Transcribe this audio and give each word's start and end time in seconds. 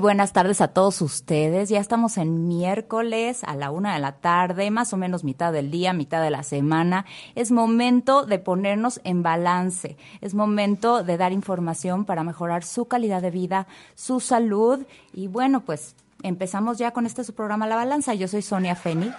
Buenas 0.00 0.32
tardes 0.32 0.60
a 0.60 0.68
todos 0.68 1.02
ustedes. 1.02 1.68
Ya 1.68 1.78
estamos 1.78 2.16
en 2.16 2.48
miércoles 2.48 3.44
a 3.44 3.54
la 3.54 3.70
una 3.70 3.94
de 3.94 4.00
la 4.00 4.12
tarde, 4.12 4.70
más 4.70 4.92
o 4.92 4.96
menos 4.96 5.24
mitad 5.24 5.52
del 5.52 5.70
día, 5.70 5.92
mitad 5.92 6.22
de 6.22 6.30
la 6.30 6.42
semana. 6.42 7.04
Es 7.34 7.50
momento 7.50 8.24
de 8.24 8.38
ponernos 8.38 9.00
en 9.04 9.22
balance. 9.22 9.96
Es 10.20 10.34
momento 10.34 11.04
de 11.04 11.18
dar 11.18 11.32
información 11.32 12.06
para 12.06 12.24
mejorar 12.24 12.64
su 12.64 12.86
calidad 12.86 13.20
de 13.20 13.30
vida, 13.30 13.66
su 13.94 14.20
salud. 14.20 14.80
Y 15.12 15.28
bueno, 15.28 15.60
pues 15.60 15.94
empezamos 16.22 16.78
ya 16.78 16.92
con 16.92 17.04
este 17.04 17.22
su 17.22 17.34
programa 17.34 17.66
La 17.66 17.76
Balanza. 17.76 18.14
Yo 18.14 18.26
soy 18.26 18.42
Sonia 18.42 18.74
Fénix. 18.74 19.14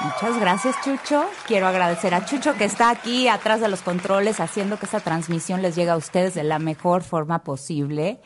Muchas 0.00 0.38
gracias, 0.38 0.76
Chucho. 0.84 1.24
Quiero 1.46 1.66
agradecer 1.66 2.14
a 2.14 2.24
Chucho 2.24 2.54
que 2.54 2.64
está 2.64 2.90
aquí 2.90 3.28
atrás 3.28 3.60
de 3.60 3.68
los 3.68 3.82
controles 3.82 4.40
haciendo 4.40 4.78
que 4.78 4.86
esta 4.86 5.00
transmisión 5.00 5.62
les 5.62 5.74
llegue 5.74 5.90
a 5.90 5.96
ustedes 5.96 6.34
de 6.34 6.44
la 6.44 6.58
mejor 6.58 7.02
forma 7.02 7.40
posible. 7.40 8.20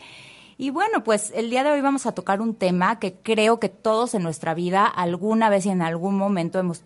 Y 0.61 0.71
bueno, 0.71 1.05
pues 1.05 1.33
el 1.37 1.51
día 1.51 1.63
de 1.63 1.71
hoy 1.71 1.81
vamos 1.81 2.05
a 2.07 2.13
tocar 2.13 2.41
un 2.41 2.53
tema 2.53 2.99
que 2.99 3.15
creo 3.15 3.61
que 3.61 3.69
todos 3.69 4.15
en 4.15 4.25
nuestra 4.25 4.55
vida 4.55 4.87
alguna 4.87 5.49
vez 5.49 5.65
y 5.67 5.69
en 5.69 5.83
algún 5.83 6.19
momento 6.19 6.59
hemos 6.59 6.83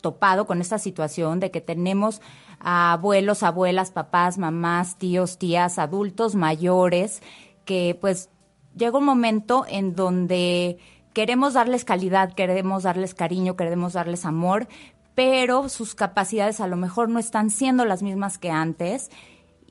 topado 0.00 0.46
con 0.46 0.60
esta 0.60 0.78
situación 0.78 1.40
de 1.40 1.50
que 1.50 1.60
tenemos 1.60 2.22
a 2.60 2.92
abuelos, 2.92 3.42
abuelas, 3.42 3.90
papás, 3.90 4.38
mamás, 4.38 4.96
tíos, 4.96 5.38
tías, 5.38 5.80
adultos 5.80 6.36
mayores, 6.36 7.20
que 7.64 7.98
pues 8.00 8.28
llega 8.76 8.96
un 8.96 9.06
momento 9.06 9.66
en 9.68 9.96
donde 9.96 10.78
queremos 11.14 11.54
darles 11.54 11.84
calidad, 11.84 12.32
queremos 12.32 12.84
darles 12.84 13.12
cariño, 13.12 13.56
queremos 13.56 13.94
darles 13.94 14.24
amor, 14.24 14.68
pero 15.16 15.68
sus 15.68 15.96
capacidades 15.96 16.60
a 16.60 16.68
lo 16.68 16.76
mejor 16.76 17.08
no 17.08 17.18
están 17.18 17.50
siendo 17.50 17.84
las 17.84 18.04
mismas 18.04 18.38
que 18.38 18.50
antes 18.50 19.10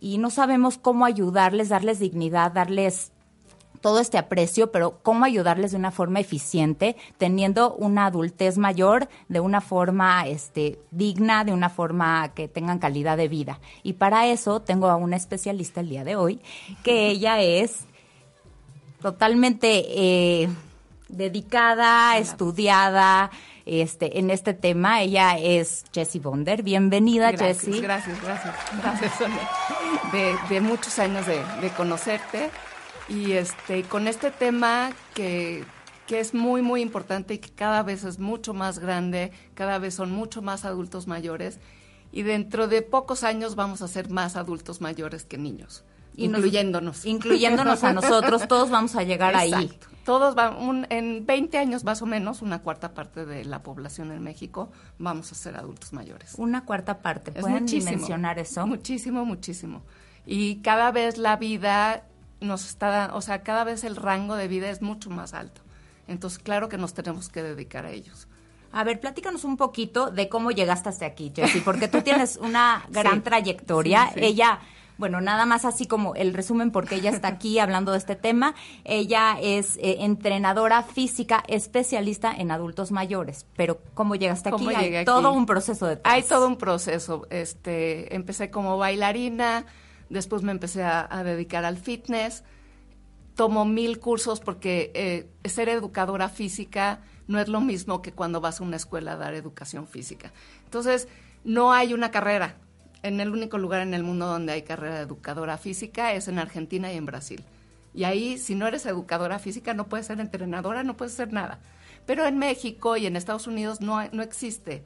y 0.02 0.18
no 0.18 0.32
sabemos 0.32 0.80
cómo 0.80 1.06
ayudarles, 1.06 1.70
darles 1.70 2.00
dignidad, 2.00 2.52
darles 2.52 3.12
todo 3.82 4.00
este 4.00 4.18
aprecio, 4.18 4.72
pero 4.72 5.00
cómo 5.02 5.26
ayudarles 5.26 5.72
de 5.72 5.78
una 5.78 5.92
forma 5.92 6.20
eficiente, 6.20 6.96
teniendo 7.18 7.76
una 7.76 8.08
adultez 8.08 8.58
mayor 8.58 9.10
de 9.30 9.40
una 9.40 9.62
forma 9.62 10.28
este, 10.28 10.80
digna, 10.92 11.44
de 11.44 11.54
una 11.54 11.70
forma 11.70 12.30
que 12.34 12.48
tengan 12.48 12.80
calidad 12.80 13.16
de 13.16 13.28
vida. 13.28 13.60
Y 13.84 13.94
para 13.94 14.28
eso 14.28 14.60
tengo 14.62 14.88
a 14.90 14.96
una 14.96 15.16
especialista 15.16 15.82
el 15.82 15.90
día 15.90 16.04
de 16.04 16.16
hoy, 16.16 16.42
que 16.84 17.08
ella 17.12 17.42
es 17.42 17.86
totalmente 19.02 19.86
eh, 19.88 20.50
dedicada, 21.10 22.18
estudiada, 22.18 23.32
este, 23.66 24.20
en 24.20 24.30
este 24.30 24.54
tema. 24.54 25.02
Ella 25.02 25.38
es 25.38 25.86
Jessie 25.94 26.22
Bonder. 26.22 26.64
Bienvenida, 26.64 27.32
Jessie. 27.32 27.82
Gracias, 27.82 28.22
gracias, 28.22 28.56
gracias, 28.82 29.14
Sonia. 29.18 29.50
De, 30.12 30.36
de 30.50 30.62
muchos 30.62 31.00
años 31.00 31.26
de, 31.26 31.42
de, 31.62 31.70
conocerte 31.70 32.50
y 33.08 33.34
este, 33.34 33.84
con 33.84 34.08
este 34.08 34.32
tema 34.32 34.92
que, 35.14 35.64
que 36.08 36.20
es 36.20 36.34
muy, 36.34 36.62
muy 36.62 36.82
importante 36.82 37.36
y 37.36 37.38
que 37.40 37.52
cada 37.52 37.84
vez 37.84 38.04
es 38.04 38.20
mucho 38.20 38.54
más 38.54 38.80
grande, 38.80 39.32
cada 39.54 39.80
vez 39.80 39.94
son 39.96 40.12
mucho 40.12 40.42
más 40.42 40.66
adultos 40.66 41.08
mayores 41.08 41.60
y 42.12 42.24
dentro 42.24 42.68
de 42.68 42.82
pocos 42.82 43.24
años 43.24 43.56
vamos 43.56 43.82
a 43.82 43.88
ser 43.88 44.10
más 44.10 44.36
adultos 44.36 44.82
mayores 44.82 45.24
que 45.24 45.38
niños. 45.38 45.84
Y 46.16 46.26
incluyéndonos. 46.26 46.98
Nos, 46.98 47.06
incluyéndonos 47.06 47.84
a 47.84 47.94
nosotros, 47.94 48.48
todos 48.48 48.70
vamos 48.70 48.96
a 48.96 49.04
llegar 49.04 49.34
Exacto. 49.36 49.58
ahí. 49.58 49.80
Todos 50.04 50.34
van, 50.34 50.88
en 50.90 51.26
20 51.28 51.58
años 51.60 51.84
más 51.84 52.02
o 52.02 52.08
menos, 52.08 52.42
una 52.42 52.64
cuarta 52.64 52.94
parte 52.96 53.26
de 53.26 53.46
la 53.46 53.62
población 53.62 54.12
en 54.12 54.22
México 54.24 54.72
vamos 54.98 55.32
a 55.32 55.36
ser 55.36 55.56
adultos 55.56 55.94
mayores. 55.94 56.34
Una 56.38 56.66
cuarta 56.66 57.00
parte, 57.02 57.32
Es 57.36 57.42
¿pueden 57.42 57.62
muchísimo, 57.64 57.92
dimensionar 57.92 58.40
eso? 58.40 58.66
Muchísimo, 58.66 59.26
muchísimo. 59.26 59.84
Y 60.26 60.56
cada 60.58 60.92
vez 60.92 61.18
la 61.20 61.38
vida 61.38 62.04
nos 62.40 62.66
está, 62.66 63.12
o 63.14 63.22
sea, 63.22 63.44
cada 63.44 63.64
vez 63.64 63.84
el 63.84 63.96
rango 63.96 64.36
de 64.36 64.48
vida 64.48 64.70
es 64.72 64.82
mucho 64.82 65.12
más 65.12 65.36
alto. 65.36 65.62
Entonces, 66.08 66.40
claro 66.40 66.68
que 66.68 66.78
nos 66.80 66.94
tenemos 66.96 67.30
que 67.30 67.44
dedicar 67.44 67.86
a 67.86 67.92
ellos. 67.92 68.28
A 68.72 68.84
ver, 68.84 69.00
platícanos 69.00 69.44
un 69.44 69.56
poquito 69.56 70.10
de 70.10 70.30
cómo 70.30 70.50
llegaste 70.52 70.90
hasta 70.90 71.06
aquí, 71.06 71.32
Jessie, 71.36 71.62
porque 71.62 71.88
tú 71.88 72.02
tienes 72.02 72.38
una 72.38 72.84
gran 72.90 73.16
Sí, 73.16 73.22
trayectoria. 73.22 74.08
sí, 74.08 74.20
sí. 74.20 74.26
Ella, 74.26 74.60
bueno, 75.02 75.20
nada 75.20 75.48
más 75.48 75.66
así 75.66 75.88
como 75.88 76.14
el 76.14 76.32
resumen, 76.32 76.70
porque 76.72 76.94
ella 76.94 77.10
está 77.10 77.28
aquí 77.28 77.58
hablando 77.60 77.92
de 77.92 77.98
este 77.98 78.16
tema. 78.16 78.54
Ella 78.86 79.36
es 79.42 79.78
eh, 79.78 79.98
entrenadora 80.02 80.84
física 80.84 81.44
especialista 81.48 82.32
en 82.32 82.52
adultos 82.52 82.92
mayores. 82.92 83.48
Pero 83.58 83.80
¿cómo 83.96 84.16
llegaste 84.16 84.50
aquí? 84.50 84.60
¿Cómo 84.60 84.78
Hay 84.78 84.96
aquí? 84.96 85.06
todo 85.06 85.34
un 85.34 85.48
proceso 85.48 85.88
de 85.88 86.00
Hay 86.04 86.22
todo 86.22 86.48
un 86.48 86.58
proceso. 86.58 87.26
Este, 87.32 88.16
empecé 88.16 88.52
como 88.52 88.78
bailarina, 88.78 89.66
después 90.10 90.44
me 90.44 90.52
empecé 90.52 90.84
a, 90.84 91.08
a 91.10 91.24
dedicar 91.24 91.66
al 91.66 91.78
fitness. 91.78 92.44
Tomo 93.34 93.66
mil 93.66 93.98
cursos 93.98 94.40
porque 94.40 94.92
eh, 94.94 95.50
ser 95.50 95.68
educadora 95.70 96.30
física 96.30 97.02
no 97.26 97.40
es 97.40 97.48
lo 97.48 97.60
mismo 97.60 98.04
que 98.04 98.12
cuando 98.12 98.40
vas 98.40 98.62
a 98.62 98.64
una 98.64 98.76
escuela 98.76 99.14
a 99.14 99.18
dar 99.18 99.34
educación 99.34 99.88
física. 99.88 100.32
Entonces, 100.66 101.08
no 101.44 101.74
hay 101.74 101.96
una 101.96 102.12
carrera. 102.12 102.58
En 103.04 103.20
el 103.20 103.32
único 103.32 103.58
lugar 103.58 103.82
en 103.82 103.94
el 103.94 104.04
mundo 104.04 104.28
donde 104.28 104.54
hay 104.54 104.62
carrera 104.62 104.96
de 104.96 105.02
educadora 105.02 105.58
física 105.58 106.14
es 106.14 106.28
en 106.28 106.40
Argentina 106.40 106.92
y 106.94 106.98
en 106.98 107.06
Brasil. 107.06 107.44
Y 107.94 108.04
ahí, 108.04 108.38
si 108.38 108.56
no 108.56 108.68
eres 108.68 108.86
educadora 108.86 109.40
física, 109.40 109.74
no 109.74 109.88
puedes 109.88 110.06
ser 110.06 110.20
entrenadora, 110.20 110.84
no 110.84 110.96
puedes 110.96 111.14
ser 111.14 111.34
nada. 111.34 111.60
Pero 112.06 112.26
en 112.26 112.38
México 112.38 112.98
y 112.98 113.06
en 113.06 113.16
Estados 113.16 113.48
Unidos 113.48 113.82
no, 113.82 114.02
no 114.12 114.24
existe. 114.24 114.84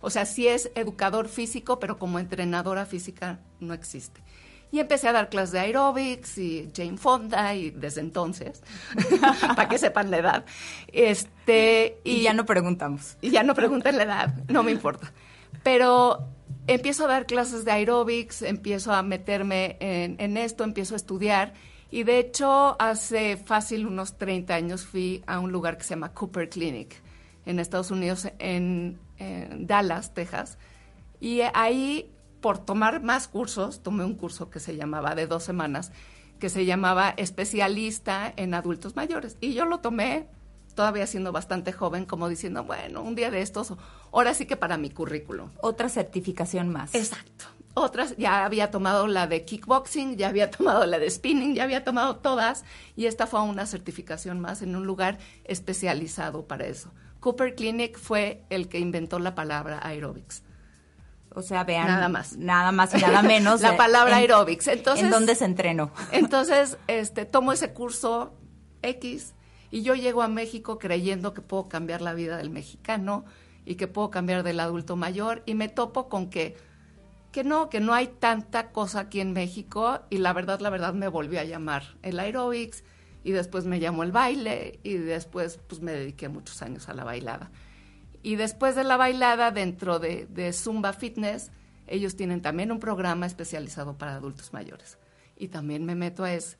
O 0.00 0.10
sea, 0.10 0.26
sí 0.26 0.46
es 0.48 0.70
educador 0.74 1.28
físico, 1.28 1.78
pero 1.78 1.98
como 1.98 2.18
entrenadora 2.18 2.86
física 2.86 3.40
no 3.60 3.74
existe. 3.74 4.22
Y 4.70 4.80
empecé 4.80 5.08
a 5.08 5.12
dar 5.12 5.30
clases 5.30 5.52
de 5.52 5.60
aerobics 5.60 6.36
y 6.38 6.70
Jane 6.76 6.98
Fonda 6.98 7.54
y 7.54 7.70
desde 7.70 8.02
entonces, 8.02 8.62
para 9.56 9.68
que 9.68 9.78
sepan 9.78 10.10
la 10.10 10.18
edad. 10.18 10.44
Este, 10.88 12.00
Y, 12.04 12.22
ya 12.22 12.34
no 12.34 12.44
preguntamos. 12.44 13.16
y 13.22 13.30
ya 13.30 13.42
no 13.42 13.54
pregunten 13.54 13.96
la 13.96 14.02
edad, 14.02 14.34
no 14.48 14.62
me 14.62 14.70
importa. 14.70 15.12
Pero 15.62 16.28
empiezo 16.68 17.04
a 17.04 17.08
dar 17.08 17.26
clases 17.26 17.64
de 17.64 17.72
aerobics, 17.72 18.42
empiezo 18.42 18.92
a 18.92 19.02
meterme 19.02 19.76
en, 19.80 20.16
en 20.20 20.36
esto, 20.36 20.62
empiezo 20.62 20.94
a 20.94 20.96
estudiar. 20.96 21.54
Y 21.90 22.04
de 22.04 22.18
hecho, 22.18 22.76
hace 22.80 23.36
fácil 23.38 23.86
unos 23.86 24.18
30 24.18 24.54
años 24.54 24.84
fui 24.84 25.24
a 25.26 25.40
un 25.40 25.50
lugar 25.50 25.78
que 25.78 25.84
se 25.84 25.90
llama 25.90 26.12
Cooper 26.12 26.48
Clinic 26.50 27.02
en 27.46 27.58
Estados 27.58 27.90
Unidos, 27.90 28.28
en, 28.38 28.98
en 29.16 29.66
Dallas, 29.66 30.12
Texas. 30.12 30.58
Y 31.18 31.40
ahí, 31.54 32.12
por 32.42 32.58
tomar 32.58 33.02
más 33.02 33.26
cursos, 33.26 33.82
tomé 33.82 34.04
un 34.04 34.14
curso 34.14 34.50
que 34.50 34.60
se 34.60 34.76
llamaba 34.76 35.14
de 35.14 35.26
dos 35.26 35.44
semanas, 35.44 35.92
que 36.38 36.50
se 36.50 36.66
llamaba 36.66 37.14
especialista 37.16 38.32
en 38.36 38.52
adultos 38.52 38.94
mayores. 38.94 39.38
Y 39.40 39.54
yo 39.54 39.64
lo 39.64 39.80
tomé 39.80 40.26
todavía 40.78 41.08
siendo 41.08 41.32
bastante 41.32 41.72
joven, 41.72 42.04
como 42.06 42.28
diciendo, 42.28 42.62
bueno, 42.62 43.02
un 43.02 43.16
día 43.16 43.32
de 43.32 43.42
estos, 43.42 43.74
ahora 44.12 44.32
sí 44.32 44.46
que 44.46 44.56
para 44.56 44.76
mi 44.76 44.90
currículum. 44.90 45.50
Otra 45.60 45.88
certificación 45.88 46.68
más. 46.68 46.94
Exacto. 46.94 47.46
Otras, 47.74 48.16
ya 48.16 48.44
había 48.44 48.70
tomado 48.70 49.08
la 49.08 49.26
de 49.26 49.44
kickboxing, 49.44 50.16
ya 50.16 50.28
había 50.28 50.50
tomado 50.56 50.86
la 50.86 51.00
de 51.00 51.10
spinning, 51.10 51.56
ya 51.56 51.64
había 51.64 51.82
tomado 51.82 52.18
todas, 52.18 52.64
y 52.94 53.06
esta 53.06 53.26
fue 53.26 53.42
una 53.42 53.66
certificación 53.66 54.38
más 54.38 54.62
en 54.62 54.76
un 54.76 54.86
lugar 54.86 55.18
especializado 55.42 56.46
para 56.46 56.66
eso. 56.66 56.92
Cooper 57.18 57.56
Clinic 57.56 57.98
fue 57.98 58.44
el 58.48 58.68
que 58.68 58.78
inventó 58.78 59.18
la 59.18 59.34
palabra 59.34 59.80
aerobics. 59.82 60.44
O 61.34 61.42
sea, 61.42 61.64
vean. 61.64 61.88
Nada 61.88 62.08
más. 62.08 62.36
Nada 62.36 62.70
más 62.70 62.94
y 62.94 62.98
nada 63.00 63.22
menos. 63.22 63.60
La 63.62 63.72
de- 63.72 63.76
palabra 63.76 64.12
en- 64.12 64.18
aerobics. 64.20 64.68
Entonces, 64.68 65.04
¿En 65.06 65.10
dónde 65.10 65.34
se 65.34 65.44
entrenó? 65.44 65.90
Entonces, 66.12 66.78
este, 66.86 67.24
tomo 67.24 67.50
ese 67.52 67.72
curso 67.72 68.32
X 68.82 69.34
y 69.70 69.82
yo 69.82 69.94
llego 69.94 70.22
a 70.22 70.28
México 70.28 70.78
creyendo 70.78 71.34
que 71.34 71.42
puedo 71.42 71.68
cambiar 71.68 72.00
la 72.00 72.14
vida 72.14 72.36
del 72.36 72.50
mexicano 72.50 73.24
y 73.64 73.74
que 73.74 73.88
puedo 73.88 74.10
cambiar 74.10 74.42
del 74.42 74.60
adulto 74.60 74.96
mayor 74.96 75.42
y 75.46 75.54
me 75.54 75.68
topo 75.68 76.08
con 76.08 76.30
que 76.30 76.56
que 77.32 77.44
no, 77.44 77.68
que 77.68 77.80
no 77.80 77.92
hay 77.94 78.06
tanta 78.06 78.70
cosa 78.70 79.00
aquí 79.00 79.20
en 79.20 79.32
México 79.32 80.00
y 80.10 80.18
la 80.18 80.32
verdad, 80.32 80.60
la 80.60 80.70
verdad 80.70 80.94
me 80.94 81.08
volvió 81.08 81.40
a 81.40 81.44
llamar 81.44 81.96
el 82.02 82.18
aerobics 82.18 82.84
y 83.22 83.32
después 83.32 83.64
me 83.64 83.80
llamó 83.80 84.02
el 84.02 84.12
baile 84.12 84.80
y 84.82 84.94
después 84.94 85.60
pues 85.68 85.82
me 85.82 85.92
dediqué 85.92 86.28
muchos 86.28 86.62
años 86.62 86.88
a 86.88 86.94
la 86.94 87.04
bailada. 87.04 87.50
Y 88.22 88.36
después 88.36 88.74
de 88.74 88.84
la 88.84 88.96
bailada 88.96 89.50
dentro 89.50 89.98
de, 89.98 90.26
de 90.26 90.52
Zumba 90.52 90.92
Fitness, 90.92 91.50
ellos 91.86 92.16
tienen 92.16 92.42
también 92.42 92.72
un 92.72 92.80
programa 92.80 93.26
especializado 93.26 93.96
para 93.96 94.14
adultos 94.14 94.52
mayores. 94.52 94.98
Y 95.36 95.48
también 95.48 95.84
me 95.84 95.94
meto 95.94 96.24
a 96.24 96.32
ese. 96.32 96.56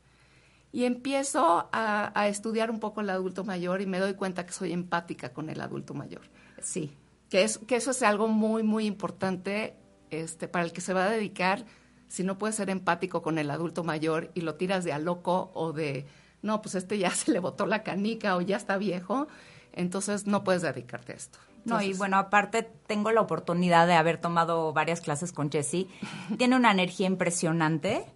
Y 0.70 0.84
empiezo 0.84 1.68
a, 1.72 2.12
a, 2.14 2.28
estudiar 2.28 2.70
un 2.70 2.78
poco 2.78 3.00
el 3.00 3.10
adulto 3.10 3.42
mayor 3.44 3.80
y 3.80 3.86
me 3.86 3.98
doy 3.98 4.14
cuenta 4.14 4.44
que 4.44 4.52
soy 4.52 4.72
empática 4.72 5.32
con 5.32 5.48
el 5.48 5.60
adulto 5.60 5.94
mayor. 5.94 6.22
Sí. 6.60 6.92
Que, 7.30 7.42
es, 7.42 7.58
que 7.58 7.76
eso 7.76 7.90
es 7.90 8.02
algo 8.02 8.28
muy, 8.28 8.62
muy 8.62 8.86
importante 8.86 9.74
este, 10.10 10.48
para 10.48 10.64
el 10.64 10.72
que 10.72 10.80
se 10.80 10.92
va 10.92 11.04
a 11.04 11.10
dedicar. 11.10 11.64
Si 12.08 12.22
no 12.22 12.38
puedes 12.38 12.56
ser 12.56 12.70
empático 12.70 13.22
con 13.22 13.38
el 13.38 13.50
adulto 13.50 13.84
mayor 13.84 14.30
y 14.34 14.40
lo 14.40 14.54
tiras 14.54 14.84
de 14.84 14.92
a 14.92 14.98
loco 14.98 15.50
o 15.54 15.72
de, 15.72 16.06
no, 16.42 16.62
pues 16.62 16.74
este 16.74 16.98
ya 16.98 17.10
se 17.14 17.32
le 17.32 17.38
botó 17.38 17.66
la 17.66 17.82
canica 17.82 18.36
o 18.36 18.40
ya 18.40 18.56
está 18.56 18.78
viejo, 18.78 19.28
entonces 19.72 20.26
no 20.26 20.44
puedes 20.44 20.62
dedicarte 20.62 21.12
a 21.12 21.16
esto. 21.16 21.38
No, 21.64 21.82
y 21.82 21.92
bueno, 21.92 22.16
aparte 22.16 22.62
tengo 22.62 23.12
la 23.12 23.20
oportunidad 23.20 23.86
de 23.86 23.92
haber 23.92 24.18
tomado 24.18 24.72
varias 24.72 25.02
clases 25.02 25.32
con 25.32 25.50
Jessie. 25.50 25.86
Tiene 26.38 26.56
una 26.56 26.70
energía 26.70 27.06
impresionante. 27.06 28.06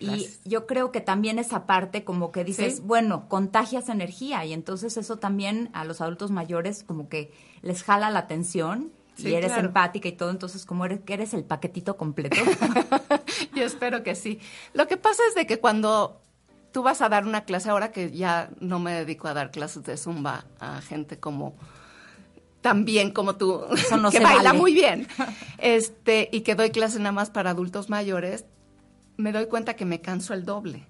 Gracias. 0.00 0.40
Y 0.44 0.48
yo 0.48 0.66
creo 0.66 0.92
que 0.92 1.00
también 1.00 1.38
esa 1.38 1.66
parte 1.66 2.04
como 2.04 2.32
que 2.32 2.44
dices, 2.44 2.76
Sí. 2.76 2.82
bueno, 2.84 3.28
contagias 3.28 3.88
energía 3.88 4.44
y 4.44 4.52
entonces 4.52 4.96
eso 4.96 5.16
también 5.18 5.70
a 5.72 5.84
los 5.84 6.00
adultos 6.00 6.30
mayores 6.30 6.82
como 6.84 7.08
que 7.08 7.32
les 7.62 7.82
jala 7.82 8.10
la 8.10 8.20
atención 8.20 8.90
Sí, 9.16 9.30
y 9.30 9.34
eres 9.34 9.50
claro. 9.52 9.66
empática 9.68 10.06
y 10.08 10.12
todo, 10.12 10.30
entonces 10.30 10.64
como 10.64 10.84
eres, 10.84 11.00
que 11.00 11.14
eres 11.14 11.34
el 11.34 11.42
paquetito 11.42 11.96
completo. 11.96 12.36
Yo 13.54 13.64
espero 13.64 14.04
que 14.04 14.14
sí. 14.14 14.38
Lo 14.74 14.86
que 14.86 14.96
pasa 14.96 15.22
es 15.28 15.34
de 15.34 15.44
que 15.46 15.58
cuando 15.58 16.20
tú 16.70 16.84
vas 16.84 17.00
a 17.02 17.08
dar 17.08 17.26
una 17.26 17.44
clase, 17.44 17.68
ahora 17.70 17.90
que 17.90 18.12
ya 18.12 18.50
no 18.60 18.78
me 18.78 18.92
dedico 18.92 19.26
a 19.26 19.34
dar 19.34 19.50
clases 19.50 19.82
de 19.84 19.96
zumba 19.96 20.44
a 20.60 20.80
gente 20.82 21.18
como 21.18 21.56
tan 22.60 22.84
bien 22.84 23.10
como 23.12 23.34
tú, 23.36 23.64
Eso 23.74 23.96
no 23.96 24.10
que 24.12 24.18
se 24.18 24.22
baila 24.22 24.50
vale. 24.50 24.58
muy 24.58 24.72
bien, 24.74 25.08
este, 25.58 26.28
y 26.32 26.42
que 26.42 26.54
doy 26.54 26.70
clases 26.70 26.98
nada 27.00 27.12
más 27.12 27.30
para 27.30 27.50
adultos 27.50 27.88
mayores, 27.90 28.44
me 29.18 29.32
doy 29.32 29.46
cuenta 29.46 29.74
que 29.74 29.84
me 29.84 30.00
canso 30.00 30.32
el 30.32 30.46
doble. 30.46 30.86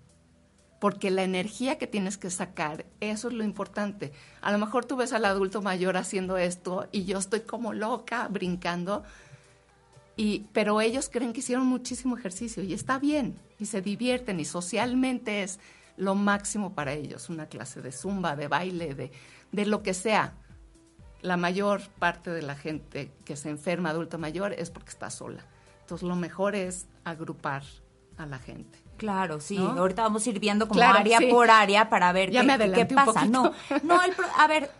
Porque 0.81 1.11
la 1.11 1.25
energía 1.25 1.77
que 1.77 1.89
tienes 1.89 2.19
que 2.19 2.31
sacar, 2.31 2.85
eso 3.01 3.29
es 3.29 3.35
lo 3.35 3.43
importante. 3.43 4.13
A 4.43 4.53
lo 4.53 4.59
mejor 4.59 4.85
tú 4.85 4.97
ves 4.97 5.13
al 5.13 5.25
adulto 5.25 5.61
mayor 5.61 5.97
haciendo 5.97 6.37
esto 6.37 6.87
y 6.93 7.05
yo 7.05 7.19
estoy 7.19 7.41
como 7.41 7.73
loca 7.73 8.29
brincando, 8.29 9.03
y, 10.15 10.47
pero 10.53 10.81
ellos 10.81 11.09
creen 11.11 11.33
que 11.33 11.41
hicieron 11.41 11.67
muchísimo 11.67 12.17
ejercicio 12.17 12.63
y 12.63 12.75
está 12.75 12.99
bien, 12.99 13.41
y 13.59 13.67
se 13.67 13.81
divierten, 13.81 14.39
y 14.41 14.45
socialmente 14.45 15.43
es 15.43 15.59
lo 15.97 16.15
máximo 16.15 16.75
para 16.75 16.93
ellos, 16.93 17.29
una 17.29 17.47
clase 17.47 17.83
de 17.83 17.91
zumba, 17.93 18.37
de 18.37 18.47
baile, 18.47 18.95
de, 18.95 19.11
de 19.51 19.67
lo 19.67 19.83
que 19.83 19.95
sea. 19.95 20.35
La 21.23 21.37
mayor 21.37 21.81
parte 21.99 22.31
de 22.31 22.43
la 22.43 22.55
gente 22.55 23.11
que 23.25 23.37
se 23.37 23.49
enferma 23.49 23.91
adulto 23.91 24.19
mayor 24.19 24.53
es 24.53 24.71
porque 24.71 24.91
está 24.91 25.11
sola. 25.11 25.45
Entonces 25.81 26.07
lo 26.07 26.15
mejor 26.15 26.55
es 26.55 26.87
agrupar 27.05 27.65
a 28.19 28.27
la 28.27 28.39
gente. 28.39 28.79
Claro, 28.97 29.41
sí. 29.41 29.57
¿No? 29.59 29.71
Ahorita 29.71 30.03
vamos 30.03 30.27
a 30.27 30.31
ir 30.31 30.41
viendo 30.41 30.67
como 30.69 30.79
Claro, 30.79 30.99
área 30.99 31.19
sí. 31.19 31.27
por 31.27 31.51
área 31.51 31.89
para 31.89 32.13
ver 32.13 32.31
Ya 32.31 32.41
qué, 32.41 32.47
me 32.47 32.57
qué 32.59 32.65
adelanté 32.65 32.95
un 32.95 33.05
pasa. 33.05 33.25
No, 33.27 33.53
no, 33.85 34.03
el 34.03 34.13
pro- 34.13 34.27
a 34.37 34.47
ver, 34.49 34.71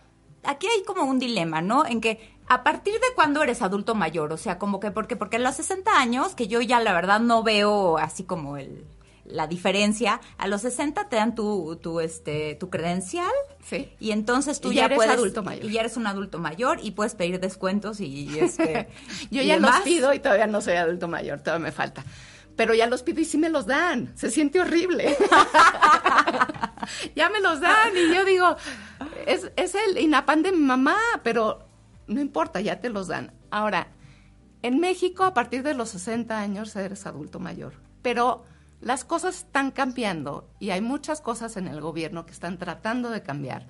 aquí 0.43 0.67
hay 0.67 0.83
como 0.83 1.03
un 1.03 1.19
dilema, 1.19 1.61
¿no? 1.61 1.85
En 1.85 2.01
que 2.01 2.37
a 2.47 2.63
partir 2.63 2.93
de 2.95 3.07
cuándo 3.15 3.41
eres 3.43 3.61
adulto 3.61 3.95
mayor, 3.95 4.33
o 4.33 4.37
sea, 4.37 4.57
como 4.59 4.79
que 4.79 4.91
porque 4.91 5.15
porque 5.15 5.37
a 5.37 5.39
los 5.39 5.55
60 5.55 5.99
años, 5.99 6.35
que 6.35 6.47
yo 6.47 6.59
ya 6.61 6.79
la 6.81 6.91
verdad 6.93 7.19
no 7.21 7.43
veo 7.43 7.97
así 7.97 8.23
como 8.23 8.57
el 8.57 8.85
la 9.25 9.45
diferencia, 9.45 10.19
a 10.39 10.47
los 10.47 10.61
60 10.63 11.07
te 11.07 11.15
dan 11.17 11.35
tu, 11.35 11.75
tu 11.75 11.99
este 11.99 12.55
tu 12.55 12.71
credencial 12.71 13.29
Sí. 13.63 13.87
y 13.99 14.09
entonces 14.11 14.59
tú 14.59 14.71
Y 14.71 14.75
ya, 14.75 14.81
ya 14.81 14.85
eres 14.87 14.95
puedes 14.97 15.11
adulto 15.13 15.43
mayor. 15.43 15.65
y 15.65 15.71
ya 15.71 15.81
eres 15.81 15.97
un 15.97 16.07
adulto 16.07 16.39
mayor 16.39 16.79
y 16.81 16.91
puedes 16.91 17.13
pedir 17.13 17.39
descuentos 17.39 17.99
y, 17.99 18.39
este 18.39 18.89
Yo 19.29 19.43
y 19.43 19.45
ya 19.45 19.53
demás. 19.53 19.75
los 19.75 19.83
pido 19.83 20.13
y 20.15 20.19
todavía 20.19 20.47
no 20.47 20.61
soy 20.61 20.73
adulto 20.77 21.07
mayor, 21.07 21.39
todavía 21.41 21.65
me 21.67 21.71
falta. 21.71 22.03
Pero 22.59 22.73
ya 22.73 22.87
los 22.87 23.03
pido 23.03 23.21
y 23.21 23.23
sí 23.23 23.37
me 23.37 23.47
los 23.47 23.67
dan. 23.67 24.11
Se 24.17 24.29
siente 24.29 24.59
horrible. 24.59 25.15
ya 27.15 27.29
me 27.29 27.39
los 27.39 27.61
dan 27.61 27.95
y 27.95 28.13
yo 28.13 28.25
digo, 28.25 28.57
es, 29.25 29.49
es 29.55 29.75
el 29.75 29.97
INAPAN 29.97 30.43
de 30.43 30.51
mi 30.51 30.59
mamá, 30.59 30.97
pero 31.23 31.69
no 32.07 32.19
importa, 32.19 32.59
ya 32.59 32.81
te 32.81 32.89
los 32.89 33.07
dan. 33.07 33.31
Ahora, 33.49 33.87
en 34.61 34.81
México 34.81 35.23
a 35.23 35.33
partir 35.33 35.63
de 35.63 35.73
los 35.73 35.91
60 35.91 36.37
años 36.37 36.75
eres 36.75 37.05
adulto 37.05 37.39
mayor, 37.39 37.75
pero 38.01 38.43
las 38.81 39.05
cosas 39.05 39.37
están 39.37 39.71
cambiando 39.71 40.49
y 40.59 40.71
hay 40.71 40.81
muchas 40.81 41.21
cosas 41.21 41.55
en 41.55 41.65
el 41.65 41.79
gobierno 41.79 42.25
que 42.25 42.33
están 42.33 42.57
tratando 42.57 43.09
de 43.09 43.23
cambiar. 43.23 43.67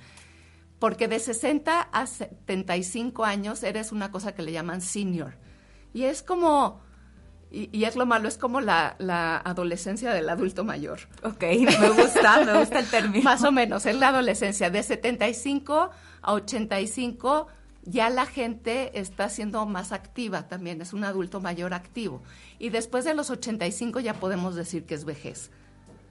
Porque 0.80 1.08
de 1.08 1.20
60 1.20 1.80
a 1.80 2.08
75 2.08 3.24
años 3.24 3.62
eres 3.62 3.92
una 3.92 4.10
cosa 4.10 4.34
que 4.34 4.42
le 4.42 4.52
llaman 4.52 4.82
senior. 4.82 5.38
Y 5.94 6.06
es 6.06 6.24
como, 6.24 6.82
y, 7.52 7.70
y 7.78 7.86
es 7.86 7.96
lo 7.96 8.06
malo, 8.06 8.28
es 8.28 8.38
como 8.38 8.62
la, 8.62 8.96
la 9.00 9.38
adolescencia 9.38 10.14
del 10.14 10.30
adulto 10.30 10.64
mayor. 10.64 11.00
Ok, 11.24 11.42
me 11.42 11.90
gusta, 11.90 12.46
me 12.46 12.60
gusta 12.60 12.80
el 12.80 12.90
término. 12.90 13.24
Más 13.24 13.44
o 13.44 13.52
menos, 13.52 13.86
es 13.86 13.96
la 13.96 14.10
adolescencia. 14.10 14.70
De 14.70 14.84
75 14.84 15.90
a 16.22 16.34
85 16.34 17.48
ya 17.84 18.10
la 18.10 18.26
gente 18.26 19.00
está 19.00 19.30
siendo 19.30 19.66
más 19.66 19.92
activa 19.92 20.48
también, 20.48 20.82
es 20.82 20.94
un 20.94 21.04
adulto 21.04 21.42
mayor 21.42 21.74
activo. 21.74 22.22
Y 22.60 22.70
después 22.70 23.06
de 23.06 23.14
los 23.14 23.30
85 23.30 24.00
ya 24.00 24.14
podemos 24.14 24.56
decir 24.56 24.86
que 24.86 24.96
es 24.96 25.06
vejez. 25.06 25.50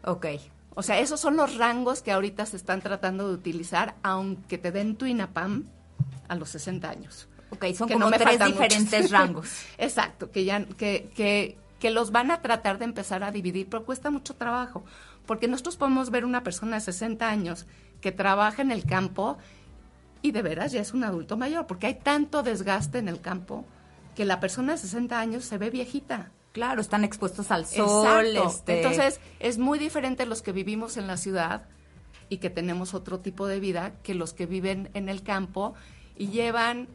Ok. 0.05 0.27
O 0.75 0.83
sea, 0.83 0.99
esos 0.99 1.21
son 1.21 1.37
los 1.37 1.57
rangos 1.57 2.03
que 2.03 2.13
ahorita 2.13 2.47
se 2.47 2.57
están 2.57 2.81
tratando 2.81 3.29
de 3.29 3.35
utilizar, 3.35 3.97
aunque 4.03 4.59
te 4.59 4.73
den 4.73 4.97
tu 4.97 5.07
INAPAM 5.07 5.69
a 6.29 6.35
los 6.35 6.51
60 6.51 6.89
años. 6.89 7.28
Ok, 7.51 7.65
son 7.75 7.89
Que 7.89 7.95
como 7.95 8.07
no 8.07 8.11
me 8.11 8.19
tres 8.19 8.39
diferentes 8.39 9.03
muchos. 9.03 9.11
rangos. 9.19 9.51
Exacto, 9.79 10.31
que 10.31 10.45
ya 10.45 10.65
que, 10.65 11.11
que, 11.15 11.57
que 11.79 11.91
los 11.91 12.11
van 12.11 12.31
a 12.31 12.43
tratar 12.43 12.79
de 12.79 12.85
empezar 12.85 13.23
a 13.25 13.31
dividir, 13.31 13.69
pero 13.69 13.85
cuesta 13.85 14.11
mucho 14.11 14.35
trabajo, 14.35 14.85
porque 15.27 15.49
nosotros 15.49 15.77
podemos 15.77 16.11
ver 16.11 16.25
una 16.25 16.43
persona 16.43 16.77
de 16.77 16.81
60 16.83 17.29
años 17.29 17.67
que 18.01 18.13
trabaja 18.13 18.63
en 18.63 18.71
el 18.71 18.85
campo 18.85 19.39
y 20.23 20.33
de 20.33 20.43
veras 20.43 20.73
ya 20.73 20.81
es 20.81 20.93
un 20.93 21.05
adulto 21.05 21.37
mayor, 21.37 21.67
porque 21.67 21.87
hay 21.87 21.95
tanto 21.95 22.43
desgaste 22.43 22.99
en 22.99 23.09
el 23.09 23.21
campo 23.21 23.65
que 24.15 24.25
la 24.25 24.41
persona 24.41 24.73
de 24.73 24.79
60 24.79 25.19
años 25.19 25.45
se 25.45 25.59
ve 25.59 25.71
viejita. 25.71 26.33
Claro, 26.53 26.81
están 26.81 27.05
expuestos 27.05 27.51
al 27.53 27.67
sol. 27.67 28.27
Exacto. 28.27 28.49
este, 28.49 28.77
Entonces, 28.79 29.21
es 29.39 29.59
muy 29.59 29.79
diferente 29.79 30.27
los 30.27 30.43
que 30.43 30.51
vivimos 30.51 30.97
en 30.97 31.07
la 31.07 31.17
ciudad 31.17 31.67
y 32.29 32.39
que 32.39 32.51
tenemos 32.51 32.95
otro 32.95 33.21
tipo 33.21 33.47
de 33.47 33.61
vida 33.61 33.93
que 34.03 34.15
los 34.15 34.33
que 34.33 34.47
viven 34.47 34.91
en 34.95 35.09
el 35.09 35.23
campo 35.23 35.75
y 36.17 36.29
llevan 36.29 36.89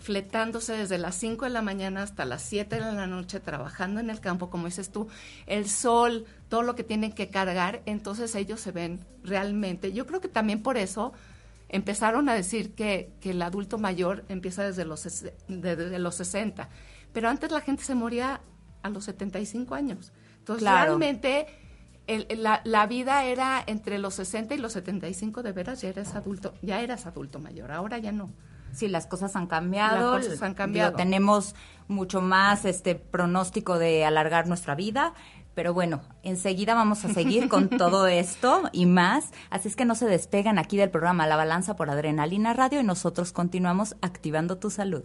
fletándose 0.00 0.72
desde 0.72 0.98
las 0.98 1.14
5 1.16 1.44
de 1.44 1.50
la 1.50 1.62
mañana 1.62 2.02
hasta 2.02 2.24
las 2.24 2.42
7 2.42 2.76
de 2.76 2.80
la 2.92 3.06
noche 3.06 3.38
trabajando 3.40 4.00
en 4.00 4.10
el 4.10 4.20
campo, 4.20 4.50
como 4.50 4.66
dices 4.66 4.90
tú, 4.90 5.08
el 5.46 5.68
sol, 5.68 6.24
todo 6.48 6.62
lo 6.62 6.74
que 6.74 6.84
tienen 6.84 7.12
que 7.12 7.28
cargar, 7.28 7.82
entonces 7.86 8.34
ellos 8.34 8.60
se 8.60 8.72
ven 8.72 9.00
realmente. 9.22 9.92
Yo 9.92 10.06
creo 10.06 10.20
que 10.20 10.28
también 10.28 10.62
por 10.62 10.76
eso 10.76 11.12
empezaron 11.68 12.28
a 12.28 12.34
decir 12.34 12.74
que, 12.74 13.12
que 13.20 13.30
el 13.30 13.42
adulto 13.42 13.78
mayor 13.78 14.24
empieza 14.28 14.64
desde 14.64 14.84
los, 14.84 15.06
desde 15.48 15.98
los 15.98 16.14
60, 16.16 16.68
pero 17.12 17.28
antes 17.28 17.50
la 17.52 17.60
gente 17.60 17.84
se 17.84 17.94
moría 17.94 18.40
a 18.82 18.88
los 18.88 19.04
75 19.04 19.74
años. 19.74 20.12
Entonces, 20.38 20.62
Claro. 20.62 20.86
realmente 20.98 21.46
el- 22.06 22.26
la, 22.42 22.60
la 22.64 22.86
vida 22.86 23.24
era 23.24 23.62
entre 23.66 23.98
los 23.98 24.14
60 24.14 24.54
y 24.54 24.58
los 24.58 24.72
75, 24.72 25.42
de 25.44 25.52
veras 25.52 25.80
ya 25.82 25.90
eres 25.90 26.14
adulto, 26.14 26.54
ya 26.62 26.80
eras 26.80 27.06
adulto 27.06 27.38
mayor, 27.38 27.70
ahora 27.70 27.98
ya 27.98 28.10
no. 28.10 28.30
Sí, 28.72 28.88
las 28.88 29.06
cosas 29.06 29.36
han 29.36 29.46
cambiado. 29.46 30.16
Las 30.16 30.26
cosas 30.26 30.42
han 30.42 30.54
cambiado. 30.54 30.90
Digo, 30.90 30.98
tenemos 30.98 31.54
mucho 31.88 32.20
más 32.20 32.64
este 32.64 32.94
pronóstico 32.94 33.78
de 33.78 34.04
alargar 34.04 34.46
nuestra 34.46 34.74
vida. 34.74 35.14
Pero 35.54 35.74
bueno, 35.74 36.00
enseguida 36.22 36.74
vamos 36.74 37.04
a 37.04 37.12
seguir 37.12 37.48
con 37.48 37.68
todo 37.76 38.06
esto 38.06 38.70
y 38.72 38.86
más. 38.86 39.30
Así 39.50 39.68
es 39.68 39.76
que 39.76 39.84
no 39.84 39.94
se 39.94 40.06
despegan 40.06 40.58
aquí 40.58 40.76
del 40.76 40.90
programa 40.90 41.26
La 41.26 41.36
Balanza 41.36 41.76
por 41.76 41.90
Adrenalina 41.90 42.54
Radio 42.54 42.80
y 42.80 42.84
nosotros 42.84 43.32
continuamos 43.32 43.96
activando 44.00 44.58
tu 44.58 44.70
salud. 44.70 45.04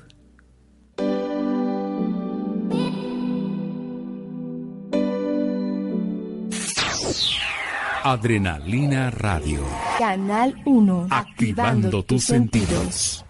Adrenalina 8.05 9.09
Radio. 9.09 9.61
Canal 9.97 10.61
1. 10.63 11.07
Activando 11.09 12.03
tus 12.03 12.25
sentidos. 12.25 13.24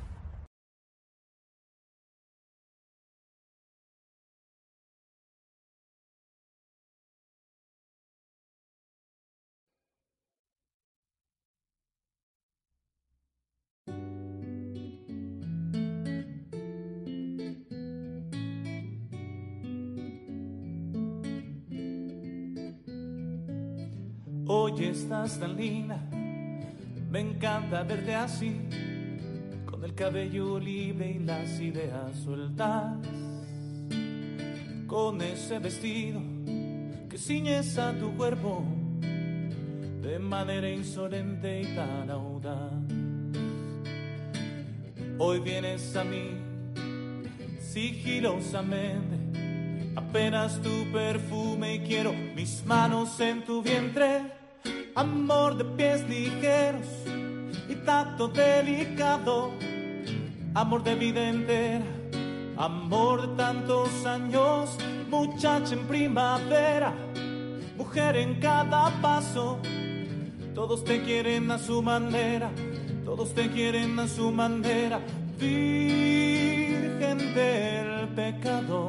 Estás 24.96 25.38
tan 25.40 25.58
linda, 25.58 26.00
me 27.12 27.20
encanta 27.20 27.84
verte 27.84 28.16
así, 28.16 28.62
con 29.66 29.84
el 29.84 29.94
cabello 29.94 30.58
libre 30.58 31.12
y 31.12 31.20
las 31.20 31.60
ideas 31.60 32.16
sueltas, 32.24 32.98
con 34.88 35.22
ese 35.22 35.60
vestido 35.60 36.22
que 37.10 37.18
ciñes 37.18 37.78
a 37.78 37.92
tu 38.00 38.16
cuerpo 38.16 38.64
de 40.02 40.18
manera 40.18 40.70
insolente 40.70 41.62
y 41.62 41.76
tan 41.76 42.10
audaz. 42.10 42.72
Hoy 45.18 45.40
vienes 45.42 45.94
a 45.98 46.06
mí 46.06 46.30
sigilosamente, 47.60 49.18
apenas 49.98 50.62
tu 50.62 50.90
perfume 50.94 51.76
y 51.76 51.80
quiero 51.80 52.14
mis 52.14 52.66
manos 52.66 53.20
en 53.20 53.44
tu 53.44 53.62
vientre, 53.62 54.45
amor 54.96 55.58
de 55.58 55.66
pies 55.66 56.08
ligeros 56.08 56.88
y 57.68 57.76
tacto 57.86 58.30
delicado, 58.30 59.52
amor 60.54 60.84
de 60.84 60.96
vida 60.96 61.30
entera, 61.30 61.86
amor 62.58 63.22
de 63.22 63.36
tantos 63.36 64.06
años, 64.06 64.78
muchacha 65.10 65.74
en 65.74 65.86
primavera, 65.86 66.94
mujer 67.78 68.16
en 68.16 68.40
cada 68.40 68.90
paso. 69.02 69.60
Todos 70.54 70.86
te 70.86 71.04
quieren 71.04 71.52
a 71.52 71.60
su 71.60 71.82
manera, 71.82 72.50
todos 73.04 73.34
te 73.34 73.50
quieren 73.50 74.00
a 74.00 74.08
su 74.08 74.32
manera, 74.32 75.02
virgen 75.38 77.18
del 77.36 78.08
pecado, 78.16 78.88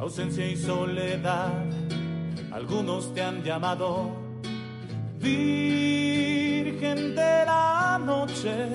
ausencia 0.00 0.44
y 0.44 0.56
soledad, 0.56 1.64
algunos 2.50 3.14
te 3.14 3.22
han 3.22 3.44
llamado 3.44 4.25
virgen 5.26 7.14
de 7.14 7.44
la 7.46 7.98
noche, 8.04 8.68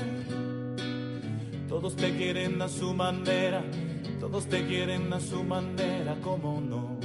todos 1.67 1.95
te 1.95 2.15
quieren 2.15 2.61
a 2.61 2.67
su 2.67 2.93
manera, 2.93 3.63
todos 4.19 4.47
te 4.47 4.65
quieren 4.65 5.11
a 5.13 5.19
su 5.19 5.43
manera, 5.43 6.15
como 6.21 6.59
no. 6.61 6.99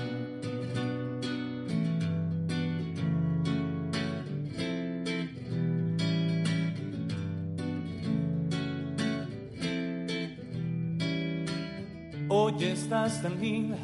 Hoy 12.29 12.65
estás 12.65 13.23
tan 13.23 13.41
linda, 13.41 13.79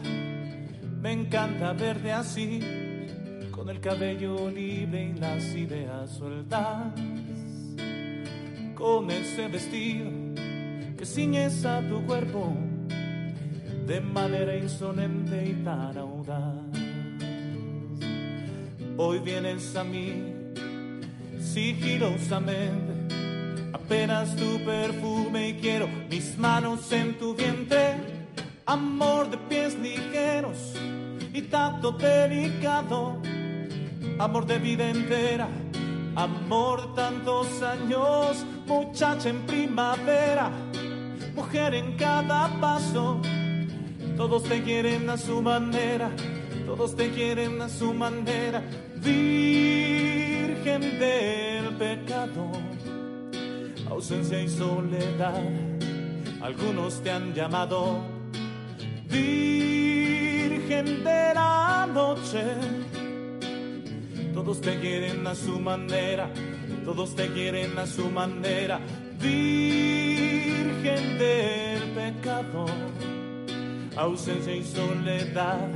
me 1.01 1.13
encanta 1.13 1.73
verte 1.73 2.11
así, 2.13 2.61
con 3.63 3.71
el 3.71 3.81
cabello 3.81 4.51
libre 4.51 5.13
y 5.15 5.21
las 5.21 5.55
ideas 5.55 6.11
sueltas, 6.11 6.93
con 8.75 9.09
ese 9.09 9.47
vestido 9.47 10.11
que 10.99 11.07
ciñes 11.07 11.65
a 11.65 11.81
tu 11.89 12.05
cuerpo 12.05 12.57
de 13.87 14.01
manera 14.01 14.57
insolente 14.57 15.47
y 15.47 15.53
tan 15.63 15.97
audaz. 15.97 16.57
Hoy 18.97 19.21
vienes 19.21 19.77
a 19.77 19.85
mí 19.85 20.25
sigilosamente, 21.39 23.15
apenas 23.73 24.35
tu 24.35 24.59
perfume 24.65 25.51
y 25.51 25.55
quiero 25.61 25.87
mis 26.11 26.37
manos 26.37 26.91
en 26.91 27.17
tu 27.17 27.33
vientre 27.37 27.95
amor 28.67 29.31
de 29.31 29.39
pies 29.39 29.79
ligeros 29.79 30.75
y 31.33 31.43
tanto 31.43 31.93
delicado, 31.93 33.21
amor 34.23 34.47
de 34.47 34.59
vida 34.59 34.89
entera, 34.89 35.49
amor 36.15 36.95
tantos 36.95 37.61
años, 37.61 38.47
muchacha 38.67 39.29
en 39.29 39.45
primavera, 39.47 40.51
mujer 41.35 41.75
en 41.75 41.97
cada 41.97 42.49
paso, 42.61 43.21
todos 44.17 44.45
te 44.45 44.63
quieren 44.63 45.11
a 45.11 45.17
su 45.17 45.43
manera, 45.43 46.11
todos 46.67 46.95
te 46.95 47.11
quieren 47.11 47.61
a 47.61 47.69
su 47.69 47.93
manera, 47.93 48.63
virgen 48.95 50.81
del 51.01 51.77
pecado, 51.77 52.53
ausencia 53.91 54.41
y 54.41 54.49
soledad, 54.49 55.43
algunos 56.41 57.03
te 57.03 57.11
han 57.11 57.35
llamado 57.35 58.23
Virgen 59.13 61.05
de 61.05 61.35
la 61.35 61.87
noche. 61.93 62.92
Todos 64.35 64.61
te 64.61 64.79
quieren 64.81 65.27
a 65.27 65.35
su 65.35 65.61
manera, 65.61 66.31
todos 66.85 67.15
te 67.15 67.29
quieren 67.29 67.79
a 67.79 67.87
su 67.87 68.11
manera. 68.11 68.81
Virgen 69.21 71.19
del 71.19 71.83
pecado, 71.95 72.67
ausencia 73.97 74.57
y 74.57 74.65
soledad, 74.65 75.69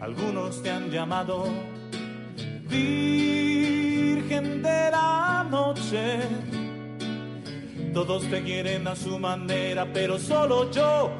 algunos 0.00 0.62
te 0.62 0.70
han 0.70 0.90
llamado. 0.90 1.46
Virgen 2.68 4.62
de 4.62 4.90
la 4.90 5.46
noche, 5.50 6.20
todos 7.94 8.28
te 8.28 8.42
quieren 8.42 8.86
a 8.86 8.94
su 8.94 9.18
manera, 9.18 9.86
pero 9.92 10.18
solo 10.18 10.70
yo 10.70 11.12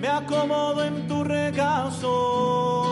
me 0.00 0.08
acomodo 0.08 0.84
en 0.84 1.06
tu 1.06 1.22
regazo. 1.22 2.91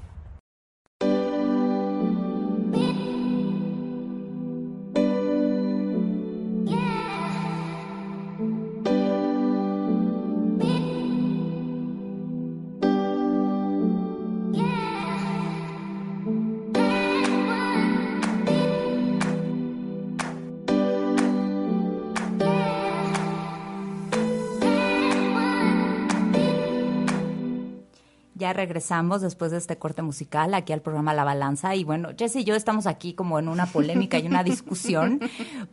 Regresamos 28.53 29.21
después 29.21 29.51
de 29.51 29.57
este 29.57 29.77
corte 29.77 30.01
musical 30.01 30.53
aquí 30.53 30.73
al 30.73 30.81
programa 30.81 31.13
La 31.13 31.23
Balanza. 31.23 31.75
Y 31.75 31.83
bueno, 31.83 32.09
Jess 32.17 32.35
y 32.35 32.43
yo 32.43 32.55
estamos 32.55 32.87
aquí 32.87 33.13
como 33.13 33.39
en 33.39 33.47
una 33.47 33.65
polémica 33.65 34.19
y 34.19 34.27
una 34.27 34.43
discusión, 34.45 35.19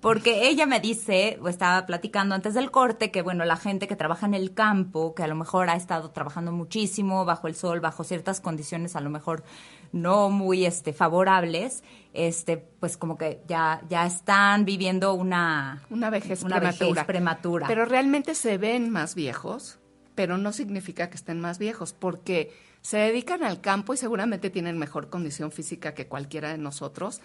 porque 0.00 0.48
ella 0.48 0.66
me 0.66 0.80
dice, 0.80 1.38
o 1.42 1.48
estaba 1.48 1.86
platicando 1.86 2.34
antes 2.34 2.54
del 2.54 2.70
corte, 2.70 3.10
que 3.10 3.22
bueno, 3.22 3.44
la 3.44 3.56
gente 3.56 3.86
que 3.88 3.96
trabaja 3.96 4.26
en 4.26 4.34
el 4.34 4.54
campo, 4.54 5.14
que 5.14 5.22
a 5.22 5.28
lo 5.28 5.34
mejor 5.34 5.70
ha 5.70 5.76
estado 5.76 6.10
trabajando 6.10 6.52
muchísimo 6.52 7.24
bajo 7.24 7.48
el 7.48 7.54
sol, 7.54 7.80
bajo 7.80 8.04
ciertas 8.04 8.40
condiciones 8.40 8.96
a 8.96 9.00
lo 9.00 9.10
mejor 9.10 9.44
no 9.92 10.30
muy 10.30 10.66
este 10.66 10.92
favorables, 10.92 11.82
este 12.12 12.56
pues 12.56 12.96
como 12.96 13.16
que 13.16 13.42
ya 13.48 13.82
ya 13.88 14.06
están 14.06 14.64
viviendo 14.64 15.14
una 15.14 15.82
una 15.90 16.10
vejez, 16.10 16.42
una 16.42 16.56
prematura. 16.56 16.88
vejez 16.90 17.04
prematura. 17.06 17.66
Pero 17.66 17.84
realmente 17.84 18.34
se 18.34 18.58
ven 18.58 18.90
más 18.90 19.14
viejos, 19.14 19.78
pero 20.14 20.36
no 20.36 20.52
significa 20.52 21.10
que 21.10 21.16
estén 21.16 21.40
más 21.40 21.58
viejos, 21.58 21.92
porque 21.92 22.52
se 22.82 22.98
dedican 22.98 23.42
al 23.42 23.60
campo 23.60 23.94
y 23.94 23.96
seguramente 23.96 24.50
tienen 24.50 24.78
mejor 24.78 25.10
condición 25.10 25.50
física 25.50 25.94
que 25.94 26.06
cualquiera 26.06 26.50
de 26.50 26.58
nosotros, 26.58 27.20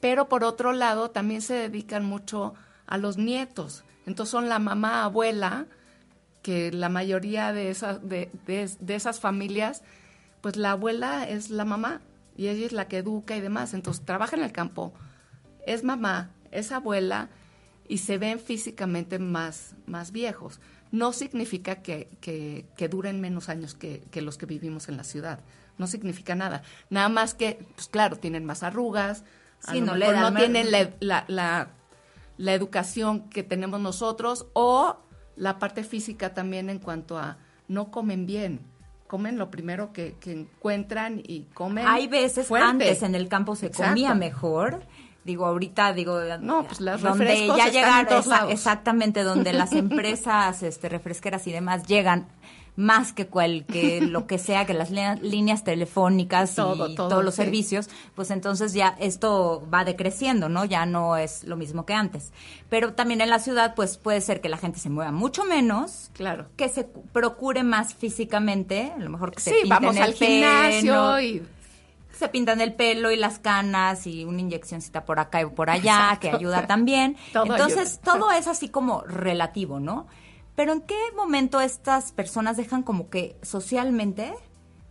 pero 0.00 0.28
por 0.28 0.44
otro 0.44 0.72
lado 0.72 1.10
también 1.10 1.42
se 1.42 1.54
dedican 1.54 2.04
mucho 2.04 2.54
a 2.86 2.98
los 2.98 3.16
nietos. 3.16 3.84
Entonces 4.06 4.30
son 4.30 4.48
la 4.48 4.58
mamá, 4.58 5.04
abuela, 5.04 5.66
que 6.42 6.70
la 6.70 6.88
mayoría 6.88 7.52
de 7.52 7.70
esas, 7.70 8.06
de, 8.08 8.30
esas 8.86 9.20
familias, 9.20 9.82
pues 10.40 10.56
la 10.56 10.72
abuela 10.72 11.28
es 11.28 11.50
la 11.50 11.64
mamá 11.64 12.02
y 12.36 12.48
ella 12.48 12.66
es 12.66 12.72
la 12.72 12.86
que 12.86 12.98
educa 12.98 13.36
y 13.36 13.40
demás. 13.40 13.74
Entonces 13.74 14.04
trabaja 14.04 14.36
en 14.36 14.44
el 14.44 14.52
campo, 14.52 14.92
es 15.66 15.82
mamá, 15.82 16.30
es 16.52 16.70
abuela 16.70 17.30
y 17.88 17.98
se 17.98 18.18
ven 18.18 18.38
físicamente 18.38 19.18
más, 19.18 19.74
más 19.86 20.12
viejos 20.12 20.60
no 20.92 21.12
significa 21.12 21.76
que, 21.76 22.08
que, 22.20 22.88
duren 22.88 23.20
menos 23.20 23.48
años 23.48 23.74
que, 23.74 24.02
los 24.20 24.38
que 24.38 24.46
vivimos 24.46 24.88
en 24.88 24.96
la 24.96 25.04
ciudad. 25.04 25.40
No 25.78 25.86
significa 25.86 26.34
nada. 26.34 26.62
Nada 26.90 27.08
más 27.08 27.34
que, 27.34 27.58
pues 27.74 27.88
claro, 27.88 28.16
tienen 28.16 28.44
más 28.44 28.62
arrugas, 28.62 29.24
no, 29.68 29.94
le 29.94 30.12
no 30.12 30.32
tienen 30.34 30.70
la, 30.70 31.24
la, 31.28 31.68
la, 32.36 32.54
educación 32.54 33.28
que 33.28 33.42
tenemos 33.42 33.80
nosotros 33.80 34.46
o 34.52 34.96
la 35.34 35.58
parte 35.58 35.82
física 35.82 36.34
también 36.34 36.70
en 36.70 36.78
cuanto 36.78 37.18
a, 37.18 37.38
no 37.68 37.90
comen 37.90 38.26
bien. 38.26 38.60
Comen 39.06 39.38
lo 39.38 39.50
primero 39.50 39.92
que, 39.92 40.16
que 40.18 40.32
encuentran 40.32 41.22
y 41.24 41.42
comen. 41.54 41.86
Hay 41.86 42.08
veces 42.08 42.48
fuerte. 42.48 42.66
antes 42.66 43.02
en 43.02 43.14
el 43.14 43.28
campo 43.28 43.54
se 43.54 43.66
Exacto. 43.66 43.90
comía 43.90 44.14
mejor. 44.14 44.82
Digo, 45.26 45.44
ahorita 45.44 45.92
digo, 45.92 46.18
No, 46.40 46.62
pues 46.64 46.80
las 46.80 47.02
donde 47.02 47.48
ya 47.48 48.06
todos 48.08 48.26
esa- 48.26 48.48
exactamente 48.50 49.24
donde 49.24 49.52
las 49.52 49.72
empresas 49.84 50.62
este 50.62 50.88
refresqueras 50.88 51.46
y 51.48 51.52
demás 51.52 51.86
llegan 51.86 52.28
más 52.78 53.14
que 53.14 53.26
cual 53.26 53.64
que 53.66 54.02
lo 54.02 54.26
que 54.26 54.36
sea 54.38 54.66
que 54.66 54.74
las 54.74 54.90
lí- 54.90 55.18
líneas 55.22 55.64
telefónicas 55.64 56.54
Todo, 56.54 56.88
y 56.90 56.94
todo, 56.94 57.08
todos 57.08 57.24
los 57.24 57.34
sí. 57.34 57.42
servicios, 57.42 57.88
pues 58.14 58.30
entonces 58.30 58.74
ya 58.74 58.94
esto 59.00 59.66
va 59.72 59.82
decreciendo, 59.84 60.50
¿no? 60.50 60.66
Ya 60.66 60.84
no 60.84 61.16
es 61.16 61.42
lo 61.44 61.56
mismo 61.56 61.86
que 61.86 61.94
antes. 61.94 62.32
Pero 62.68 62.92
también 62.92 63.22
en 63.22 63.30
la 63.30 63.38
ciudad 63.38 63.74
pues 63.74 63.96
puede 63.96 64.20
ser 64.20 64.42
que 64.42 64.50
la 64.50 64.58
gente 64.58 64.78
se 64.78 64.90
mueva 64.90 65.10
mucho 65.10 65.44
menos, 65.44 66.10
Claro. 66.12 66.48
que 66.56 66.68
se 66.68 66.84
cu- 66.86 67.02
procure 67.14 67.62
más 67.62 67.94
físicamente, 67.94 68.92
a 68.94 68.98
lo 69.00 69.08
mejor 69.08 69.32
que 69.32 69.40
se 69.40 69.50
Sí, 69.50 69.56
pinten 69.62 69.70
vamos 69.82 69.96
al 69.96 70.12
gimnasio 70.12 70.92
pelo, 70.92 71.20
y 71.20 71.42
se 72.16 72.28
pintan 72.28 72.60
el 72.60 72.74
pelo 72.74 73.10
y 73.10 73.16
las 73.16 73.38
canas 73.38 74.06
y 74.06 74.24
una 74.24 74.40
inyeccióncita 74.40 75.04
por 75.04 75.18
acá 75.20 75.42
y 75.42 75.46
por 75.46 75.70
allá 75.70 76.16
que 76.20 76.30
ayuda 76.30 76.66
también. 76.66 77.16
Todo 77.32 77.44
Entonces, 77.44 77.98
ayuda. 78.02 78.12
todo 78.18 78.30
es 78.32 78.46
así 78.46 78.68
como 78.68 79.02
relativo, 79.02 79.80
¿no? 79.80 80.06
Pero 80.54 80.72
¿en 80.72 80.80
qué 80.80 80.96
momento 81.14 81.60
estas 81.60 82.12
personas 82.12 82.56
dejan 82.56 82.82
como 82.82 83.10
que 83.10 83.36
socialmente 83.42 84.32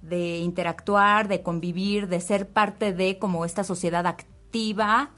de 0.02 0.38
interactuar, 0.38 1.28
de 1.28 1.42
convivir, 1.42 2.08
de 2.08 2.22
ser 2.22 2.48
parte 2.48 2.94
de 2.94 3.18
como 3.18 3.44
esta 3.46 3.64
sociedad 3.64 4.06
activa 4.06 5.10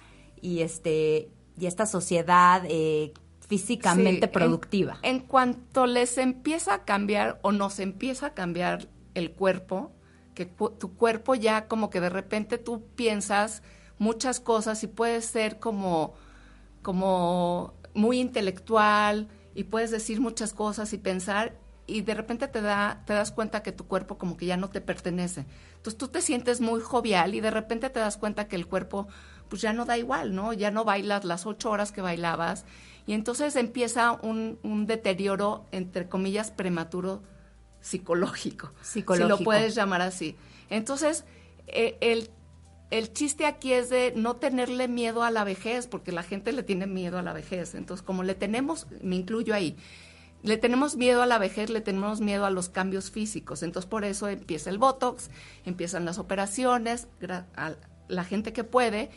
y 0.41 0.61
este 0.61 1.29
y 1.59 1.65
esta 1.65 1.85
sociedad 1.85 2.63
eh, 2.69 3.11
físicamente 3.47 4.19
Sí, 4.19 4.23
en- 4.25 4.31
productiva? 4.31 4.97
En, 5.01 5.19
cuanto 5.19 5.85
les 5.87 6.17
empieza 6.17 6.73
a 6.75 6.85
cambiar 6.85 7.39
o 7.41 7.51
nos 7.51 7.79
empieza 7.79 8.27
a 8.27 8.33
cambiar 8.33 8.87
el 9.15 9.31
cuerpo, 9.31 9.91
que 10.37 10.45
tu 10.45 10.95
cuerpo 10.95 11.33
ya 11.33 11.67
como 11.67 11.89
que 11.89 11.99
de 11.99 12.09
repente 12.09 12.59
tú 12.59 12.83
piensas 12.95 13.63
muchas 13.97 14.39
cosas 14.39 14.83
y 14.83 14.87
puedes 14.87 15.25
ser 15.25 15.57
como, 15.57 16.13
como 16.83 17.73
muy 17.95 18.19
intelectual 18.19 19.29
y 19.55 19.63
puedes 19.63 19.89
decir 19.89 20.21
muchas 20.21 20.53
cosas 20.53 20.93
y 20.93 20.99
pensar 20.99 21.57
y 21.87 22.01
de 22.01 22.13
repente 22.13 22.47
te 22.47 22.61
da 22.61 23.01
te 23.07 23.13
das 23.13 23.31
cuenta 23.31 23.63
que 23.63 23.71
tu 23.71 23.87
cuerpo 23.87 24.19
como 24.19 24.37
que 24.37 24.45
ya 24.45 24.57
no 24.57 24.69
te 24.69 24.79
pertenece. 24.79 25.47
Entonces 25.77 25.97
tú 25.97 26.07
te 26.07 26.21
sientes 26.21 26.61
muy 26.61 26.81
jovial 26.81 27.33
y 27.33 27.41
de 27.41 27.49
repente 27.49 27.89
te 27.89 27.99
das 27.99 28.17
cuenta 28.17 28.47
que 28.47 28.57
el 28.57 28.67
cuerpo 28.67 29.07
pues 29.49 29.63
ya 29.63 29.73
no 29.73 29.85
da 29.85 29.97
igual, 29.97 30.35
¿no? 30.35 30.53
Ya 30.53 30.69
no 30.69 30.85
bailas 30.85 31.25
las 31.25 31.47
ocho 31.47 31.71
horas 31.71 31.91
que 31.91 32.01
bailabas 32.03 32.63
y 33.07 33.13
entonces 33.13 33.55
empieza 33.55 34.11
un, 34.11 34.59
un 34.61 34.85
deterioro 34.85 35.65
entre 35.71 36.07
comillas 36.07 36.51
prematuro 36.51 37.23
psicológico, 37.81 38.71
Psicológico. 38.81 39.37
si 39.37 39.43
lo 39.43 39.45
puedes 39.45 39.75
llamar 39.75 40.01
así. 40.01 40.35
Entonces 40.69 41.25
eh, 41.67 41.97
el 42.01 42.29
el 42.89 43.11
chiste 43.11 43.45
aquí 43.45 43.73
es 43.73 43.89
de 43.89 44.13
no 44.15 44.37
tenerle 44.37 44.87
miedo 44.87 45.23
a 45.23 45.31
la 45.31 45.43
vejez, 45.43 45.87
porque 45.87 46.11
la 46.11 46.23
gente 46.23 46.53
le 46.53 46.63
tiene 46.63 46.87
miedo 46.87 47.17
a 47.17 47.21
la 47.21 47.33
vejez. 47.33 47.75
Entonces, 47.75 48.05
como 48.05 48.23
le 48.23 48.33
tenemos, 48.33 48.87
me 49.01 49.17
incluyo 49.17 49.53
ahí, 49.53 49.75
le 50.43 50.57
tenemos 50.57 50.95
miedo 50.95 51.21
a 51.21 51.25
la 51.25 51.37
vejez, 51.37 51.69
le 51.69 51.81
tenemos 51.81 52.21
miedo 52.21 52.45
a 52.45 52.49
los 52.49 52.69
cambios 52.69 53.11
físicos. 53.11 53.61
Entonces, 53.61 53.89
por 53.89 54.05
eso 54.05 54.29
empieza 54.29 54.69
el 54.69 54.77
Botox, 54.77 55.29
empiezan 55.65 56.05
las 56.05 56.17
operaciones, 56.17 57.07
a 57.55 57.73
la 58.07 58.23
gente 58.23 58.53
que 58.53 58.63
puede. 58.63 59.09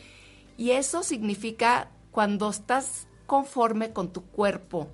Y 0.57 0.71
eso 0.71 1.01
significa 1.01 1.91
cuando 2.11 2.49
estás 2.49 3.07
conforme 3.25 3.93
con 3.93 4.11
tu 4.11 4.25
cuerpo. 4.25 4.89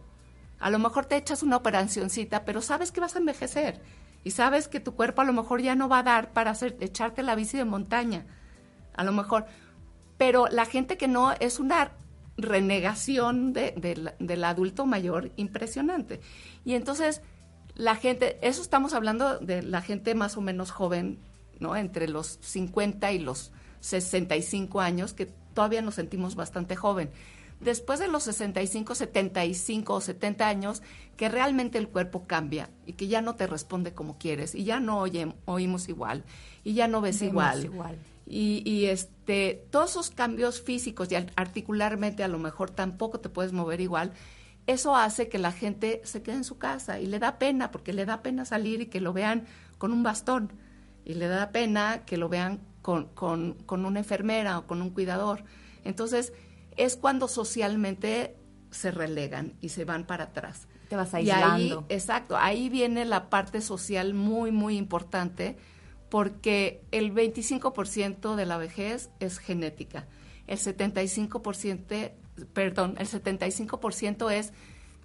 A 0.60 0.70
lo 0.70 0.80
mejor 0.80 1.06
te 1.06 1.16
echas 1.18 1.44
una 1.44 1.58
operacioncita, 1.58 2.46
pero 2.46 2.62
sabes 2.62 2.92
que 2.92 3.00
vas 3.02 3.16
a 3.16 3.20
envejecer. 3.20 3.82
Y 4.24 4.32
sabes 4.32 4.67
que 4.67 4.80
tu 4.80 4.96
cuerpo 4.96 5.22
a 5.22 5.26
lo 5.26 5.34
mejor 5.34 5.62
ya 5.62 5.76
no 5.76 5.88
va 5.88 6.00
a 6.00 6.04
dar 6.04 6.34
para 6.34 6.52
hacer, 6.52 6.76
echarte 6.80 7.24
la 7.24 7.36
bici 7.36 7.58
de 7.58 7.65
montaña 7.65 8.26
a 8.96 9.04
lo 9.04 9.12
mejor. 9.13 9.46
Pero 10.17 10.48
la 10.48 10.65
gente 10.65 10.98
que 10.98 11.08
no 11.08 11.32
es 11.34 11.60
una 11.60 11.91
renegación 12.38 13.54
de- 13.54 13.74
del- 13.78 14.12
del 14.20 14.43
adulto 14.43 14.86
mayor 14.86 15.32
impresionante. 15.36 16.20
Y 16.65 16.74
entonces 16.74 17.22
la 17.76 17.96
gente, 17.96 18.38
eso 18.41 18.62
estamos 18.62 18.93
hablando 18.93 19.38
de 19.39 19.62
la 19.62 19.82
gente 19.82 20.15
más 20.15 20.36
o 20.38 20.41
menos 20.41 20.72
joven, 20.72 21.20
¿no? 21.60 21.76
Entre 21.76 22.08
los 22.08 22.39
50 22.41 23.12
y 23.12 23.20
los 23.20 23.52
65 23.82 24.82
años, 24.82 25.13
que 25.13 25.28
todavía 25.54 25.82
nos 25.82 25.96
sentimos 25.96 26.36
bastante 26.36 26.76
joven. 26.76 27.12
Después 27.60 28.00
de 28.00 28.08
los 28.08 28.24
65, 28.24 28.93
75 28.96 29.93
o 29.96 30.02
70 30.02 30.48
años, 30.48 30.84
que 31.15 31.28
realmente 31.30 31.78
el 31.80 31.88
cuerpo 31.89 32.28
cambia 32.28 32.70
y 32.86 32.93
que 32.93 33.08
ya 33.08 33.22
no 33.22 33.36
te 33.36 33.48
responde 33.48 33.93
como 33.93 34.17
quieres 34.20 34.54
y 34.54 34.63
ya 34.63 34.80
no 34.80 35.00
oye- 35.00 35.34
oímos 35.46 35.89
igual 35.89 36.24
y 36.63 36.74
ya 36.74 36.88
no 36.88 37.02
ves 37.02 37.20
Vemos 37.20 37.32
igual. 37.32 37.65
igual. 37.65 37.98
Y, 38.28 38.62
y, 38.70 38.86
este, 38.86 39.65
todos 39.72 39.91
esos 39.91 40.10
cambios 40.12 40.62
físicos 40.62 41.12
y 41.12 41.15
ar- 41.15 41.32
articularmente 41.36 42.24
a 42.24 42.28
lo 42.28 42.38
mejor 42.38 42.70
tampoco 42.70 43.20
te 43.22 43.30
puedes 43.30 43.54
mover 43.54 43.82
igual, 43.82 44.12
eso 44.67 44.96
hace 44.96 45.30
que 45.30 45.39
la 45.39 45.52
gente 45.54 46.02
se 46.04 46.22
quede 46.22 46.36
en 46.36 46.43
su 46.43 46.58
casa 46.58 47.00
y 47.00 47.06
le 47.08 47.20
da 47.20 47.39
pena, 47.39 47.72
porque 47.72 47.93
le 47.93 48.06
da 48.06 48.22
pena 48.22 48.43
salir 48.46 48.82
y 48.82 48.86
que 48.88 49.00
lo 49.02 49.13
vean 49.13 49.46
con 49.78 49.93
un 49.93 50.04
bastón, 50.04 50.52
y 51.06 51.13
le 51.13 51.28
da 51.30 51.52
pena 51.52 52.04
que 52.06 52.17
lo 52.17 52.28
vean 52.28 52.60
con, 52.82 53.06
con, 53.15 53.54
con 53.65 53.86
una 53.86 54.00
enfermera 54.00 54.60
o 54.60 54.67
con 54.67 54.82
un 54.82 54.89
cuidador. 54.89 55.46
Entonces, 55.86 56.34
es 56.78 56.96
cuando 56.96 57.28
socialmente 57.28 58.36
se 58.72 58.92
relegan 58.92 59.54
y 59.62 59.70
se 59.70 59.86
van 59.86 60.06
para 60.06 60.26
atrás. 60.26 60.68
Te 60.90 60.96
vas 60.96 61.12
Y 61.13 61.16
ahí, 61.18 61.32
aislando. 61.32 61.86
exacto, 61.90 62.38
ahí 62.38 62.70
viene 62.70 63.06
la 63.06 63.30
parte 63.30 63.62
social 63.62 64.13
muy, 64.13 64.52
muy 64.52 64.78
importante, 64.78 65.58
porque 66.10 66.82
el 66.92 67.13
25% 67.13 68.36
de 68.36 68.46
la 68.46 68.58
vejez 68.58 69.10
es 69.20 69.40
genética. 69.40 70.08
El 70.48 70.58
75%, 70.58 72.12
perdón, 72.54 72.96
el 72.98 73.08
75% 73.08 74.32
es 74.32 74.54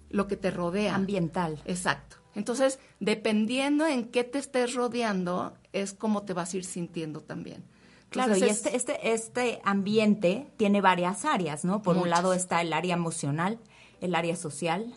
lo 0.09 0.27
que 0.27 0.37
te 0.37 0.51
rodea. 0.51 0.95
Ambiental. 0.95 1.61
Exacto. 1.65 2.17
Entonces, 2.35 2.79
dependiendo 2.99 3.85
en 3.85 4.05
qué 4.05 4.23
te 4.23 4.39
estés 4.39 4.73
rodeando, 4.73 5.53
es 5.73 5.93
como 5.93 6.23
te 6.23 6.33
vas 6.33 6.53
a 6.53 6.57
ir 6.57 6.63
sintiendo 6.63 7.21
también. 7.21 7.63
Claro, 8.13 8.37
y 8.37 8.43
este, 8.43 8.75
este, 8.75 9.11
este 9.13 9.61
ambiente 9.65 10.47
tiene 10.57 10.81
varias 10.81 11.25
áreas, 11.25 11.65
¿no? 11.65 11.81
Por 11.81 11.97
un 11.97 12.09
lado 12.09 12.33
está 12.33 12.61
el 12.61 12.71
área 12.73 12.93
emocional, 12.93 13.59
el 14.01 14.15
área 14.15 14.35
social 14.35 14.93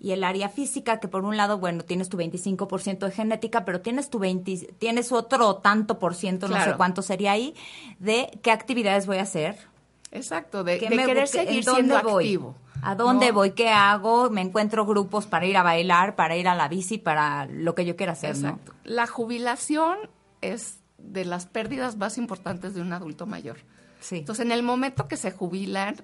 y 0.00 0.10
el 0.12 0.24
área 0.24 0.48
física, 0.48 0.98
que 0.98 1.06
por 1.08 1.24
un 1.24 1.36
lado, 1.36 1.58
bueno, 1.58 1.84
tienes 1.84 2.08
tu 2.08 2.16
25% 2.16 3.06
de 3.06 3.10
genética, 3.12 3.64
pero 3.64 3.80
tienes 3.82 4.10
tu 4.10 4.18
20, 4.18 4.74
tienes 4.78 5.12
otro 5.12 5.56
tanto 5.56 5.98
por 5.98 6.14
ciento, 6.14 6.48
no 6.48 6.62
sé 6.62 6.74
cuánto 6.76 7.02
sería 7.02 7.32
ahí, 7.32 7.54
de 8.00 8.38
qué 8.42 8.50
actividades 8.50 9.06
voy 9.06 9.18
a 9.18 9.22
hacer, 9.22 9.56
Exacto, 10.10 10.62
de, 10.64 10.78
qué 10.78 10.88
de 10.90 10.96
me- 10.96 11.06
querer 11.06 11.28
seguir 11.28 11.64
siendo 11.64 12.00
voy, 12.02 12.24
activo. 12.24 12.54
a 12.82 12.94
dónde 12.96 13.28
¿no? 13.28 13.34
voy, 13.34 13.52
qué 13.52 13.68
hago, 13.70 14.28
me 14.28 14.40
encuentro 14.40 14.84
grupos 14.84 15.26
para 15.26 15.46
ir 15.46 15.56
a 15.56 15.62
bailar, 15.62 16.16
para 16.16 16.36
ir 16.36 16.48
a 16.48 16.54
la 16.54 16.68
bici, 16.68 16.98
para 16.98 17.46
lo 17.46 17.74
que 17.74 17.84
yo 17.84 17.94
quiera 17.96 18.12
hacer, 18.12 18.36
¿no? 18.38 18.48
Exacto. 18.50 18.72
La 18.84 19.06
jubilación 19.06 19.96
es 20.40 20.80
de 21.02 21.24
las 21.24 21.46
pérdidas 21.46 21.96
más 21.96 22.18
importantes 22.18 22.74
de 22.74 22.80
un 22.80 22.92
adulto 22.92 23.26
mayor. 23.26 23.58
Sí. 24.00 24.18
Entonces, 24.18 24.44
en 24.44 24.52
el 24.52 24.62
momento 24.62 25.08
que 25.08 25.16
se 25.16 25.30
jubilan, 25.30 25.96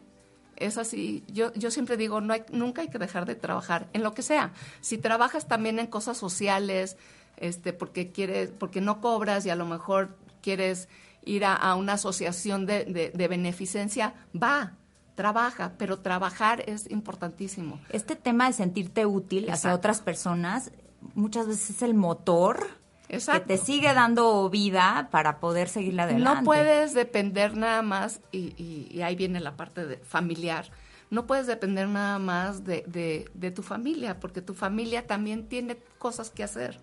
es 0.57 0.77
así. 0.79 1.25
Yo, 1.29 1.53
yo 1.55 1.71
siempre 1.71 1.97
digo, 1.97 2.21
no 2.21 2.33
hay, 2.35 2.43
nunca 2.53 2.83
hay 2.83 2.89
que 2.89 2.99
dejar 2.99 3.27
de 3.27 3.35
trabajar 3.35 3.89
en 3.93 4.03
lo 4.03 4.15
que 4.15 4.23
sea. 4.23 4.53
Si 4.81 4.99
trabajas 4.99 5.47
también 5.49 5.79
en 5.79 5.87
cosas 5.87 6.17
sociales, 6.17 6.97
este, 7.37 7.73
porque 7.73 8.11
quieres, 8.11 8.51
porque 8.51 8.81
no 8.81 9.01
cobras 9.01 9.47
y 9.47 9.51
a 9.51 9.57
lo 9.57 9.67
mejor 9.67 10.17
quieres 10.43 10.89
ir 11.25 11.45
a, 11.45 11.55
a 11.55 11.75
una 11.77 11.95
asociación 11.95 12.67
de, 12.67 12.85
de- 12.85 13.11
de 13.11 13.29
beneficencia, 13.29 14.15
va, 14.41 14.75
trabaja, 15.15 15.73
pero 15.79 15.99
trabajar 15.99 16.63
es 16.69 16.91
importantísimo. 16.91 17.81
Este 17.91 18.17
tema 18.17 18.47
de 18.47 18.53
sentirte 18.55 19.07
útil 19.07 19.51
hacia 19.51 19.75
otras 19.75 20.01
personas 20.01 20.71
muchas 21.15 21.47
veces 21.47 21.71
es 21.71 21.83
el 21.83 21.95
motor 21.95 22.67
Exacto. 23.09 23.47
que 23.49 23.57
te 23.57 23.64
sigue 23.64 23.92
dando 23.94 24.49
vida 24.51 25.09
para 25.11 25.40
poder 25.40 25.68
seguirle 25.68 26.03
adelante. 26.03 26.40
No 26.40 26.44
puedes 26.44 26.94
depender 26.94 27.57
nada 27.57 27.83
más, 27.83 28.21
y, 28.33 28.55
y- 28.62 28.88
y 28.90 29.03
ahí 29.03 29.16
viene 29.16 29.40
la 29.40 29.57
parte 29.57 29.87
de 29.87 29.97
familiar, 29.99 30.71
no 31.11 31.27
puedes 31.27 31.47
depender 31.47 31.88
nada 31.88 32.18
más 32.18 32.64
de, 32.64 32.85
de- 32.87 33.31
de 33.35 33.51
tu 33.51 33.62
familia, 33.62 34.21
porque 34.21 34.42
tu 34.42 34.55
familia 34.55 35.07
también 35.07 35.49
tiene 35.49 35.79
cosas 35.99 36.31
que 36.31 36.44
hacer, 36.44 36.81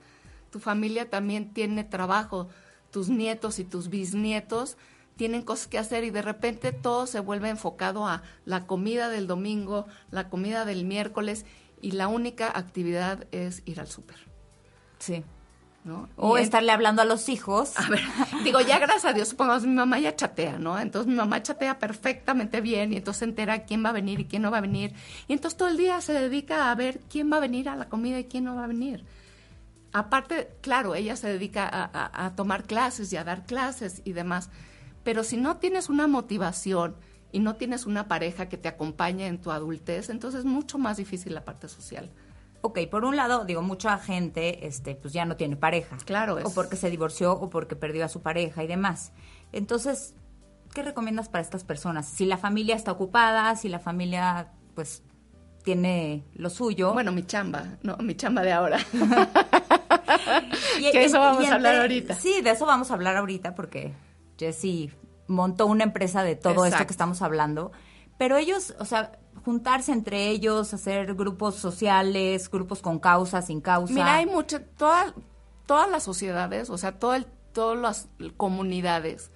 tu 0.52 0.60
familia 0.60 1.10
también 1.10 1.54
tiene 1.54 1.84
trabajo, 1.84 2.48
tus 2.92 3.10
nietos 3.10 3.60
y 3.60 3.64
tus 3.66 3.90
bisnietos 3.90 4.78
tienen 5.18 5.44
cosas 5.44 5.68
que 5.68 5.78
hacer 5.78 6.04
y 6.04 6.10
de 6.10 6.22
repente 6.22 6.72
todo 6.72 7.08
se 7.08 7.20
vuelve 7.20 7.50
enfocado 7.50 8.08
a 8.08 8.24
la 8.46 8.66
comida 8.68 9.10
del 9.10 9.28
domingo, 9.28 9.86
la 10.12 10.28
comida 10.30 10.66
del 10.66 10.86
miércoles 10.86 11.46
y 11.82 11.92
la 11.92 12.08
única 12.08 12.48
actividad 12.58 13.26
es 13.32 13.62
ir 13.66 13.80
al 13.80 13.88
súper. 13.88 14.18
Sí. 15.00 15.24
¿No? 15.86 16.10
O 16.18 16.36
Y 16.36 16.40
en- 16.40 16.44
estarle 16.46 16.72
hablando 16.74 17.02
a 17.02 17.06
los 17.06 17.30
hijos. 17.30 17.80
a 17.80 17.88
ver, 17.90 18.02
digo, 18.44 18.60
ya 18.60 18.80
gracias 18.80 19.06
a 19.06 19.14
Dios, 19.14 19.30
supongamos, 19.30 19.64
mi 19.64 19.74
mamá 19.74 20.00
ya 20.00 20.16
chatea, 20.16 20.60
¿no? 20.60 20.78
Entonces 20.78 21.08
mi 21.08 21.16
mamá 21.16 21.42
chatea 21.42 21.80
perfectamente 21.80 22.60
bien 22.60 22.92
y 22.92 22.98
entonces 22.98 23.20
se 23.20 23.26
entera 23.26 23.64
quién 23.66 23.86
va 23.86 23.90
a 23.90 23.94
venir 23.94 24.20
y 24.20 24.26
quién 24.26 24.42
no 24.42 24.52
va 24.52 24.58
a 24.58 24.62
venir. 24.62 24.94
Y 25.28 25.34
entonces 25.34 25.56
todo 25.58 25.70
el 25.70 25.78
día 25.78 26.02
se 26.02 26.12
dedica 26.12 26.70
a 26.72 26.76
ver 26.76 27.00
quién 27.10 27.32
va 27.32 27.38
a 27.38 27.40
venir 27.40 27.70
a 27.70 27.76
la 27.78 27.88
comida 27.88 28.20
y 28.20 28.26
quién 28.26 28.44
no 28.44 28.56
va 28.56 28.66
a 28.66 28.68
venir. 28.68 29.06
aparte, 29.94 30.50
claro, 30.62 30.94
ella 30.96 31.16
se 31.16 31.28
dedica 31.30 31.70
a, 31.72 32.26
a, 32.26 32.36
tomar 32.36 32.64
clases 32.66 33.14
y 33.14 33.18
a 33.18 33.24
dar 33.24 33.46
clases 33.46 34.02
y 34.04 34.12
demás, 34.12 34.50
pero 35.04 35.24
si 35.24 35.38
no 35.38 35.58
tienes 35.58 35.88
una 35.90 36.08
motivación 36.08 36.96
y 37.32 37.40
no 37.40 37.56
tienes 37.56 37.86
una 37.86 38.08
pareja 38.08 38.50
que 38.50 38.58
te 38.58 38.68
acompañe 38.68 39.28
en 39.28 39.40
tu 39.40 39.52
adultez, 39.52 40.10
entonces 40.10 40.40
es 40.42 40.46
mucho 40.46 40.78
más 40.78 40.98
difícil 40.98 41.34
la 41.34 41.46
parte 41.46 41.68
social. 41.70 42.10
Ok, 42.66 42.80
por 42.90 43.06
un 43.06 43.16
lado, 43.16 43.46
digo, 43.46 43.62
mucha 43.62 43.96
gente, 44.00 44.66
este, 44.66 44.96
pues 44.96 45.14
ya 45.14 45.24
no 45.24 45.38
tiene 45.38 45.56
pareja. 45.56 45.98
Claro. 46.04 46.40
O 46.44 46.52
porque 46.52 46.78
se 46.78 46.90
divorció 46.90 47.34
o 47.34 47.52
porque 47.52 47.76
perdió 47.76 48.04
a 48.04 48.10
su 48.10 48.24
pareja 48.24 48.64
y 48.64 48.68
demás. 48.68 49.12
Entonces, 49.52 50.16
¿qué 50.74 50.82
recomiendas 50.82 51.30
para 51.30 51.44
estas 51.44 51.64
personas? 51.64 52.08
Si 52.08 52.26
la 52.26 52.38
familia 52.38 52.76
está 52.76 52.92
ocupada, 52.92 53.56
si 53.56 53.70
la 53.70 53.78
familia, 53.78 54.48
pues, 54.74 55.04
tiene 55.64 56.24
lo 56.34 56.50
suyo. 56.50 56.94
Bueno, 56.94 57.12
mi 57.12 57.24
chamba, 57.24 57.78
no, 57.84 57.98
mi 57.98 58.16
chamba 58.16 58.42
de 58.42 58.54
ahora. 58.54 58.80
y, 60.80 60.90
que 60.90 61.06
eso 61.06 61.20
vamos 61.20 61.46
a 61.46 61.54
hablar 61.54 61.76
ahorita. 61.76 62.16
Sí, 62.16 62.42
de 62.42 62.50
eso 62.50 62.66
vamos 62.66 62.90
a 62.90 62.96
hablar 62.96 63.16
ahorita 63.18 63.54
porque 63.54 63.94
Jessie 64.40 64.92
montó 65.28 65.68
una 65.68 65.84
empresa 65.84 66.24
de 66.24 66.36
todo 66.36 66.66
esto 66.66 66.84
que 66.88 66.94
estamos 66.94 67.22
hablando. 67.22 67.72
Pero 68.18 68.38
ellos, 68.38 68.74
o 68.80 68.86
sea, 68.86 69.12
juntarse 69.46 69.92
entre 69.92 70.30
ellos, 70.30 70.74
hacer 70.74 71.14
grupos 71.14 71.56
sociales, 71.56 72.50
grupos 72.50 72.82
con 72.82 72.98
causa, 73.00 73.44
sin 73.44 73.62
causa. 73.62 73.94
Mira, 73.94 74.16
hay 74.16 74.26
mucho, 74.26 74.60
todas 74.62 75.14
todas 75.66 75.90
las 75.90 76.04
sociedades, 76.04 76.70
o 76.70 76.78
sea, 76.78 77.00
todo 77.00 77.16
el, 77.16 77.26
todas 77.54 77.80
las 77.80 78.10
comunidades 78.38 79.32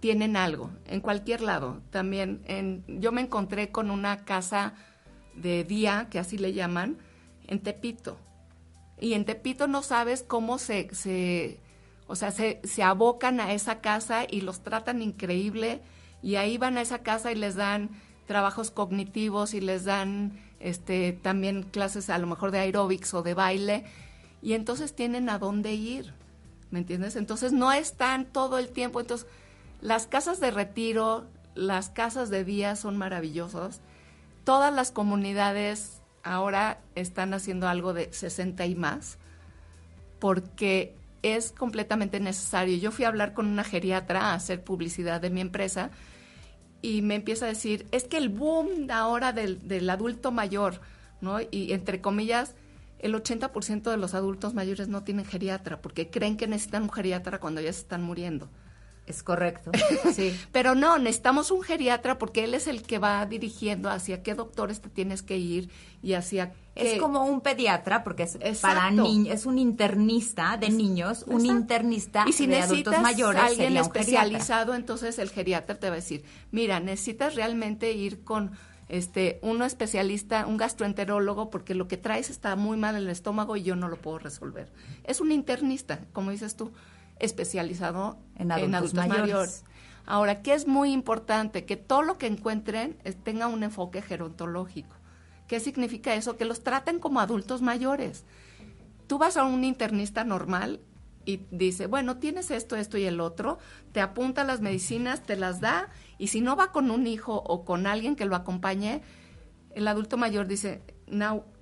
tienen 0.00 0.36
algo, 0.36 0.70
en 0.86 1.00
cualquier 1.00 1.42
lado. 1.42 1.80
También, 1.90 2.42
en, 2.46 2.84
yo 2.86 3.12
me 3.12 3.20
encontré 3.20 3.70
con 3.70 3.90
una 3.90 4.24
casa 4.24 4.74
de 5.34 5.64
día, 5.64 6.08
que 6.10 6.18
así 6.18 6.38
le 6.38 6.52
llaman, 6.52 6.98
en 7.46 7.60
Tepito. 7.60 8.18
Y 9.00 9.14
en 9.14 9.24
Tepito 9.24 9.66
no 9.66 9.82
sabes 9.82 10.22
cómo 10.22 10.58
se, 10.58 10.92
se 10.94 11.60
o 12.06 12.14
sea, 12.14 12.30
se, 12.30 12.60
se 12.64 12.82
abocan 12.82 13.40
a 13.40 13.52
esa 13.52 13.80
casa 13.80 14.24
y 14.28 14.40
los 14.42 14.62
tratan 14.62 15.02
increíble 15.02 15.80
y 16.22 16.36
ahí 16.36 16.58
van 16.58 16.76
a 16.76 16.82
esa 16.82 16.98
casa 16.98 17.32
y 17.32 17.34
les 17.34 17.56
dan 17.56 17.90
trabajos 18.32 18.70
cognitivos 18.70 19.52
y 19.52 19.60
les 19.60 19.84
dan 19.84 20.32
este 20.58 21.12
también 21.12 21.64
clases 21.64 22.08
a 22.08 22.16
lo 22.16 22.26
mejor 22.26 22.50
de 22.50 22.60
aeróbics 22.60 23.12
o 23.12 23.22
de 23.22 23.34
baile 23.34 23.84
y 24.40 24.54
entonces 24.54 24.94
tienen 24.94 25.28
a 25.28 25.38
dónde 25.38 25.74
ir, 25.74 26.14
¿me 26.70 26.78
entiendes? 26.78 27.14
Entonces 27.16 27.52
no 27.52 27.72
están 27.72 28.24
todo 28.24 28.56
el 28.56 28.70
tiempo, 28.70 29.02
entonces 29.02 29.26
las 29.82 30.06
casas 30.06 30.40
de 30.40 30.50
retiro, 30.50 31.26
las 31.54 31.90
casas 31.90 32.30
de 32.30 32.42
día 32.42 32.74
son 32.74 32.96
maravillosas. 32.96 33.82
Todas 34.44 34.72
las 34.72 34.92
comunidades 34.92 36.00
ahora 36.22 36.80
están 36.94 37.34
haciendo 37.34 37.68
algo 37.68 37.92
de 37.92 38.10
60 38.14 38.64
y 38.64 38.74
más 38.74 39.18
porque 40.20 40.96
es 41.20 41.52
completamente 41.52 42.18
necesario. 42.18 42.78
Yo 42.78 42.92
fui 42.92 43.04
a 43.04 43.08
hablar 43.08 43.34
con 43.34 43.46
una 43.46 43.62
geriatra 43.62 44.30
a 44.30 44.34
hacer 44.34 44.64
publicidad 44.64 45.20
de 45.20 45.28
mi 45.28 45.42
empresa 45.42 45.90
y 46.82 47.00
me 47.00 47.14
empieza 47.14 47.46
a 47.46 47.48
decir, 47.48 47.86
es 47.92 48.04
que 48.04 48.18
el 48.18 48.28
boom 48.28 48.90
ahora 48.90 49.32
del, 49.32 49.66
del 49.66 49.88
adulto 49.88 50.32
mayor, 50.32 50.80
¿no? 51.20 51.38
Y 51.40 51.72
entre 51.72 52.00
comillas, 52.00 52.54
el 52.98 53.14
80% 53.14 53.90
de 53.90 53.96
los 53.96 54.14
adultos 54.14 54.54
mayores 54.54 54.88
no 54.88 55.04
tienen 55.04 55.24
geriatra 55.24 55.80
porque 55.80 56.10
creen 56.10 56.36
que 56.36 56.46
necesitan 56.48 56.82
un 56.82 56.90
geriatra 56.90 57.38
cuando 57.38 57.60
ya 57.60 57.72
se 57.72 57.80
están 57.80 58.02
muriendo. 58.02 58.48
Es 59.06 59.22
correcto, 59.22 59.72
sí. 60.14 60.38
Pero 60.52 60.74
no, 60.74 60.98
necesitamos 60.98 61.50
un 61.50 61.62
geriatra 61.62 62.18
porque 62.18 62.44
él 62.44 62.54
es 62.54 62.68
el 62.68 62.82
que 62.82 62.98
va 62.98 63.26
dirigiendo 63.26 63.90
hacia 63.90 64.22
qué 64.22 64.34
doctores 64.34 64.80
te 64.80 64.88
tienes 64.88 65.22
que 65.22 65.38
ir 65.38 65.70
y 66.02 66.14
hacia 66.14 66.52
es 66.74 66.98
como 67.00 67.24
un 67.24 67.40
pediatra 67.40 68.04
porque 68.04 68.22
es 68.22 68.60
para 68.60 68.90
niños, 68.90 69.34
es 69.34 69.44
un 69.44 69.58
internista 69.58 70.56
de 70.56 70.70
niños, 70.70 71.24
un 71.26 71.44
internista 71.44 72.24
y 72.26 72.32
si 72.32 72.46
de 72.46 72.60
adultos 72.60 72.98
mayores, 73.00 73.42
alguien 73.42 73.76
especializado, 73.76 74.74
entonces 74.74 75.18
el 75.18 75.30
geriatra 75.30 75.78
te 75.78 75.88
va 75.88 75.94
a 75.94 75.96
decir, 75.96 76.24
"Mira, 76.50 76.80
necesitas 76.80 77.34
realmente 77.34 77.92
ir 77.92 78.24
con 78.24 78.52
este 78.88 79.38
uno 79.42 79.64
especialista, 79.64 80.46
un 80.46 80.56
gastroenterólogo 80.56 81.50
porque 81.50 81.74
lo 81.74 81.88
que 81.88 81.96
traes 81.96 82.30
está 82.30 82.56
muy 82.56 82.76
mal 82.76 82.94
en 82.94 83.02
el 83.02 83.10
estómago 83.10 83.56
y 83.56 83.62
yo 83.62 83.76
no 83.76 83.88
lo 83.88 83.96
puedo 83.96 84.18
resolver." 84.18 84.72
Es 85.04 85.20
un 85.20 85.30
internista, 85.30 86.06
como 86.12 86.30
dices 86.30 86.56
tú 86.56 86.72
especializado 87.22 88.18
en 88.36 88.52
adultos, 88.52 88.92
mayores. 88.92 89.64
Ahora, 90.04 90.42
¿qué 90.42 90.52
es 90.52 90.66
muy 90.66 90.92
importante? 90.92 91.64
Que 91.64 91.76
todo 91.76 92.02
lo 92.02 92.18
que 92.18 92.26
encuentren 92.26 92.98
tenga 93.22 93.46
un 93.46 93.62
enfoque 93.62 94.02
gerontológico. 94.02 94.94
¿Qué 95.46 95.60
significa 95.60 96.14
eso? 96.14 96.36
Que 96.36 96.44
los 96.44 96.62
traten 96.62 96.98
como 96.98 97.20
adultos 97.20 97.62
mayores. 97.62 98.24
Tú 99.06 99.18
vas 99.18 99.36
a 99.36 99.44
un 99.44 99.64
internista 99.64 100.24
normal 100.24 100.80
y 101.24 101.40
dice, 101.50 101.86
bueno, 101.86 102.16
tienes 102.16 102.50
esto, 102.50 102.74
esto 102.74 102.98
y 102.98 103.04
el 103.04 103.20
otro, 103.20 103.58
te 103.92 104.00
apunta 104.00 104.44
las 104.44 104.60
medicinas, 104.60 105.22
te 105.22 105.36
las 105.36 105.60
da, 105.60 105.88
y 106.18 106.28
si 106.28 106.40
no 106.40 106.56
va 106.56 106.72
con 106.72 106.90
un 106.90 107.06
hijo 107.06 107.42
o 107.46 107.64
con 107.64 107.86
alguien 107.86 108.16
que 108.16 108.24
lo 108.24 108.34
acompañe, 108.34 109.02
el 109.74 109.86
adulto 109.86 110.16
mayor 110.16 110.48
dice, 110.48 110.82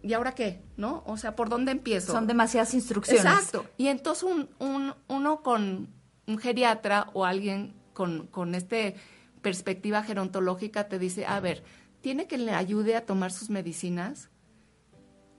¿y 0.03 0.13
ahora 0.13 0.33
qué? 0.33 0.63
¿No? 0.77 1.03
O 1.07 1.17
sea, 1.17 1.37
¿por 1.37 1.49
dónde 1.49 1.73
empiezo? 1.73 2.13
Son 2.13 2.27
demasiadas 2.27 2.75
instrucciones. 2.75 3.25
Exacto. 3.25 3.67
Y 3.77 3.89
entonces 3.89 4.25
un, 4.25 4.49
un, 4.59 4.95
uno 5.09 5.43
con 5.43 5.89
un 6.27 6.39
geriatra 6.39 7.11
o 7.13 7.25
alguien 7.25 7.75
con, 7.93 8.27
con 8.29 8.55
este 8.55 8.95
perspectiva 9.43 10.03
gerontológica 10.03 10.89
te 10.89 10.99
dice, 10.99 11.27
a 11.27 11.41
ver, 11.41 11.65
¿tiene 12.01 12.27
que 12.27 12.39
le 12.39 12.53
ayude 12.53 12.97
a 12.97 13.07
tomar 13.07 13.33
sus 13.33 13.51
medicinas? 13.51 14.31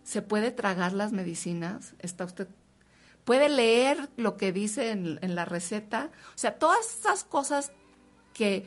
¿Se 0.03 0.21
puede 0.21 0.51
tragar 0.51 0.93
las 0.93 1.11
medicinas? 1.11 1.95
¿Está 1.99 2.25
usted 2.25 2.47
puede 3.23 3.49
leer 3.49 4.09
lo 4.17 4.35
que 4.35 4.51
dice 4.51 4.91
en, 4.91 5.19
en, 5.21 5.35
la 5.35 5.45
receta. 5.45 6.09
O 6.29 6.37
sea, 6.37 6.57
todas 6.57 6.97
esas 6.99 7.23
cosas 7.23 7.71
que 8.33 8.65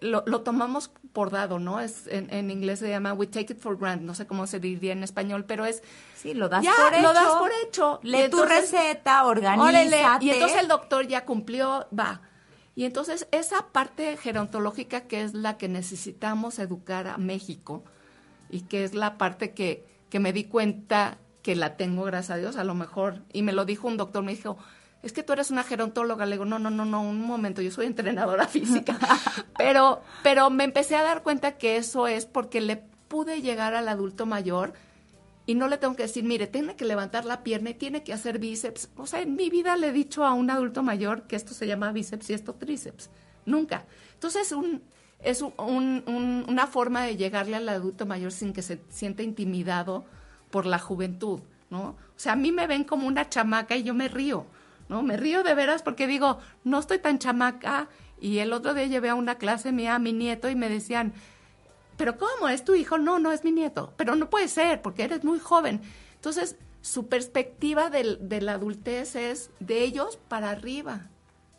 lo, 0.00 0.22
lo, 0.26 0.40
tomamos 0.42 0.90
por 1.12 1.30
dado, 1.30 1.58
¿no? 1.58 1.80
Es 1.80 2.06
en, 2.08 2.50
inglés 2.50 2.78
se 2.78 2.88
llama 2.88 3.12
we 3.12 3.26
take 3.26 3.52
it 3.52 3.58
for 3.58 3.76
granted, 3.76 4.04
no 4.04 4.14
sé 4.14 4.26
cómo 4.26 4.46
se 4.46 4.60
diría 4.60 4.92
en 4.92 5.02
español, 5.02 5.44
pero 5.46 5.66
es 5.66 5.82
sí, 6.16 6.34
lo 6.34 6.48
das 6.48 6.64
por 6.64 6.94
hecho. 6.94 7.02
Lo 7.02 7.12
das 7.12 7.34
por 7.36 7.50
hecho. 7.64 8.00
Lee 8.02 8.28
tu 8.30 8.42
receta, 8.44 9.24
organízate. 9.24 10.24
y 10.24 10.30
entonces 10.30 10.60
el 10.60 10.68
doctor 10.68 11.06
ya 11.06 11.24
cumplió, 11.24 11.86
va. 11.96 12.20
Y 12.74 12.84
entonces 12.84 13.26
esa 13.32 13.66
parte 13.72 14.16
gerontológica 14.16 15.02
que 15.02 15.22
es 15.22 15.34
la 15.34 15.56
que 15.56 15.68
necesitamos 15.68 16.58
educar 16.58 17.08
a 17.08 17.18
México 17.18 17.82
y 18.50 18.60
que 18.62 18.84
es 18.84 18.94
la 18.94 19.18
parte 19.18 19.52
que, 19.52 19.84
que 20.10 20.20
me 20.20 20.32
di 20.32 20.44
cuenta 20.44 21.18
que 21.42 21.56
la 21.56 21.76
tengo, 21.76 22.04
gracias 22.04 22.30
a 22.30 22.36
Dios, 22.36 22.56
a 22.56 22.64
lo 22.64 22.74
mejor, 22.74 23.22
y 23.32 23.42
me 23.42 23.52
lo 23.52 23.64
dijo 23.64 23.88
un 23.88 23.96
doctor, 23.96 24.22
me 24.22 24.34
dijo, 24.34 24.58
es 25.02 25.12
que 25.12 25.22
tú 25.22 25.32
eres 25.32 25.50
una 25.50 25.62
gerontóloga. 25.62 26.26
Le 26.26 26.32
digo, 26.32 26.44
no, 26.44 26.58
no, 26.58 26.70
no, 26.70 26.84
no, 26.84 27.02
un 27.02 27.20
momento, 27.20 27.62
yo 27.62 27.70
soy 27.70 27.86
entrenadora 27.86 28.46
física. 28.48 28.98
pero, 29.56 30.02
pero 30.22 30.50
me 30.50 30.64
empecé 30.64 30.96
a 30.96 31.02
dar 31.02 31.22
cuenta 31.22 31.58
que 31.58 31.76
eso 31.76 32.06
es 32.06 32.26
porque 32.26 32.60
le 32.60 32.76
pude 33.08 33.40
llegar 33.40 33.74
al 33.74 33.88
adulto 33.88 34.26
mayor 34.26 34.74
y 35.46 35.54
no 35.54 35.66
le 35.66 35.78
tengo 35.78 35.96
que 35.96 36.02
decir, 36.02 36.24
mire, 36.24 36.46
tiene 36.46 36.76
que 36.76 36.84
levantar 36.84 37.24
la 37.24 37.42
pierna 37.42 37.70
y 37.70 37.74
tiene 37.74 38.02
que 38.02 38.12
hacer 38.12 38.38
bíceps. 38.38 38.90
O 38.96 39.06
sea, 39.06 39.22
en 39.22 39.34
mi 39.34 39.48
vida 39.48 39.76
le 39.76 39.88
he 39.88 39.92
dicho 39.92 40.26
a 40.26 40.34
un 40.34 40.50
adulto 40.50 40.82
mayor 40.82 41.22
que 41.22 41.36
esto 41.36 41.54
se 41.54 41.66
llama 41.66 41.90
bíceps 41.90 42.28
y 42.28 42.34
esto 42.34 42.52
tríceps. 42.52 43.08
Nunca. 43.46 43.86
Entonces, 44.12 44.52
un, 44.52 44.82
es 45.20 45.40
un, 45.40 46.44
una 46.46 46.66
forma 46.66 47.02
de 47.04 47.16
llegarle 47.16 47.56
al 47.56 47.68
adulto 47.68 48.04
mayor 48.04 48.30
sin 48.30 48.52
que 48.52 48.60
se 48.60 48.78
sienta 48.90 49.22
intimidado 49.22 50.04
por 50.50 50.66
la 50.66 50.78
juventud, 50.78 51.40
¿no? 51.70 51.80
O 51.80 51.96
sea, 52.16 52.32
a 52.32 52.36
mí 52.36 52.52
me 52.52 52.66
ven 52.66 52.84
como 52.84 53.06
una 53.06 53.30
chamaca 53.30 53.74
y 53.74 53.84
yo 53.84 53.94
me 53.94 54.08
río. 54.08 54.44
¿No? 54.88 55.02
Me 55.02 55.16
río 55.16 55.42
de 55.42 55.54
veras 55.54 55.82
porque 55.82 56.06
digo, 56.06 56.38
no 56.64 56.78
estoy 56.78 56.98
tan 56.98 57.18
chamaca. 57.18 57.88
Y 58.20 58.38
el 58.38 58.52
otro 58.52 58.74
día 58.74 58.86
llevé 58.86 59.10
a 59.10 59.14
una 59.14 59.36
clase 59.36 59.72
mía 59.72 59.94
a 59.94 59.98
mi 59.98 60.12
nieto 60.12 60.48
y 60.48 60.56
me 60.56 60.68
decían, 60.68 61.12
¿pero 61.96 62.18
cómo? 62.18 62.48
¿Es 62.48 62.64
tu 62.64 62.74
hijo? 62.74 62.98
No, 62.98 63.18
no 63.18 63.32
es 63.32 63.44
mi 63.44 63.52
nieto. 63.52 63.92
Pero 63.96 64.16
no 64.16 64.30
puede 64.30 64.48
ser 64.48 64.82
porque 64.82 65.04
eres 65.04 65.24
muy 65.24 65.38
joven. 65.38 65.80
Entonces, 66.14 66.56
su 66.80 67.08
perspectiva 67.08 67.90
de 67.90 68.40
la 68.40 68.52
adultez 68.52 69.14
es 69.14 69.50
de 69.60 69.82
ellos 69.82 70.18
para 70.28 70.50
arriba. 70.50 71.10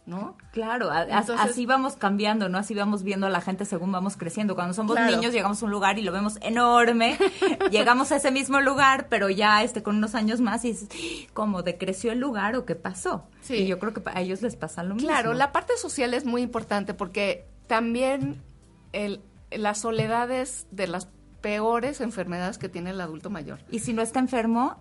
¿No? 0.10 0.36
Claro, 0.52 0.90
así 0.92 1.66
vamos 1.66 1.96
cambiando, 1.96 2.50
¿no? 2.50 2.58
Así 2.58 2.74
vamos 2.74 3.04
viendo 3.04 3.28
a 3.28 3.30
la 3.30 3.42
gente 3.42 3.64
según 3.64 3.92
vamos 3.92 4.18
creciendo. 4.18 4.56
Cuando 4.56 4.74
somos 4.74 5.00
niños 5.00 5.32
llegamos 5.32 5.62
a 5.62 5.66
un 5.66 5.72
lugar 5.72 6.00
y 6.00 6.02
lo 6.02 6.12
vemos 6.12 6.38
enorme, 6.42 7.18
llegamos 7.72 8.12
a 8.12 8.18
ese 8.18 8.32
mismo 8.32 8.60
lugar, 8.60 9.08
pero 9.10 9.30
ya 9.30 9.64
este 9.64 9.84
con 9.84 9.98
unos 9.98 10.16
años 10.16 10.42
más 10.42 10.66
y 10.66 10.74
dices, 10.74 10.90
¿cómo 11.34 11.62
decreció 11.62 12.12
el 12.12 12.20
lugar 12.20 12.56
o 12.56 12.66
qué 12.66 12.76
pasó? 12.76 13.28
Sí. 13.42 13.56
Y 13.56 13.68
yo 13.68 13.80
creo 13.80 13.94
que 13.94 14.02
a 14.06 14.20
ellos 14.20 14.42
les 14.42 14.56
pasa 14.56 14.84
lo 14.84 14.96
mismo. 14.96 15.08
Claro, 15.08 15.34
la 15.34 15.52
parte 15.52 15.78
social 15.78 16.14
es 16.14 16.26
muy 16.26 16.42
importante 16.42 16.94
porque 16.94 17.48
también 17.68 18.42
el, 18.94 19.22
las 19.52 19.80
soledades 19.80 20.68
de 20.72 20.88
las 20.88 21.08
peores 21.42 22.02
enfermedades 22.02 22.58
que 22.58 22.70
tiene 22.70 22.90
el 22.90 23.00
adulto 23.02 23.30
mayor. 23.30 23.60
Y 23.70 23.80
si 23.80 23.94
no 23.94 24.02
está 24.02 24.20
enfermo, 24.20 24.78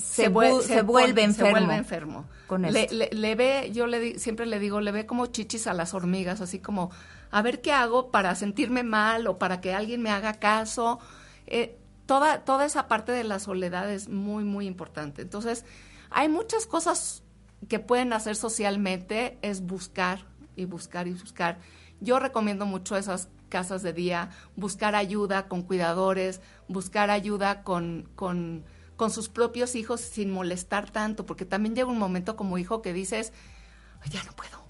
se, 0.00 0.28
vuelve 0.28 1.22
enfermo. 1.22 1.46
Se 1.46 1.50
vuelve 1.50 1.76
enfermo. 1.76 2.24
Con 2.46 2.62
le, 2.62 2.88
le, 2.88 3.34
ve, 3.34 3.70
yo 3.72 3.86
le 3.86 4.18
siempre 4.18 4.46
le 4.46 4.58
digo, 4.58 4.80
le 4.80 4.92
ve 4.92 5.06
como 5.06 5.26
chichis 5.26 5.66
a 5.66 5.74
las 5.74 5.94
hormigas, 5.94 6.40
así 6.40 6.58
como, 6.58 6.90
a 7.30 7.42
ver 7.42 7.60
qué 7.60 7.72
hago 7.72 8.10
para 8.10 8.34
sentirme 8.34 8.82
mal 8.82 9.26
o 9.26 9.38
para 9.38 9.60
que 9.60 9.74
alguien 9.74 10.02
me 10.02 10.10
haga 10.10 10.34
caso. 10.34 10.98
Eh, 11.46 11.76
toda, 12.06 12.44
toda 12.44 12.64
esa 12.64 12.88
parte 12.88 13.12
de 13.12 13.24
la 13.24 13.38
soledad 13.38 13.90
es 13.90 14.08
muy, 14.08 14.44
muy 14.44 14.66
importante. 14.66 15.22
Entonces, 15.22 15.64
Hay 16.10 16.28
muchas 16.28 16.66
cosas 16.66 17.22
que 17.68 17.78
pueden 17.78 18.12
hacer 18.12 18.34
socialmente, 18.34 19.38
es 19.42 19.62
buscar 19.62 20.24
y 20.56 20.64
buscar 20.64 21.06
y 21.06 21.12
buscar. 21.12 21.58
Yo 22.00 22.18
recomiendo 22.18 22.66
mucho 22.66 22.96
esas 22.96 23.28
casas 23.48 23.82
de 23.82 23.92
día, 23.92 24.30
buscar 24.56 24.94
ayuda 24.94 25.46
con 25.46 25.62
cuidadores, 25.62 26.40
buscar 26.68 27.10
ayuda 27.10 27.62
con, 27.62 28.08
con, 28.16 28.64
con 29.00 29.10
sus 29.10 29.30
propios 29.30 29.76
hijos 29.76 30.02
sin 30.02 30.30
molestar 30.30 30.90
tanto, 30.90 31.24
porque 31.24 31.46
también 31.46 31.74
llega 31.74 31.88
un 31.88 31.96
momento 31.96 32.36
como 32.36 32.58
hijo 32.58 32.82
que 32.82 32.92
dices, 32.92 33.32
ya 34.10 34.22
no 34.24 34.32
puedo, 34.32 34.62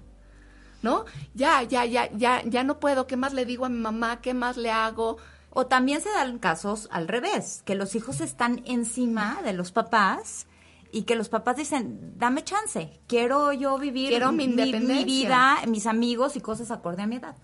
¿no? 0.81 1.03
Ya, 1.33 1.63
ya, 1.63 1.83
ya, 1.83 2.09
ya, 2.13 2.41
ya 2.45 2.63
no 2.63 2.79
puedo, 2.79 3.07
¿qué 3.07 3.17
más 3.17 3.33
le 3.33 3.43
digo 3.43 3.65
a 3.65 3.69
mi 3.69 3.79
mamá? 3.79 4.21
¿Qué 4.21 4.33
más 4.33 4.55
le 4.55 4.71
hago? 4.71 5.17
O 5.49 5.67
también 5.67 5.99
se 5.99 6.07
dan 6.11 6.39
casos 6.39 6.87
al 6.93 7.09
revés, 7.09 7.61
que 7.65 7.75
los 7.75 7.93
hijos 7.93 8.21
están 8.21 8.61
encima 8.65 9.41
de 9.43 9.51
los 9.51 9.73
papás 9.73 10.47
y 10.93 11.01
que 11.01 11.15
los 11.15 11.27
papás 11.27 11.57
dicen, 11.57 12.13
dame 12.17 12.45
chance, 12.45 13.01
quiero 13.07 13.51
yo 13.51 13.77
vivir 13.79 14.11
Quiero 14.11 14.31
mi 14.31 14.47
vida, 14.47 15.57
mis 15.67 15.87
amigos 15.87 16.37
y 16.37 16.39
cosas 16.39 16.71
acorde 16.71 17.01
a 17.01 17.05
mi 17.05 17.17
edad. 17.17 17.35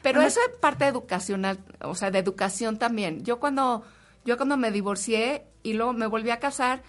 Pero 0.00 0.22
eso 0.22 0.38
es 0.48 0.56
parte 0.58 0.86
educacional, 0.86 1.58
o 1.80 1.96
sea, 1.96 2.12
de 2.12 2.20
educación 2.20 2.78
también. 2.78 3.24
Yo 3.24 3.40
cuando, 3.40 3.82
yo 4.24 4.36
cuando 4.36 4.56
me 4.56 4.70
divorcié 4.70 5.44
y 5.66 5.72
luego 5.72 5.92
me 5.92 6.06
volví 6.06 6.30
a 6.30 6.38
casar, 6.38 6.82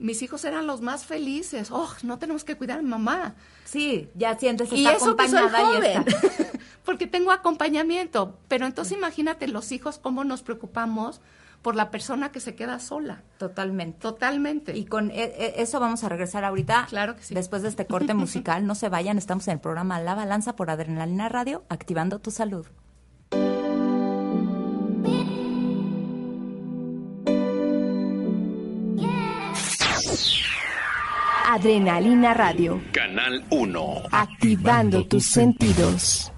mis 0.00 0.22
hijos 0.22 0.44
eran 0.44 0.66
los 0.66 0.80
más 0.80 1.06
felices. 1.06 1.70
Oh, 1.70 1.88
no 2.02 2.18
tenemos 2.18 2.42
que 2.42 2.56
cuidar 2.56 2.80
a 2.80 2.82
mi 2.82 2.88
mamá. 2.88 3.36
Sí, 3.64 4.08
ya 4.16 4.36
sientes 4.36 4.72
Y 4.72 4.84
eso 4.86 5.14
que 5.16 5.28
soy 5.28 5.38
acompañada 5.38 5.62
y 5.62 5.64
joven, 5.76 6.04
está. 6.08 6.58
porque 6.84 7.06
tengo 7.06 7.30
acompañamiento. 7.30 8.36
Pero 8.48 8.66
entonces 8.66 8.98
imagínate 8.98 9.46
los 9.46 9.70
hijos 9.70 9.98
cómo 9.98 10.24
nos 10.24 10.42
preocupamos 10.42 11.20
por 11.62 11.76
la 11.76 11.92
persona 11.92 12.32
que 12.32 12.40
se 12.40 12.56
queda 12.56 12.80
sola. 12.80 13.22
Totalmente. 13.38 14.00
Totalmente. 14.00 14.76
Y 14.76 14.84
con 14.86 15.12
e- 15.12 15.22
e- 15.22 15.62
eso 15.62 15.78
vamos 15.78 16.02
a 16.02 16.08
regresar 16.08 16.44
ahorita. 16.44 16.86
Claro 16.88 17.14
que 17.14 17.22
sí. 17.22 17.34
Después 17.34 17.62
de 17.62 17.68
este 17.68 17.86
corte 17.94 18.14
musical, 18.14 18.66
no 18.66 18.74
se 18.74 18.88
vayan, 18.88 19.16
estamos 19.16 19.46
en 19.46 19.54
el 19.54 19.60
programa 19.60 20.00
La 20.00 20.16
Balanza 20.16 20.56
por 20.56 20.70
Adrenalina 20.70 21.28
Radio, 21.28 21.62
activando 21.68 22.18
tu 22.18 22.32
salud. 22.32 22.66
Adrenalina 31.54 32.32
Radio. 32.32 32.80
Canal 32.92 33.44
1. 33.50 34.04
Activando 34.10 35.06
tus 35.06 35.26
sentidos. 35.26 36.32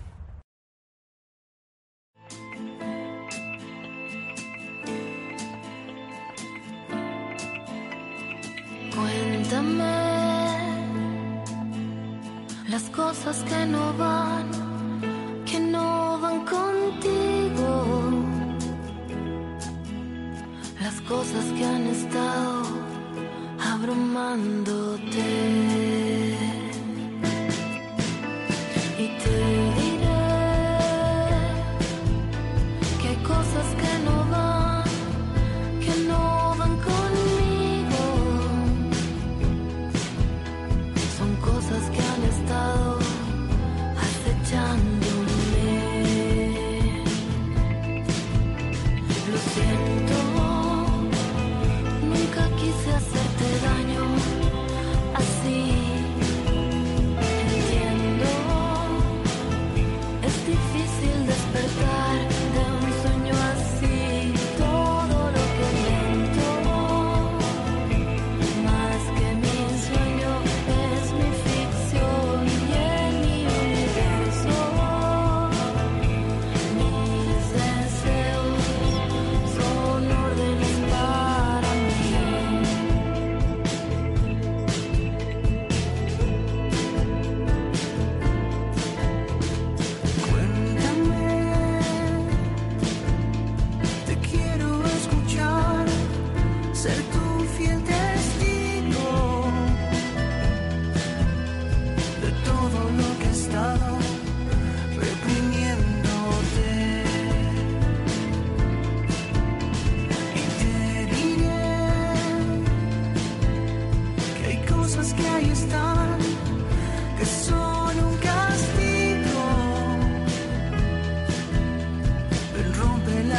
Cuéntame 8.93 9.85
las 12.69 12.83
cosas 12.91 13.45
que 13.45 13.67
no 13.67 13.97
van, 13.97 14.51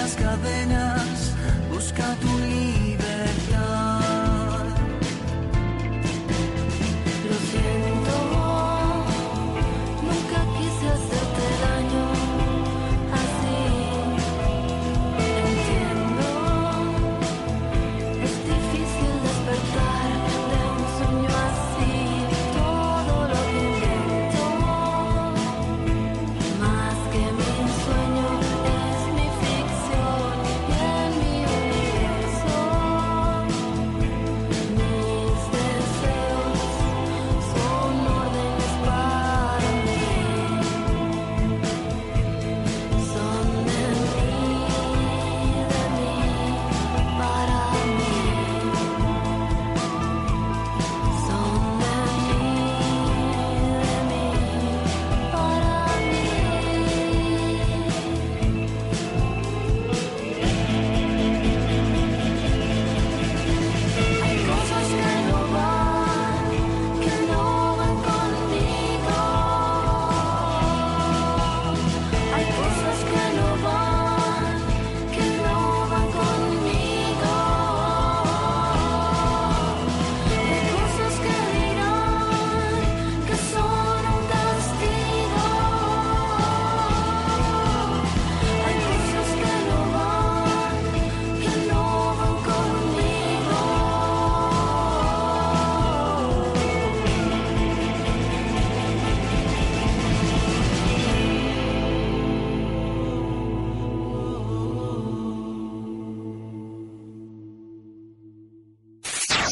las 0.06 0.16
cadenas, 0.18 1.34
busca 1.72 2.16
tu 2.22 2.28
libertad. 2.38 2.65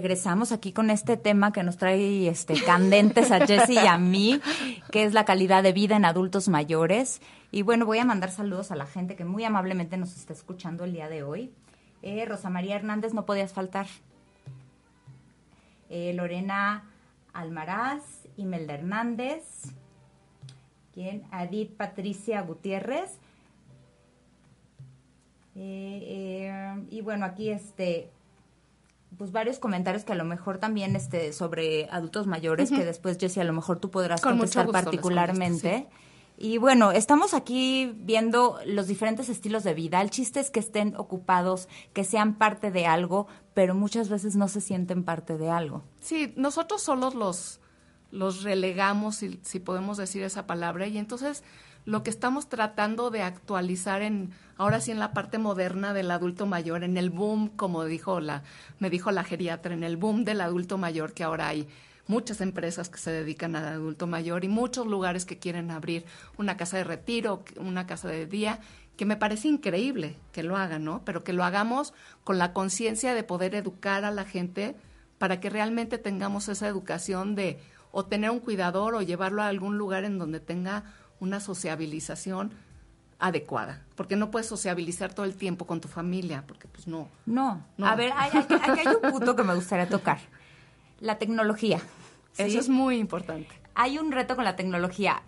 Regresamos 0.00 0.50
aquí 0.50 0.72
con 0.72 0.88
este 0.88 1.18
tema 1.18 1.52
que 1.52 1.62
nos 1.62 1.76
trae 1.76 2.26
este 2.26 2.54
candentes 2.64 3.30
a 3.30 3.46
Jessy 3.46 3.74
y 3.74 3.86
a 3.86 3.98
mí, 3.98 4.40
que 4.90 5.04
es 5.04 5.12
la 5.12 5.26
calidad 5.26 5.62
de 5.62 5.74
vida 5.74 5.94
en 5.94 6.06
adultos 6.06 6.48
mayores. 6.48 7.20
Y 7.50 7.60
bueno, 7.60 7.84
voy 7.84 7.98
a 7.98 8.06
mandar 8.06 8.30
saludos 8.30 8.70
a 8.70 8.76
la 8.76 8.86
gente 8.86 9.14
que 9.14 9.26
muy 9.26 9.44
amablemente 9.44 9.98
nos 9.98 10.16
está 10.16 10.32
escuchando 10.32 10.84
el 10.84 10.94
día 10.94 11.10
de 11.10 11.22
hoy. 11.22 11.52
Eh, 12.00 12.24
Rosa 12.24 12.48
María 12.48 12.76
Hernández, 12.76 13.12
no 13.12 13.26
podías 13.26 13.52
faltar. 13.52 13.88
Eh, 15.90 16.14
Lorena 16.14 16.84
Almaraz, 17.34 18.26
Imelda 18.38 18.72
Hernández. 18.72 19.44
¿Quién? 20.94 21.24
Adit 21.30 21.76
Patricia 21.76 22.40
Gutiérrez. 22.40 23.18
Eh, 25.56 26.00
eh, 26.06 26.86
y 26.88 27.02
bueno, 27.02 27.26
aquí 27.26 27.50
este 27.50 28.08
pues 29.20 29.32
varios 29.32 29.58
comentarios 29.58 30.04
que 30.04 30.12
a 30.12 30.16
lo 30.16 30.24
mejor 30.24 30.56
también 30.56 30.96
este 30.96 31.34
sobre 31.34 31.90
adultos 31.90 32.26
mayores 32.26 32.70
que 32.70 32.86
después 32.86 33.18
Jessie 33.18 33.42
a 33.42 33.44
lo 33.44 33.52
mejor 33.52 33.78
tú 33.78 33.90
podrás 33.90 34.22
Con 34.22 34.38
contestar 34.38 34.64
gusto 34.64 34.80
particularmente. 34.82 35.88
Y 36.38 36.56
bueno, 36.56 36.90
estamos 36.90 37.34
aquí 37.34 37.92
viendo 37.98 38.58
los 38.64 38.86
diferentes 38.86 39.28
estilos 39.28 39.62
de 39.62 39.74
vida. 39.74 40.00
El 40.00 40.08
chiste 40.08 40.40
es 40.40 40.50
que 40.50 40.60
estén 40.60 40.96
ocupados, 40.96 41.68
que 41.92 42.02
sean 42.02 42.36
parte 42.36 42.70
de 42.70 42.86
algo, 42.86 43.26
pero 43.52 43.74
muchas 43.74 44.08
veces 44.08 44.36
no 44.36 44.48
se 44.48 44.62
sienten 44.62 45.04
parte 45.04 45.36
de 45.36 45.50
algo. 45.50 45.82
Sí, 46.00 46.32
nosotros 46.36 46.80
solos 46.80 47.14
los, 47.14 47.60
los 48.10 48.42
relegamos, 48.42 49.16
si, 49.16 49.38
si 49.42 49.60
podemos 49.60 49.98
decir 49.98 50.22
esa 50.22 50.46
palabra, 50.46 50.86
y 50.86 50.96
entonces 50.96 51.44
lo 51.90 52.04
que 52.04 52.10
estamos 52.10 52.48
tratando 52.48 53.10
de 53.10 53.22
actualizar 53.22 54.02
en, 54.02 54.30
ahora 54.56 54.80
sí 54.80 54.92
en 54.92 55.00
la 55.00 55.12
parte 55.12 55.38
moderna 55.38 55.92
del 55.92 56.12
adulto 56.12 56.46
mayor, 56.46 56.84
en 56.84 56.96
el 56.96 57.10
boom, 57.10 57.48
como 57.48 57.84
dijo 57.84 58.20
la, 58.20 58.44
me 58.78 58.90
dijo 58.90 59.10
la 59.10 59.24
geriatra, 59.24 59.74
en 59.74 59.82
el 59.82 59.96
boom 59.96 60.22
del 60.22 60.40
adulto 60.40 60.78
mayor 60.78 61.14
que 61.14 61.24
ahora 61.24 61.48
hay 61.48 61.66
muchas 62.06 62.40
empresas 62.40 62.88
que 62.90 62.98
se 62.98 63.10
dedican 63.10 63.56
al 63.56 63.66
adulto 63.66 64.06
mayor 64.06 64.44
y 64.44 64.48
muchos 64.48 64.86
lugares 64.86 65.24
que 65.24 65.38
quieren 65.38 65.72
abrir 65.72 66.04
una 66.38 66.56
casa 66.56 66.76
de 66.76 66.84
retiro, 66.84 67.42
una 67.56 67.88
casa 67.88 68.08
de 68.08 68.26
día, 68.26 68.60
que 68.96 69.04
me 69.04 69.16
parece 69.16 69.48
increíble 69.48 70.16
que 70.30 70.44
lo 70.44 70.56
hagan, 70.56 70.84
¿no? 70.84 71.02
Pero 71.04 71.24
que 71.24 71.32
lo 71.32 71.42
hagamos 71.42 71.92
con 72.22 72.38
la 72.38 72.52
conciencia 72.52 73.14
de 73.14 73.24
poder 73.24 73.56
educar 73.56 74.04
a 74.04 74.12
la 74.12 74.24
gente 74.24 74.76
para 75.18 75.40
que 75.40 75.50
realmente 75.50 75.98
tengamos 75.98 76.48
esa 76.48 76.68
educación 76.68 77.34
de 77.34 77.58
o 77.92 78.04
tener 78.04 78.30
un 78.30 78.38
cuidador 78.38 78.94
o 78.94 79.02
llevarlo 79.02 79.42
a 79.42 79.48
algún 79.48 79.76
lugar 79.76 80.04
en 80.04 80.18
donde 80.18 80.38
tenga 80.38 80.84
una 81.20 81.38
sociabilización 81.40 82.52
adecuada, 83.18 83.82
porque 83.96 84.16
no 84.16 84.30
puedes 84.30 84.46
sociabilizar 84.48 85.12
todo 85.12 85.26
el 85.26 85.34
tiempo 85.36 85.66
con 85.66 85.80
tu 85.80 85.88
familia, 85.88 86.44
porque 86.46 86.66
pues 86.68 86.86
no. 86.86 87.08
No, 87.26 87.62
No. 87.76 87.86
a 87.86 87.94
ver, 87.94 88.12
hay- 88.16 88.30
hay- 88.32 88.46
aquí 88.70 88.80
hay 88.88 88.94
un 89.02 89.10
punto 89.12 89.36
que 89.36 89.42
me 89.44 89.54
gustaría 89.54 89.88
tocar. 89.88 90.18
La 91.00 91.18
tecnología. 91.18 91.80
¿sí? 92.32 92.42
Eso 92.44 92.58
es 92.58 92.68
muy 92.68 92.96
importante. 92.98 93.48
hay 93.74 93.98
un 93.98 94.12
reto 94.12 94.36
con 94.36 94.44
la 94.44 94.56
tecnología. 94.56 95.22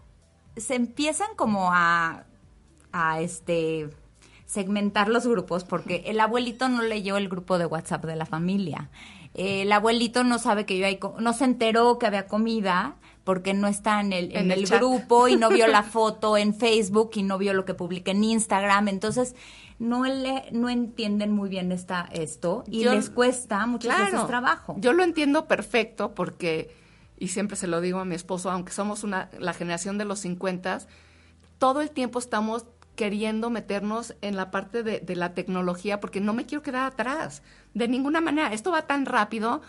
Se 0.56 0.74
empiezan 0.74 1.28
como 1.36 1.70
a, 1.72 2.24
a 2.92 3.20
este 3.20 3.88
segmentar 4.46 5.08
los 5.08 5.26
grupos 5.26 5.64
porque 5.64 6.02
el 6.06 6.20
abuelito 6.20 6.68
no 6.68 6.82
leyó 6.82 7.16
el 7.16 7.28
grupo 7.30 7.56
de 7.58 7.64
WhatsApp 7.66 8.04
de 8.04 8.16
la 8.16 8.26
familia. 8.26 8.90
El 9.34 9.72
abuelito 9.72 10.24
no 10.24 10.38
sabe 10.38 10.66
que 10.66 10.76
yo 10.78 10.84
hay, 10.86 10.98
no 11.18 11.32
se 11.32 11.44
enteró 11.44 11.98
que 11.98 12.06
había 12.06 12.26
comida 12.26 12.96
porque 13.24 13.54
no 13.54 13.68
está 13.68 14.00
en 14.00 14.12
el, 14.12 14.32
en 14.32 14.50
En 14.50 14.52
el 14.52 14.66
grupo 14.66 15.28
y 15.28 15.36
no 15.36 15.48
vio 15.48 15.66
la 15.68 15.82
foto 15.84 16.36
en 16.36 16.54
Facebook 16.54 17.10
y 17.14 17.22
no 17.22 17.38
vio 17.38 17.54
lo 17.54 17.64
que 17.64 17.74
publiqué 17.74 18.10
en 18.12 18.24
Instagram. 18.24 18.88
Entonces, 18.88 19.34
no 19.78 20.04
le, 20.04 20.44
no 20.52 20.68
entienden 20.68 21.32
muy 21.32 21.48
bien 21.48 21.72
esta, 21.72 22.08
esto 22.12 22.64
y 22.68 22.82
Yo- 22.84 22.94
les 22.94 23.10
cuesta 23.10 23.64
muchas 23.66 23.96
veces 23.98 24.26
trabajo. 24.26 24.76
Yo 24.78 24.92
lo 24.92 25.02
entiendo 25.02 25.46
perfecto 25.46 26.14
porque, 26.14 26.74
y 27.18 27.28
siempre 27.28 27.56
se 27.56 27.66
lo 27.66 27.80
digo 27.80 27.98
a 27.98 28.04
mi 28.04 28.14
esposo, 28.14 28.50
aunque 28.50 28.72
somos 28.72 29.02
una, 29.04 29.28
la 29.38 29.52
generación 29.54 29.98
de 29.98 30.04
los 30.04 30.20
50, 30.20 30.80
todo 31.58 31.80
el 31.80 31.90
tiempo 31.90 32.18
estamos 32.18 32.66
queriendo 32.94 33.48
meternos 33.50 34.14
en 34.20 34.36
la 34.36 34.50
parte 34.50 34.82
de, 34.82 35.00
de 35.00 35.16
la 35.16 35.32
tecnología 35.34 35.98
porque 36.00 36.20
no 36.20 36.34
me 36.34 36.44
quiero 36.44 36.62
quedar 36.62 36.86
atrás. 36.92 37.42
De 37.74 37.88
ninguna 37.88 38.20
manera. 38.20 38.52
Esto 38.52 38.70
va 38.70 38.82
tan 38.82 39.06
rápido 39.06 39.62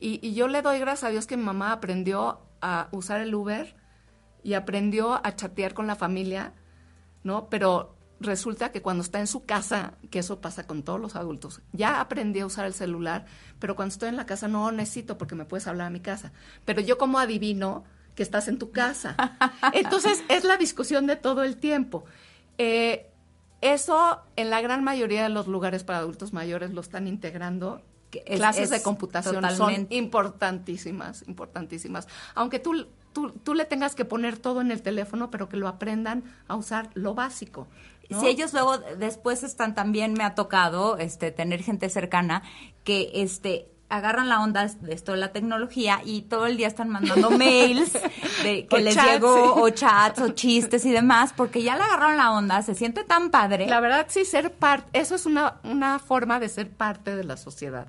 y, 0.00 0.26
y 0.26 0.34
yo 0.34 0.48
le 0.48 0.62
doy 0.62 0.78
gracias 0.78 1.04
a 1.04 1.10
Dios 1.10 1.26
que 1.26 1.36
mi 1.36 1.44
mamá 1.44 1.72
aprendió 1.72 2.40
a 2.60 2.88
usar 2.92 3.20
el 3.20 3.34
Uber 3.34 3.76
y 4.42 4.54
aprendió 4.54 5.20
a 5.24 5.34
chatear 5.34 5.74
con 5.74 5.86
la 5.86 5.96
familia, 5.96 6.52
¿no? 7.24 7.48
Pero 7.48 7.96
resulta 8.20 8.72
que 8.72 8.82
cuando 8.82 9.02
está 9.02 9.20
en 9.20 9.26
su 9.26 9.44
casa, 9.44 9.94
que 10.10 10.20
eso 10.20 10.40
pasa 10.40 10.66
con 10.66 10.82
todos 10.82 11.00
los 11.00 11.16
adultos, 11.16 11.62
ya 11.72 12.00
aprendí 12.00 12.40
a 12.40 12.46
usar 12.46 12.66
el 12.66 12.74
celular, 12.74 13.26
pero 13.58 13.76
cuando 13.76 13.92
estoy 13.92 14.08
en 14.08 14.16
la 14.16 14.26
casa 14.26 14.48
no 14.48 14.70
necesito 14.72 15.18
porque 15.18 15.34
me 15.34 15.44
puedes 15.44 15.66
hablar 15.66 15.88
a 15.88 15.90
mi 15.90 16.00
casa. 16.00 16.32
Pero 16.64 16.80
yo 16.80 16.98
como 16.98 17.18
adivino 17.18 17.84
que 18.14 18.22
estás 18.22 18.48
en 18.48 18.58
tu 18.58 18.72
casa. 18.72 19.16
Entonces 19.72 20.24
es 20.28 20.44
la 20.44 20.56
discusión 20.56 21.06
de 21.06 21.16
todo 21.16 21.44
el 21.44 21.56
tiempo. 21.58 22.04
Eh, 22.58 23.10
eso 23.60 24.22
en 24.36 24.50
la 24.50 24.60
gran 24.60 24.82
mayoría 24.82 25.22
de 25.22 25.28
los 25.28 25.46
lugares 25.46 25.84
para 25.84 25.98
adultos 25.98 26.32
mayores 26.32 26.72
lo 26.72 26.80
están 26.80 27.06
integrando. 27.06 27.82
Es- 28.12 28.36
Clases 28.38 28.64
es 28.64 28.70
de 28.70 28.82
computación 28.82 29.42
son 29.56 29.86
importantísimas, 29.90 31.22
importantísimas. 31.28 32.08
Aunque 32.34 32.58
tú, 32.58 32.86
tú, 33.12 33.30
tú 33.30 33.54
le 33.54 33.64
tengas 33.64 33.94
que 33.94 34.04
poner 34.04 34.38
todo 34.38 34.60
en 34.60 34.70
el 34.70 34.82
teléfono, 34.82 35.30
pero 35.30 35.48
que 35.48 35.56
lo 35.56 35.68
aprendan 35.68 36.24
a 36.48 36.56
usar 36.56 36.90
lo 36.94 37.14
básico. 37.14 37.66
¿no? 38.08 38.20
Si 38.20 38.26
ellos 38.28 38.52
luego 38.52 38.78
después 38.78 39.42
están 39.42 39.74
también 39.74 40.12
me 40.12 40.24
ha 40.24 40.34
tocado 40.34 40.96
este 40.98 41.30
tener 41.32 41.62
gente 41.62 41.88
cercana 41.88 42.42
que 42.84 43.10
este 43.14 43.68
agarran 43.88 44.28
la 44.28 44.40
onda 44.42 44.66
de 44.66 44.92
esto 44.92 45.12
de 45.12 45.18
la 45.18 45.32
tecnología 45.32 46.00
y 46.04 46.22
todo 46.22 46.46
el 46.46 46.56
día 46.56 46.66
están 46.66 46.88
mandando 46.88 47.30
mails 47.30 47.92
de 48.42 48.66
que 48.66 48.76
O 48.76 48.78
les 48.78 48.94
chats, 48.94 49.12
llegó 49.12 49.54
sí. 49.54 49.60
o 49.62 49.70
chats 49.70 50.20
o 50.20 50.28
chistes 50.30 50.84
y 50.84 50.90
demás 50.90 51.32
porque 51.36 51.62
ya 51.62 51.76
le 51.76 51.82
agarraron 51.84 52.16
la 52.16 52.32
onda, 52.32 52.62
se 52.62 52.74
siente 52.74 53.04
tan 53.04 53.30
padre. 53.30 53.66
La 53.66 53.80
verdad, 53.80 54.06
sí, 54.08 54.24
ser 54.24 54.52
parte, 54.52 54.98
eso 54.98 55.14
es 55.14 55.26
una, 55.26 55.60
una 55.62 55.98
forma 55.98 56.40
de 56.40 56.48
ser 56.48 56.70
parte 56.70 57.14
de 57.14 57.24
la 57.24 57.36
sociedad, 57.36 57.86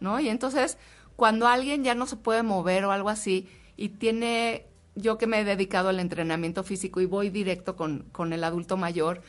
¿no? 0.00 0.18
Y 0.18 0.28
entonces, 0.28 0.78
cuando 1.16 1.46
alguien 1.46 1.84
ya 1.84 1.94
no 1.94 2.06
se 2.06 2.16
puede 2.16 2.42
mover 2.42 2.84
o 2.86 2.92
algo 2.92 3.10
así, 3.10 3.48
y 3.76 3.90
tiene, 3.90 4.66
yo 4.94 5.18
que 5.18 5.26
me 5.26 5.40
he 5.40 5.44
dedicado 5.44 5.90
al 5.90 6.00
entrenamiento 6.00 6.64
físico 6.64 7.00
y 7.00 7.06
voy 7.06 7.28
directo 7.28 7.76
con, 7.76 8.06
con 8.12 8.32
el 8.32 8.44
adulto 8.44 8.76
mayor, 8.76 9.22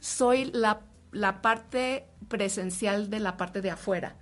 soy 0.00 0.44
la, 0.52 0.80
la 1.12 1.40
parte 1.40 2.04
presencial 2.28 3.08
de 3.08 3.20
la 3.20 3.36
parte 3.36 3.62
de 3.62 3.70
afuera. 3.70 4.16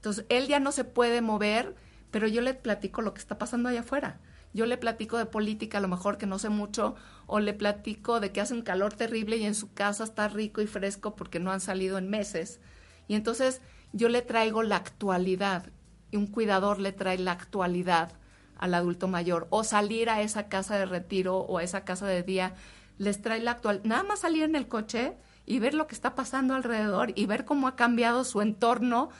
Entonces, 0.00 0.24
él 0.30 0.48
ya 0.48 0.60
no 0.60 0.72
se 0.72 0.84
puede 0.84 1.20
mover, 1.20 1.74
pero 2.10 2.26
yo 2.26 2.40
le 2.40 2.54
platico 2.54 3.02
lo 3.02 3.12
que 3.12 3.20
está 3.20 3.36
pasando 3.36 3.68
allá 3.68 3.80
afuera. 3.80 4.18
Yo 4.52 4.66
le 4.66 4.78
platico 4.78 5.18
de 5.18 5.26
política, 5.26 5.78
a 5.78 5.80
lo 5.80 5.88
mejor 5.88 6.18
que 6.18 6.26
no 6.26 6.38
sé 6.38 6.48
mucho, 6.48 6.96
o 7.26 7.38
le 7.38 7.52
platico 7.52 8.18
de 8.18 8.32
que 8.32 8.40
hace 8.40 8.54
un 8.54 8.62
calor 8.62 8.94
terrible 8.94 9.36
y 9.36 9.44
en 9.44 9.54
su 9.54 9.72
casa 9.72 10.02
está 10.04 10.26
rico 10.28 10.60
y 10.60 10.66
fresco 10.66 11.14
porque 11.14 11.38
no 11.38 11.52
han 11.52 11.60
salido 11.60 11.98
en 11.98 12.08
meses. 12.10 12.60
Y 13.06 13.14
entonces 13.14 13.60
yo 13.92 14.08
le 14.08 14.22
traigo 14.22 14.62
la 14.62 14.76
actualidad 14.76 15.66
y 16.10 16.16
un 16.16 16.26
cuidador 16.26 16.80
le 16.80 16.92
trae 16.92 17.18
la 17.18 17.32
actualidad 17.32 18.12
al 18.58 18.74
adulto 18.74 19.06
mayor. 19.06 19.46
O 19.50 19.64
salir 19.64 20.10
a 20.10 20.22
esa 20.22 20.48
casa 20.48 20.76
de 20.76 20.86
retiro 20.86 21.38
o 21.38 21.58
a 21.58 21.62
esa 21.62 21.84
casa 21.84 22.06
de 22.06 22.22
día, 22.22 22.54
les 22.98 23.22
trae 23.22 23.40
la 23.40 23.52
actual. 23.52 23.80
Nada 23.84 24.02
más 24.02 24.20
salir 24.20 24.42
en 24.42 24.56
el 24.56 24.66
coche 24.66 25.16
y 25.46 25.58
ver 25.58 25.74
lo 25.74 25.86
que 25.86 25.94
está 25.94 26.14
pasando 26.14 26.54
alrededor 26.54 27.12
y 27.14 27.26
ver 27.26 27.44
cómo 27.44 27.68
ha 27.68 27.76
cambiado 27.76 28.24
su 28.24 28.42
entorno. 28.42 29.10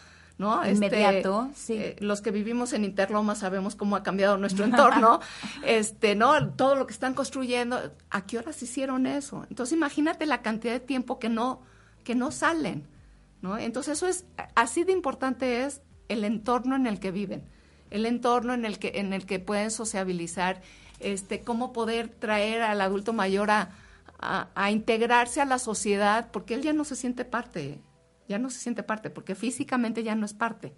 ¿No? 0.41 0.63
Este, 0.63 0.87
Inmediato, 0.87 1.51
sí. 1.55 1.75
eh, 1.75 1.97
los 2.01 2.23
que 2.23 2.31
vivimos 2.31 2.73
en 2.73 2.83
Interloma 2.83 3.35
sabemos 3.35 3.77
cómo 3.77 3.95
ha 3.95 4.03
cambiado 4.03 4.39
nuestro 4.39 4.65
entorno, 4.65 5.21
este, 5.67 6.15
¿no? 6.15 6.49
Todo 6.55 6.77
lo 6.77 6.87
que 6.87 6.95
están 6.95 7.13
construyendo, 7.13 7.93
¿a 8.09 8.25
qué 8.25 8.39
horas 8.39 8.63
hicieron 8.63 9.07
eso? 9.07 9.47
Entonces 9.51 9.77
imagínate 9.77 10.25
la 10.25 10.41
cantidad 10.41 10.73
de 10.73 10.81
tiempo 10.81 11.19
que 11.19 11.29
no, 11.29 11.61
que 12.05 12.15
no 12.15 12.31
salen, 12.31 12.89
¿no? 13.43 13.59
Entonces 13.59 13.99
eso 13.99 14.09
es, 14.09 14.25
así 14.55 14.83
de 14.83 14.93
importante 14.93 15.67
es 15.67 15.83
el 16.09 16.25
entorno 16.25 16.75
en 16.75 16.87
el 16.87 17.01
que 17.01 17.11
viven, 17.11 17.45
el 17.91 18.07
entorno 18.07 18.55
en 18.55 18.65
el 18.65 18.79
que, 18.79 18.93
en 18.95 19.13
el 19.13 19.27
que 19.27 19.41
pueden 19.41 19.71
sociabilizar, 19.71 20.63
este, 21.01 21.43
cómo 21.43 21.75
poder 21.75 22.09
traer 22.09 22.63
al 22.63 22.81
adulto 22.81 23.13
mayor 23.13 23.51
a, 23.51 23.73
a, 24.19 24.49
a 24.55 24.71
integrarse 24.71 25.43
a 25.43 25.45
la 25.45 25.59
sociedad, 25.59 26.31
porque 26.33 26.55
él 26.55 26.63
ya 26.63 26.73
no 26.73 26.85
se 26.85 26.97
siente 26.97 27.27
parte, 27.27 27.79
ya 28.31 28.39
no 28.39 28.49
se 28.49 28.59
siente 28.61 28.83
parte, 28.83 29.11
porque 29.11 29.35
físicamente 29.35 30.03
ya 30.03 30.15
no 30.15 30.25
es 30.25 30.33
parte 30.35 30.73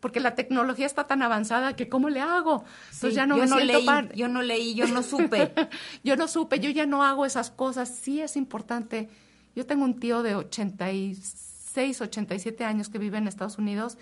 porque 0.00 0.20
la 0.20 0.34
tecnología 0.34 0.84
está 0.84 1.06
tan 1.06 1.22
avanzada 1.22 1.76
que 1.76 1.88
¿cómo 1.88 2.10
le 2.10 2.20
hago? 2.20 2.64
Entonces 2.92 3.10
Sí, 3.10 3.16
ya 3.16 3.26
no 3.26 3.36
yo 3.36 3.44
me 3.44 3.48
no 3.48 3.56
siento 3.56 3.72
leí, 3.78 3.86
par- 3.86 4.12
yo 4.12 4.28
no 4.28 4.42
leí, 4.42 4.74
yo 4.74 4.86
no 4.88 5.02
supe. 5.02 5.50
yo 6.04 6.16
no 6.16 6.28
supe, 6.28 6.60
yo 6.60 6.68
ya 6.68 6.84
no 6.84 7.02
hago 7.04 7.24
esas 7.24 7.50
cosas. 7.50 7.88
Sí 7.88 8.20
es 8.20 8.36
importante. 8.36 9.08
Yo 9.56 9.64
tengo 9.64 9.82
un 9.82 9.98
tío 9.98 10.22
de 10.22 10.34
86, 10.34 12.00
87 12.02 12.64
años 12.66 12.90
que 12.90 12.98
vive 12.98 13.16
en 13.16 13.28
Estados 13.28 13.56
Unidos 13.56 13.96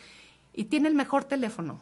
y 0.52 0.64
tiene 0.64 0.88
el 0.88 0.96
mejor 0.96 1.22
teléfono. 1.24 1.78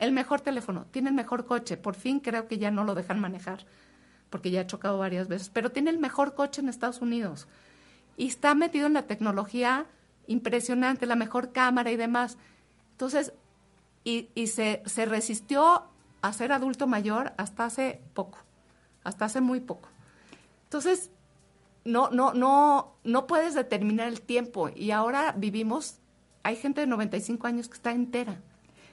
El 0.00 0.10
mejor 0.10 0.40
teléfono, 0.40 0.86
tiene 0.90 1.08
el 1.10 1.14
mejor 1.14 1.46
coche. 1.46 1.76
Por 1.76 1.94
fin 1.94 2.18
creo 2.18 2.48
que 2.48 2.58
ya 2.58 2.72
no 2.72 2.82
lo 2.82 2.96
dejan 2.96 3.20
manejar 3.20 3.66
porque 4.30 4.50
ya 4.50 4.62
ha 4.62 4.66
chocado 4.66 4.98
varias 4.98 5.28
veces, 5.28 5.48
pero 5.48 5.70
tiene 5.70 5.90
el 5.90 5.98
mejor 5.98 6.34
coche 6.34 6.60
en 6.60 6.68
Estados 6.68 7.00
Unidos 7.02 7.46
y 8.16 8.26
está 8.26 8.54
metido 8.56 8.88
en 8.88 8.94
la 8.94 9.02
tecnología 9.06 9.86
impresionante, 10.28 11.06
la 11.06 11.16
mejor 11.16 11.52
cámara 11.52 11.90
y 11.90 11.96
demás. 11.96 12.38
Entonces, 12.92 13.32
y, 14.04 14.28
y 14.34 14.46
se, 14.46 14.82
se 14.86 15.04
resistió 15.06 15.82
a 16.22 16.32
ser 16.32 16.52
adulto 16.52 16.86
mayor 16.86 17.32
hasta 17.36 17.64
hace 17.64 18.00
poco, 18.14 18.38
hasta 19.04 19.24
hace 19.24 19.40
muy 19.40 19.60
poco. 19.60 19.88
Entonces, 20.64 21.10
no, 21.84 22.10
no, 22.10 22.34
no, 22.34 22.92
no 23.04 23.26
puedes 23.26 23.54
determinar 23.54 24.08
el 24.08 24.20
tiempo 24.20 24.70
y 24.74 24.90
ahora 24.90 25.32
vivimos, 25.36 25.96
hay 26.42 26.56
gente 26.56 26.82
de 26.82 26.86
95 26.86 27.46
años 27.46 27.68
que 27.68 27.74
está 27.74 27.92
entera. 27.92 28.40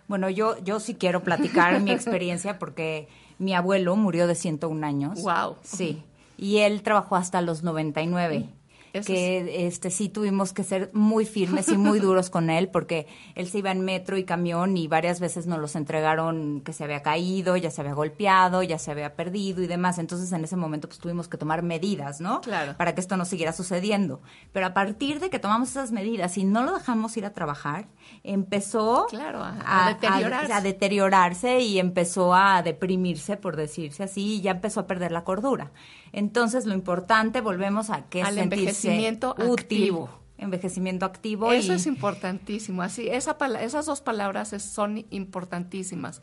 Bueno, 0.08 0.30
yo, 0.30 0.58
yo 0.64 0.80
sí 0.80 0.96
quiero 0.96 1.24
platicar 1.24 1.82
mi 1.82 1.92
experiencia 1.92 2.60
porque 2.60 3.08
mi 3.40 3.54
abuelo 3.54 3.96
murió 3.96 4.28
de 4.28 4.36
101 4.36 4.86
años. 4.86 5.22
Guau. 5.22 5.58
Sí. 5.62 6.04
Y 6.38 6.58
él 6.60 6.84
trabajó 6.84 7.16
hasta 7.16 7.42
los 7.42 7.64
99. 7.64 8.50
Eso 8.96 9.08
que 9.08 9.68
este 9.68 9.90
sí 9.92 10.10
tuvimos 10.10 10.54
que 10.54 10.64
ser 10.64 10.90
muy 10.94 11.26
firmes 11.26 11.70
y 11.70 11.78
muy 11.78 12.00
duros 12.00 12.30
con 12.30 12.50
él 12.50 12.70
porque 12.70 13.08
él 13.36 13.48
se 13.48 13.60
iba 13.60 13.72
en 13.72 13.82
metro 13.82 14.18
y 14.18 14.24
camión 14.24 14.78
y 14.78 14.88
varias 14.88 15.20
veces 15.20 15.48
nos 15.48 15.60
los 15.60 15.76
entregaron 15.76 16.62
que 16.62 16.74
se 16.74 16.84
había 16.84 17.02
caído, 17.04 17.58
ya 17.58 17.72
se 17.72 17.82
había 17.82 17.94
golpeado, 17.94 18.64
ya 18.64 18.80
se 18.80 18.92
había 18.92 19.16
perdido 19.16 19.62
y 19.62 19.68
demás. 19.68 19.98
Entonces 20.00 20.32
en 20.32 20.44
ese 20.44 20.56
momento 20.56 20.88
pues 20.88 21.00
tuvimos 21.00 21.28
que 21.28 21.38
tomar 21.38 21.62
medidas, 21.64 22.22
¿no? 22.22 22.42
Claro. 22.42 22.76
Para 22.78 22.96
que 22.96 23.02
esto 23.02 23.18
no 23.18 23.26
siguiera 23.26 23.54
sucediendo. 23.54 24.22
Pero 24.52 24.66
a 24.68 24.74
partir 24.74 25.20
de 25.20 25.30
que 25.30 25.40
tomamos 25.40 25.70
esas 25.70 25.92
medidas 25.92 26.38
y 26.38 26.44
no 26.46 26.64
lo 26.64 26.74
dejamos 26.74 27.16
ir 27.18 27.26
a 27.26 27.34
trabajar, 27.34 27.88
empezó 28.24 29.06
Claro, 29.10 29.44
a- 29.44 29.86
a 29.86 29.90
deteriorarse. 29.94 30.54
a 30.54 30.62
deteriorarse 30.62 31.60
y 31.60 31.80
empezó 31.80 32.34
a 32.34 32.62
deprimirse, 32.64 33.38
por 33.38 33.56
decirse 33.56 34.04
así, 34.04 34.36
y 34.36 34.42
ya 34.42 34.52
empezó 34.52 34.82
a 34.82 34.88
perder 34.88 35.12
la 35.12 35.24
cordura. 35.24 35.72
Entonces, 36.18 36.66
lo 36.66 36.74
importante, 36.74 37.42
volvemos 37.42 37.90
a 37.90 38.04
que 38.08 38.22
es 38.22 38.28
Al 38.28 38.36
sentirse 38.36 38.62
envejecimiento 38.62 39.36
útil. 39.38 39.52
activo. 39.84 40.10
Envejecimiento 40.38 41.06
activo. 41.06 41.52
Eso 41.52 41.74
y- 41.74 41.76
es 41.76 41.86
importantísimo. 41.88 42.82
Así, 42.82 43.10
esa 43.10 43.38
esas 43.62 43.86
dos 43.86 44.00
palabras 44.02 44.54
es- 44.54 44.64
son 44.64 45.06
importantísimas. 45.10 46.22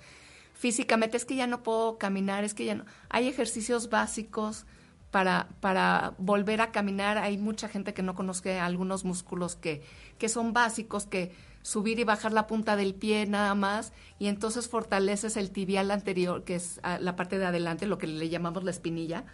Físicamente 0.55 1.17
es 1.19 1.25
que 1.27 1.37
ya 1.37 1.47
no 1.47 1.63
puedo 1.63 1.99
caminar, 1.99 2.43
es 2.43 2.55
que 2.55 2.65
ya 2.65 2.75
no. 2.75 2.85
Hay 3.11 3.29
ejercicios 3.29 3.91
básicos 3.91 4.65
para, 5.11 5.49
para 5.61 6.15
volver 6.17 6.63
a 6.63 6.71
caminar. 6.73 7.19
Hay 7.19 7.37
mucha 7.37 7.69
gente 7.69 7.93
que 7.93 8.03
no 8.03 8.15
conoce 8.15 8.59
algunos 8.59 9.05
músculos 9.05 9.57
que, 9.57 9.83
que 10.19 10.31
son 10.31 10.55
básicos, 10.55 11.05
que 11.05 11.33
subir 11.63 11.99
y 12.01 12.05
bajar 12.05 12.33
la 12.33 12.47
punta 12.47 12.77
del 12.77 12.95
pie 12.95 13.25
nada 13.27 13.55
más, 13.55 13.93
y 14.19 14.27
entonces 14.27 14.69
fortaleces 14.69 15.37
el 15.37 15.51
tibial 15.51 15.91
anterior, 15.91 16.45
que 16.45 16.57
es 16.57 16.81
ah, 16.83 16.99
la 17.01 17.17
parte 17.17 17.39
de 17.39 17.47
adelante, 17.47 17.87
lo 17.87 17.99
que 17.99 18.07
le 18.07 18.29
llamamos 18.29 18.65
la 18.65 18.71
espinilla. 18.71 19.25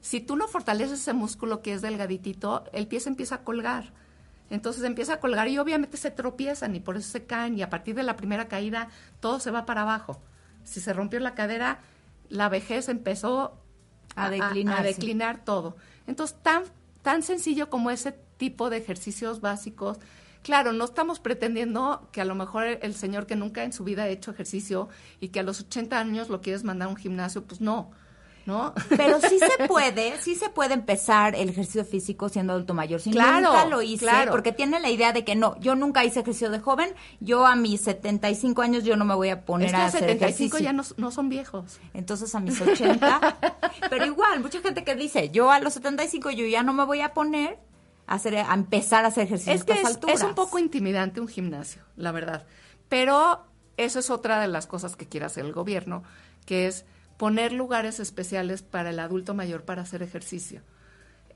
Si 0.00 0.20
tú 0.20 0.36
no 0.36 0.46
fortaleces 0.46 1.00
ese 1.00 1.12
músculo 1.14 1.62
que 1.62 1.72
es 1.72 1.82
delgaditito, 1.82 2.64
el 2.72 2.86
pie 2.86 3.00
se 3.00 3.08
empieza 3.08 3.36
a 3.36 3.44
colgar. 3.44 3.92
Entonces 4.50 4.84
empieza 4.84 5.14
a 5.14 5.20
colgar 5.20 5.48
y 5.48 5.58
obviamente 5.58 5.96
se 5.96 6.10
tropiezan 6.10 6.76
y 6.76 6.80
por 6.80 6.96
eso 6.96 7.10
se 7.10 7.24
caen 7.24 7.58
y 7.58 7.62
a 7.62 7.70
partir 7.70 7.94
de 7.94 8.02
la 8.02 8.14
primera 8.16 8.46
caída 8.46 8.88
todo 9.20 9.40
se 9.40 9.50
va 9.50 9.64
para 9.64 9.82
abajo. 9.82 10.20
Si 10.64 10.80
se 10.80 10.92
rompió 10.92 11.18
la 11.18 11.34
cadera, 11.34 11.80
la 12.28 12.48
vejez 12.50 12.88
empezó 12.88 13.58
A 14.16 14.26
a, 14.26 14.30
declinarse. 14.30 14.80
a 14.80 14.84
declinar 14.84 15.44
todo. 15.44 15.76
Entonces 16.06 16.36
tan, 16.42 16.64
tan 17.02 17.22
sencillo 17.22 17.70
como 17.70 17.90
ese 17.90 18.12
tipo 18.36 18.68
de 18.68 18.76
ejercicios 18.76 19.40
básicos. 19.40 19.98
Claro, 20.44 20.72
no 20.72 20.84
estamos 20.84 21.20
pretendiendo 21.20 22.06
que 22.12 22.20
a 22.20 22.26
lo 22.26 22.34
mejor 22.34 22.66
el, 22.66 22.94
señor 22.94 23.26
que 23.26 23.34
nunca 23.34 23.64
en 23.64 23.72
su 23.72 23.82
vida 23.82 24.02
ha 24.02 24.08
hecho 24.08 24.30
ejercicio 24.30 24.90
y 25.18 25.28
que 25.28 25.40
a 25.40 25.42
los 25.42 25.60
80 25.62 25.98
años 25.98 26.28
lo 26.28 26.42
quieres 26.42 26.64
mandar 26.64 26.88
a 26.88 26.90
un 26.90 26.96
gimnasio, 26.96 27.44
pues 27.44 27.62
no, 27.62 27.92
¿no? 28.44 28.74
Pero 28.90 29.22
sí 29.22 29.38
se 29.38 29.64
puede, 29.68 30.20
sí 30.20 30.34
se 30.34 30.50
puede 30.50 30.74
empezar 30.74 31.34
el 31.34 31.48
ejercicio 31.48 31.82
físico 31.86 32.28
siendo 32.28 32.52
adulto 32.52 32.74
mayor. 32.74 33.00
Si 33.00 33.10
Claro, 33.10 33.52
nunca 33.52 33.64
lo 33.64 33.80
hice, 33.80 34.04
claro. 34.04 34.32
porque 34.32 34.52
tiene 34.52 34.80
la 34.80 34.90
idea 34.90 35.14
de 35.14 35.24
que 35.24 35.34
no, 35.34 35.58
yo 35.60 35.76
nunca 35.76 36.04
hice 36.04 36.20
ejercicio 36.20 36.50
de 36.50 36.60
joven, 36.60 36.90
yo 37.20 37.46
a 37.46 37.56
mis 37.56 37.80
75 37.80 38.60
años 38.60 38.84
yo 38.84 38.96
no 38.96 39.06
me 39.06 39.14
voy 39.14 39.30
a 39.30 39.46
poner 39.46 39.68
es 39.68 39.72
que 39.72 39.78
a 39.78 39.84
a 39.84 39.86
hacer 39.86 40.00
75 40.00 40.58
ejercicio. 40.58 40.58
ya 40.58 40.74
no, 40.74 40.82
no 40.98 41.10
son 41.10 41.30
viejos. 41.30 41.80
Entonces 41.94 42.34
a 42.34 42.40
mis 42.40 42.60
80, 42.60 43.38
pero 43.88 44.04
igual, 44.04 44.40
mucha 44.40 44.60
gente 44.60 44.84
que 44.84 44.94
dice, 44.94 45.30
yo 45.30 45.50
a 45.50 45.58
los 45.58 45.72
75 45.72 46.32
yo 46.32 46.44
ya 46.44 46.62
no 46.62 46.74
me 46.74 46.84
voy 46.84 47.00
a 47.00 47.14
poner 47.14 47.58
hacer, 48.06 48.36
a 48.36 48.54
empezar 48.54 49.04
a 49.04 49.08
hacer 49.08 49.24
ejercicio 49.24 49.52
Es 49.52 49.64
que 49.64 49.72
a 49.72 49.76
estas 49.76 49.90
es, 49.90 49.96
alturas. 49.96 50.16
es 50.20 50.22
un 50.26 50.34
poco 50.34 50.58
intimidante 50.58 51.20
un 51.20 51.28
gimnasio, 51.28 51.82
la 51.96 52.12
verdad. 52.12 52.46
Pero 52.88 53.44
eso 53.76 53.98
es 53.98 54.10
otra 54.10 54.40
de 54.40 54.48
las 54.48 54.66
cosas 54.66 54.96
que 54.96 55.06
quiere 55.06 55.26
hacer 55.26 55.44
el 55.44 55.52
gobierno, 55.52 56.02
que 56.46 56.66
es 56.66 56.84
poner 57.16 57.52
lugares 57.52 58.00
especiales 58.00 58.62
para 58.62 58.90
el 58.90 58.98
adulto 58.98 59.34
mayor 59.34 59.64
para 59.64 59.82
hacer 59.82 60.02
ejercicio. 60.02 60.62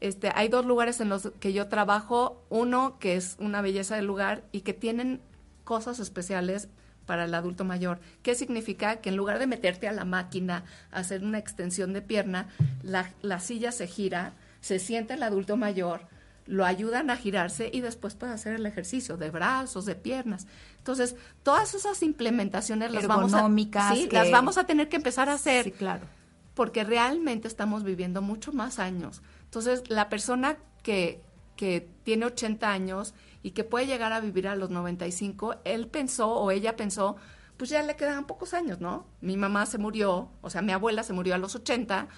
Este, 0.00 0.30
hay 0.34 0.48
dos 0.48 0.64
lugares 0.64 1.00
en 1.00 1.08
los 1.08 1.32
que 1.40 1.52
yo 1.52 1.68
trabajo, 1.68 2.44
uno 2.50 2.98
que 2.98 3.16
es 3.16 3.36
una 3.40 3.62
belleza 3.62 3.96
del 3.96 4.06
lugar 4.06 4.44
y 4.52 4.60
que 4.60 4.74
tienen 4.74 5.20
cosas 5.64 5.98
especiales 5.98 6.68
para 7.06 7.24
el 7.24 7.34
adulto 7.34 7.64
mayor. 7.64 7.98
¿Qué 8.22 8.34
significa? 8.34 8.96
Que 8.96 9.08
en 9.08 9.16
lugar 9.16 9.38
de 9.38 9.46
meterte 9.46 9.88
a 9.88 9.92
la 9.92 10.04
máquina, 10.04 10.64
a 10.92 10.98
hacer 10.98 11.24
una 11.24 11.38
extensión 11.38 11.92
de 11.92 12.02
pierna, 12.02 12.48
la, 12.82 13.12
la 13.22 13.40
silla 13.40 13.72
se 13.72 13.86
gira, 13.86 14.34
se 14.60 14.78
sienta 14.78 15.14
el 15.14 15.22
adulto 15.22 15.56
mayor, 15.56 16.02
lo 16.48 16.64
ayudan 16.64 17.10
a 17.10 17.16
girarse 17.16 17.70
y 17.72 17.82
después 17.82 18.14
puede 18.16 18.32
hacer 18.32 18.54
el 18.54 18.64
ejercicio 18.66 19.16
de 19.18 19.30
brazos, 19.30 19.84
de 19.84 19.94
piernas. 19.94 20.46
Entonces, 20.78 21.14
todas 21.42 21.74
esas 21.74 22.02
implementaciones 22.02 22.90
las 22.90 23.06
vamos 23.06 23.34
a, 23.34 23.46
sí, 23.94 24.08
que- 24.08 24.16
las 24.16 24.30
vamos 24.30 24.56
a 24.58 24.64
tener 24.64 24.88
que 24.88 24.96
empezar 24.96 25.28
a 25.28 25.34
hacer 25.34 25.64
Sí, 25.64 25.72
claro. 25.72 26.06
porque 26.54 26.84
realmente 26.84 27.46
estamos 27.48 27.84
viviendo 27.84 28.22
mucho 28.22 28.52
más 28.52 28.78
años. 28.78 29.20
Entonces, 29.44 29.82
la 29.90 30.08
persona 30.08 30.56
que, 30.82 31.20
que 31.54 31.86
tiene 32.02 32.24
80 32.26 32.70
años 32.70 33.12
y 33.42 33.50
que 33.50 33.62
puede 33.64 33.86
llegar 33.86 34.12
a 34.14 34.20
vivir 34.20 34.48
a 34.48 34.56
los 34.56 34.70
95, 34.70 35.56
él 35.64 35.86
pensó 35.88 36.32
o 36.32 36.50
ella 36.50 36.76
pensó, 36.76 37.16
pues 37.58 37.68
ya 37.70 37.82
le 37.82 37.94
quedan 37.96 38.26
pocos 38.26 38.54
años, 38.54 38.80
¿no? 38.80 39.06
Mi 39.20 39.36
mamá 39.36 39.66
se 39.66 39.76
murió, 39.78 40.30
o 40.40 40.48
sea, 40.50 40.62
mi 40.62 40.72
abuela 40.72 41.02
se 41.02 41.12
murió 41.12 41.34
a 41.34 41.38
los 41.38 41.54
80, 41.54 42.08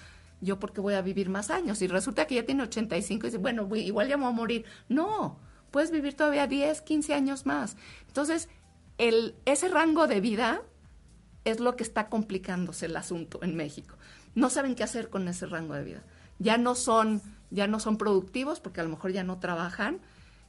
yo 0.41 0.59
porque 0.59 0.81
voy 0.81 0.95
a 0.95 1.01
vivir 1.01 1.29
más 1.29 1.49
años. 1.49 1.81
Y 1.81 1.87
resulta 1.87 2.27
que 2.27 2.35
ya 2.35 2.45
tiene 2.45 2.63
85 2.63 3.27
y 3.27 3.29
dice, 3.29 3.37
bueno, 3.37 3.67
igual 3.75 4.09
ya 4.09 4.17
me 4.17 4.23
voy 4.23 4.33
a 4.33 4.35
morir. 4.35 4.65
No, 4.89 5.39
puedes 5.69 5.91
vivir 5.91 6.15
todavía 6.15 6.47
10, 6.47 6.81
15 6.81 7.13
años 7.13 7.45
más. 7.45 7.77
Entonces, 8.07 8.49
el, 8.97 9.35
ese 9.45 9.69
rango 9.69 10.07
de 10.07 10.19
vida 10.19 10.61
es 11.45 11.59
lo 11.59 11.75
que 11.75 11.83
está 11.83 12.09
complicándose 12.09 12.87
el 12.87 12.95
asunto 12.95 13.39
en 13.41 13.55
México. 13.55 13.95
No 14.35 14.49
saben 14.49 14.75
qué 14.75 14.83
hacer 14.83 15.09
con 15.09 15.27
ese 15.27 15.45
rango 15.45 15.73
de 15.73 15.83
vida. 15.83 16.03
Ya 16.39 16.57
no 16.57 16.75
son, 16.75 17.21
ya 17.49 17.67
no 17.67 17.79
son 17.79 17.97
productivos 17.97 18.59
porque 18.59 18.81
a 18.81 18.83
lo 18.83 18.89
mejor 18.89 19.11
ya 19.11 19.23
no 19.23 19.39
trabajan. 19.39 19.99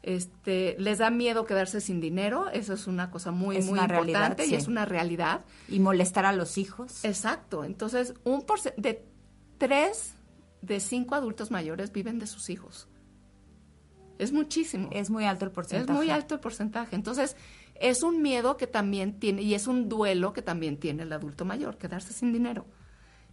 Este, 0.03 0.75
les 0.79 0.99
da 0.99 1.11
miedo 1.11 1.47
quedarse 1.47 1.81
sin 1.81 2.01
dinero, 2.01 2.49
eso 2.51 2.75
es 2.75 2.89
una 2.89 3.13
cosa 3.13 3.31
muy, 3.31 3.57
Es 3.57 3.67
muy 3.67 3.79
realidad, 3.79 4.07
importante 4.07 4.47
y 4.47 4.55
es 4.55 4.67
una 4.67 4.85
realidad. 4.85 5.43
Y 5.69 5.79
molestar 5.79 6.27
a 6.27 6.33
los 6.33 6.59
hijos. 6.59 7.05
Exacto. 7.05 7.65
Entonces, 7.65 8.15
un 8.25 8.45
de 8.77 9.05
tres 9.67 10.17
de 10.61 10.81
cinco 10.81 11.15
adultos 11.15 11.51
mayores 11.51 11.93
viven 11.93 12.19
de 12.19 12.27
sus 12.27 12.51
hijos. 12.51 12.89
Es 14.19 14.33
muchísimo. 14.33 14.89
Es 14.93 15.09
muy 15.09 15.25
alto 15.25 15.45
el 15.45 15.51
Es 15.51 15.55
porcentaje. 15.55 15.97
muy 15.97 16.11
alto 16.11 16.35
el 16.35 16.41
porcentaje. 16.41 16.97
Entonces, 16.97 17.37
es 17.77 18.03
un 18.03 18.23
miedo 18.23 18.57
que 18.57 18.67
también 18.67 19.19
tiene, 19.19 19.43
y 19.43 19.55
es 19.55 19.67
un 19.69 19.89
duelo 19.89 20.33
que 20.33 20.43
también 20.43 20.79
tiene 20.79 21.05
el 21.05 21.13
adulto 21.13 21.45
mayor, 21.45 21.79
quedarse 21.79 22.13
sin 22.13 22.33
dinero. 22.33 22.67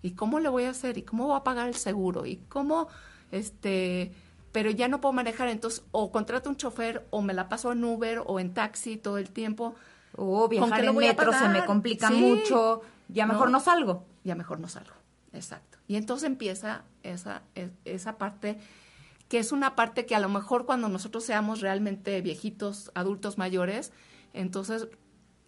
¿Y 0.02 0.12
cómo 0.12 0.40
le 0.40 0.50
voy 0.50 0.64
a 0.66 0.70
hacer? 0.70 0.98
¿Y 0.98 1.02
cómo 1.04 1.28
voy 1.28 1.38
a 1.38 1.44
pagar 1.44 1.68
el 1.68 1.76
seguro? 1.76 2.26
¿Y 2.26 2.38
cómo, 2.48 2.88
este, 3.32 4.14
pero 4.52 4.70
ya 4.72 4.88
no 4.88 5.02
puedo 5.02 5.14
manejar? 5.14 5.50
Entonces, 5.50 5.84
o 5.92 6.12
contrato 6.12 6.50
un 6.50 6.56
chofer, 6.58 7.06
o 7.10 7.22
me 7.22 7.34
la 7.34 7.50
paso 7.50 7.72
en 7.72 7.84
Uber, 7.84 8.22
o 8.26 8.40
en 8.40 8.54
taxi 8.54 8.98
todo 8.98 9.18
el 9.18 9.30
tiempo. 9.32 9.76
O 10.16 10.42
¿Con 10.42 10.50
viajar 10.50 10.86
en 10.86 10.96
metro 10.96 11.34
se 11.34 11.50
me 11.50 11.66
complica 11.66 12.08
Sí. 12.08 12.16
mucho. 12.16 12.82
Ya 13.10 13.26
mejor 13.26 13.50
no, 13.52 13.60
salgo. 13.60 14.06
Ya 14.24 14.36
mejor 14.36 14.60
no 14.60 14.68
salgo. 14.68 14.94
Exacto. 15.34 15.78
Y 15.88 15.96
entonces 15.96 16.28
empieza 16.28 16.84
esa, 17.04 17.42
e- 17.56 17.72
esa 17.86 18.18
parte 18.18 18.60
que 19.28 19.38
es 19.38 19.52
una 19.52 19.76
parte 19.76 20.08
que 20.08 20.16
a 20.16 20.20
lo 20.20 20.28
mejor 20.30 20.66
cuando 20.66 20.90
nosotros 20.90 21.24
seamos 21.24 21.62
realmente 21.62 22.20
viejitos, 22.22 22.92
adultos 22.96 23.38
mayores, 23.38 23.92
entonces 24.34 24.88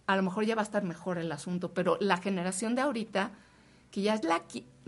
a 0.06 0.14
lo 0.16 0.22
mejor 0.22 0.44
ya 0.44 0.54
va 0.54 0.62
a 0.62 0.64
estar 0.64 0.84
mejor 0.84 1.18
el 1.18 1.32
asunto, 1.32 1.74
pero 1.74 1.96
la 2.00 2.16
generación 2.18 2.76
de 2.76 2.82
ahorita, 2.82 3.32
que 3.90 4.02
ya 4.02 4.14
es 4.14 4.22
la, 4.22 4.42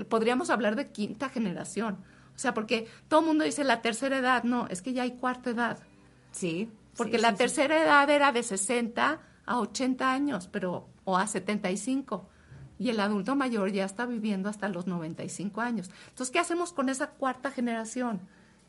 podríamos 0.08 0.48
hablar 0.50 0.76
de 0.76 0.92
quinta 0.92 1.28
generación, 1.28 1.98
o 2.36 2.38
sea, 2.38 2.54
porque 2.54 2.86
todo 3.08 3.20
el 3.20 3.26
mundo 3.26 3.44
dice 3.44 3.64
la 3.64 3.82
tercera 3.82 4.18
edad, 4.18 4.44
no, 4.44 4.68
es 4.68 4.80
que 4.80 4.92
ya 4.92 5.02
hay 5.02 5.12
cuarta 5.16 5.50
edad, 5.50 5.78
Sí. 6.30 6.70
porque 6.96 7.16
sí, 7.16 7.22
la 7.22 7.28
sí, 7.30 7.34
sí. 7.34 7.38
tercera 7.38 7.82
edad 7.82 8.08
era 8.10 8.30
de 8.30 8.42
60 8.44 9.20
a 9.46 9.58
80 9.58 10.12
años, 10.12 10.48
pero 10.52 10.88
o 11.04 11.16
a 11.18 11.26
75 11.26 12.28
y 12.78 12.90
el 12.90 13.00
adulto 13.00 13.36
mayor 13.36 13.70
ya 13.72 13.84
está 13.84 14.06
viviendo 14.06 14.48
hasta 14.48 14.68
los 14.68 14.86
95 14.86 15.60
años. 15.60 15.90
Entonces, 16.08 16.32
¿qué 16.32 16.38
hacemos 16.38 16.72
con 16.72 16.88
esa 16.88 17.10
cuarta 17.10 17.50
generación? 17.50 18.20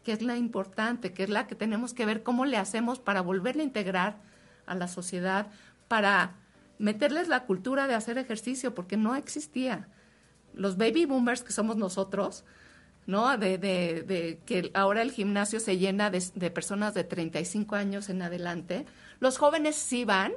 Que 0.04 0.12
es 0.12 0.22
la 0.22 0.38
importante, 0.38 1.14
que 1.14 1.24
es 1.24 1.30
la 1.30 1.48
que 1.48 1.56
tenemos 1.56 1.94
que 1.94 2.06
ver 2.06 2.22
cómo 2.22 2.46
le 2.46 2.58
hacemos 2.58 3.00
para 3.00 3.22
volverle 3.22 3.64
a 3.64 3.66
integrar 3.66 4.18
a 4.68 4.76
la 4.76 4.88
sociedad, 4.88 5.48
para 5.88 6.36
meterles 6.78 7.28
la 7.28 7.46
cultura 7.46 7.88
de 7.88 7.96
hacer 7.96 8.18
ejercicio, 8.18 8.76
porque 8.76 8.98
no 8.98 9.16
existía. 9.16 9.88
Los 10.54 10.78
baby 10.78 11.06
boomers 11.06 11.44
que 11.44 11.52
somos 11.52 11.76
nosotros, 11.76 12.44
¿no? 13.08 13.38
De, 13.38 13.58
de, 13.58 14.40
que 14.46 14.72
ahora 14.74 15.02
el 15.02 15.12
gimnasio 15.12 15.60
se 15.60 15.78
llena 15.78 16.10
de, 16.10 16.24
de 16.36 16.52
personas 16.52 16.94
de 16.94 17.04
35 17.04 17.76
años 17.76 18.10
en 18.10 18.22
adelante. 18.22 18.86
Los 19.20 19.38
jóvenes 19.38 19.76
sí 19.76 20.06
van, 20.06 20.34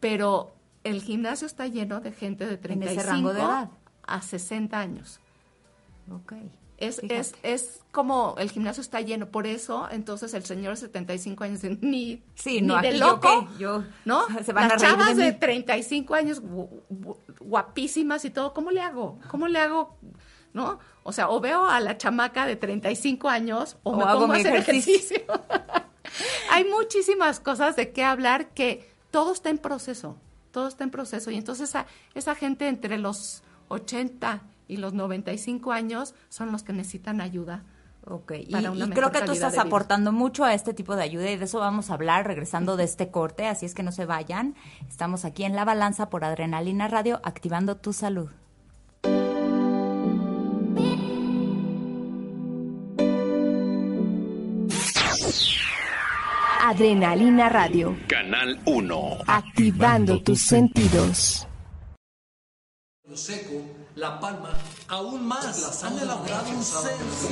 pero 0.00 0.53
el 0.84 1.02
gimnasio 1.02 1.46
está 1.46 1.66
lleno 1.66 2.00
de 2.00 2.12
gente 2.12 2.44
de 2.46 2.54
En 2.54 2.82
ese 2.82 2.94
35 2.94 3.02
rango 3.10 3.32
de 3.32 3.40
edad. 3.40 3.70
a 4.06 4.22
60 4.22 4.78
años. 4.78 5.20
Ok. 6.10 6.32
Es, 6.76 6.98
es, 7.08 7.34
es 7.44 7.80
como 7.92 8.34
el 8.36 8.50
gimnasio 8.50 8.80
está 8.80 9.00
lleno, 9.00 9.28
por 9.28 9.46
eso 9.46 9.88
entonces 9.90 10.34
el 10.34 10.44
señor 10.44 10.74
de 10.74 10.80
75 10.80 11.44
años 11.44 11.62
dice, 11.62 11.78
ni, 11.80 12.22
Sí, 12.34 12.60
ni 12.60 12.66
no, 12.66 12.80
de 12.80 12.88
aquí 12.88 12.98
yo 12.98 13.06
loco, 13.06 13.48
yo- 13.58 13.84
¿no? 14.04 14.26
se 14.44 14.52
van 14.52 14.68
Las 14.68 14.82
a 14.82 14.86
de 14.86 14.92
chavas 14.92 15.16
de, 15.16 15.32
mí. 15.32 15.38
35 15.38 16.14
años 16.14 16.42
gu- 16.42 16.68
gu- 16.90 17.16
guapísimas 17.40 18.24
y 18.24 18.30
todo, 18.30 18.52
¿cómo 18.52 18.72
le 18.72 18.80
hago? 18.80 19.20
¿Cómo 19.30 19.46
le 19.46 19.60
hago? 19.60 19.96
¿No? 20.52 20.80
O 21.04 21.12
sea, 21.12 21.30
o 21.30 21.40
veo 21.40 21.64
a 21.64 21.78
la 21.80 21.96
chamaca 21.96 22.44
de 22.44 22.56
35 22.56 23.28
años 23.28 23.76
o, 23.84 23.92
O 23.92 23.96
me 23.96 24.02
hago 24.02 24.20
pongo 24.22 24.32
a 24.34 24.36
hacer 24.36 24.56
ejercicio. 24.56 25.16
ejercicio. 25.18 25.42
Hay 26.50 26.64
muchísimas 26.64 27.38
cosas 27.40 27.76
de 27.76 27.92
qué 27.92 28.02
hablar 28.04 28.48
que 28.48 28.92
todo 29.12 29.32
está 29.32 29.48
en 29.50 29.58
proceso, 29.58 30.16
todo 30.54 30.68
está 30.68 30.84
en 30.84 30.90
proceso. 30.90 31.32
Y 31.32 31.36
entonces 31.36 31.68
esa, 31.68 31.86
esa 32.14 32.36
gente 32.36 32.68
entre 32.68 32.96
los 32.96 33.42
80 33.68 34.40
y 34.68 34.76
los 34.76 34.94
95 34.94 35.72
años 35.72 36.14
son 36.28 36.52
los 36.52 36.62
que 36.62 36.72
necesitan 36.72 37.20
ayuda. 37.20 37.64
Ok, 38.06 38.32
y, 38.32 38.54
y 38.54 38.90
creo 38.90 39.10
que 39.10 39.22
tú 39.22 39.32
estás 39.32 39.56
aportando 39.56 40.12
mucho 40.12 40.44
a 40.44 40.52
este 40.52 40.74
tipo 40.74 40.94
de 40.94 41.02
ayuda 41.02 41.30
y 41.30 41.38
de 41.38 41.46
eso 41.46 41.58
vamos 41.58 41.90
a 41.90 41.94
hablar 41.94 42.26
regresando 42.26 42.76
de 42.76 42.84
este 42.84 43.10
corte, 43.10 43.46
así 43.46 43.64
es 43.64 43.74
que 43.74 43.82
no 43.82 43.92
se 43.92 44.04
vayan. 44.04 44.54
Estamos 44.88 45.24
aquí 45.24 45.44
en 45.44 45.56
La 45.56 45.64
Balanza 45.64 46.10
por 46.10 46.22
Adrenalina 46.22 46.86
Radio, 46.86 47.20
activando 47.24 47.78
tu 47.78 47.94
salud. 47.94 48.28
Adrenalina 56.74 57.48
Radio. 57.48 57.96
Canal 58.08 58.58
1. 58.64 59.18
Activando 59.28 60.20
tus 60.24 60.40
sentidos. 60.40 61.46
Lo 63.08 63.16
seco, 63.16 63.62
la 63.94 64.18
palma, 64.18 64.50
aún 64.88 65.24
más, 65.24 65.84
han 65.84 65.96
elaborado 66.00 66.50
un 66.50 66.64
censo. 66.64 67.28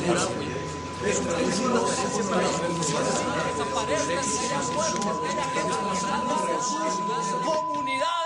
¡Comunidades! 7.45 8.22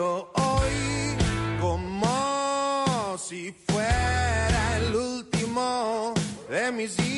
Hoy 0.00 1.16
como 1.60 3.16
si 3.18 3.52
fuera 3.66 4.76
el 4.76 4.94
último 4.94 6.14
de 6.48 6.70
mis 6.70 6.96
días. 6.96 7.17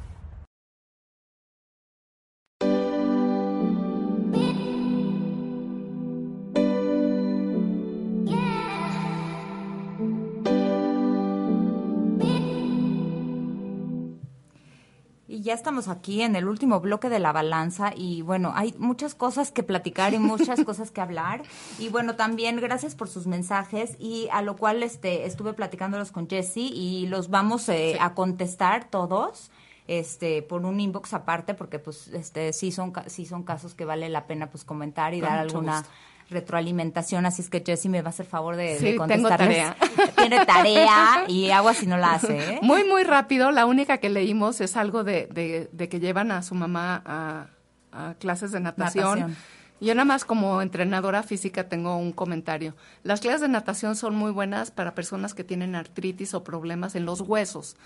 Ya 15.51 15.55
estamos 15.55 15.89
aquí 15.89 16.21
en 16.21 16.37
el 16.37 16.47
último 16.47 16.79
bloque 16.79 17.09
de 17.09 17.19
la 17.19 17.33
balanza 17.33 17.91
y 17.93 18.21
bueno, 18.21 18.53
hay 18.55 18.73
muchas 18.77 19.15
cosas 19.15 19.51
que 19.51 19.63
platicar 19.63 20.13
y 20.13 20.17
muchas 20.17 20.63
cosas 20.65 20.91
que 20.91 21.01
hablar. 21.01 21.43
Y 21.77 21.89
bueno, 21.89 22.15
también 22.15 22.55
gracias 22.61 22.95
por 22.95 23.09
sus 23.09 23.27
mensajes 23.27 23.97
y 23.99 24.29
a 24.31 24.43
lo 24.43 24.55
cual 24.55 24.81
este 24.81 25.25
estuve 25.25 25.51
platicándolos 25.51 26.13
con 26.13 26.29
Jesse 26.29 26.55
y 26.55 27.07
los 27.07 27.29
vamos 27.29 27.67
eh, 27.67 27.97
a 27.99 28.13
contestar 28.13 28.89
todos 28.89 29.51
este 29.87 30.41
por 30.41 30.63
un 30.63 30.79
inbox 30.79 31.13
aparte 31.13 31.53
porque 31.53 31.79
pues 31.79 32.07
este 32.09 32.53
sí 32.53 32.71
son 32.71 32.93
sí 33.07 33.25
son 33.25 33.43
casos 33.43 33.73
que 33.73 33.83
vale 33.83 34.07
la 34.07 34.27
pena 34.27 34.49
pues 34.49 34.63
comentar 34.63 35.13
y 35.13 35.19
Con 35.19 35.27
dar 35.27 35.39
alguna 35.39 35.79
gusto. 35.79 35.93
Retroalimentación, 36.31 37.25
así 37.25 37.41
es 37.41 37.49
que 37.49 37.61
Jessy 37.65 37.89
me 37.89 38.01
va 38.01 38.07
a 38.07 38.09
hacer 38.09 38.25
favor 38.25 38.55
de, 38.55 38.77
Sí, 38.79 38.85
de 38.85 38.91
tengo 38.91 39.03
contestarles. 39.07 39.37
tarea. 39.75 39.75
Tiene 40.17 40.45
tarea 40.45 41.23
y 41.27 41.51
agua 41.51 41.73
si 41.73 41.85
no 41.87 41.97
la 41.97 42.13
hace, 42.13 42.55
¿eh? 42.55 42.59
Muy, 42.61 42.83
muy 42.83 43.03
rápido. 43.03 43.51
La 43.51 43.65
única 43.65 43.97
que 43.99 44.09
leímos 44.09 44.61
es 44.61 44.75
algo 44.77 45.03
de, 45.03 45.27
de- 45.27 45.69
de 45.71 45.89
que 45.89 45.99
llevan 45.99 46.31
a 46.31 46.41
su 46.43 46.55
mamá 46.55 47.01
a, 47.05 47.47
a 47.91 48.13
clases 48.15 48.51
de 48.51 48.59
natación. 48.59 49.19
Natación. 49.19 49.37
Yo 49.79 49.95
nada 49.95 50.05
más 50.05 50.25
como 50.25 50.61
entrenadora 50.61 51.23
física 51.23 51.67
tengo 51.67 51.95
un 51.97 52.11
comentario. 52.11 52.75
Las 53.03 53.19
clases 53.19 53.41
de 53.41 53.47
natación 53.47 53.95
son 53.95 54.15
muy 54.15 54.31
buenas 54.31 54.69
para 54.69 54.93
personas 54.93 55.33
que 55.33 55.43
tienen 55.43 55.73
artritis 55.75 56.33
o 56.35 56.43
problemas 56.43 56.93
en 56.95 57.05
los 57.05 57.21
huesos, 57.21 57.77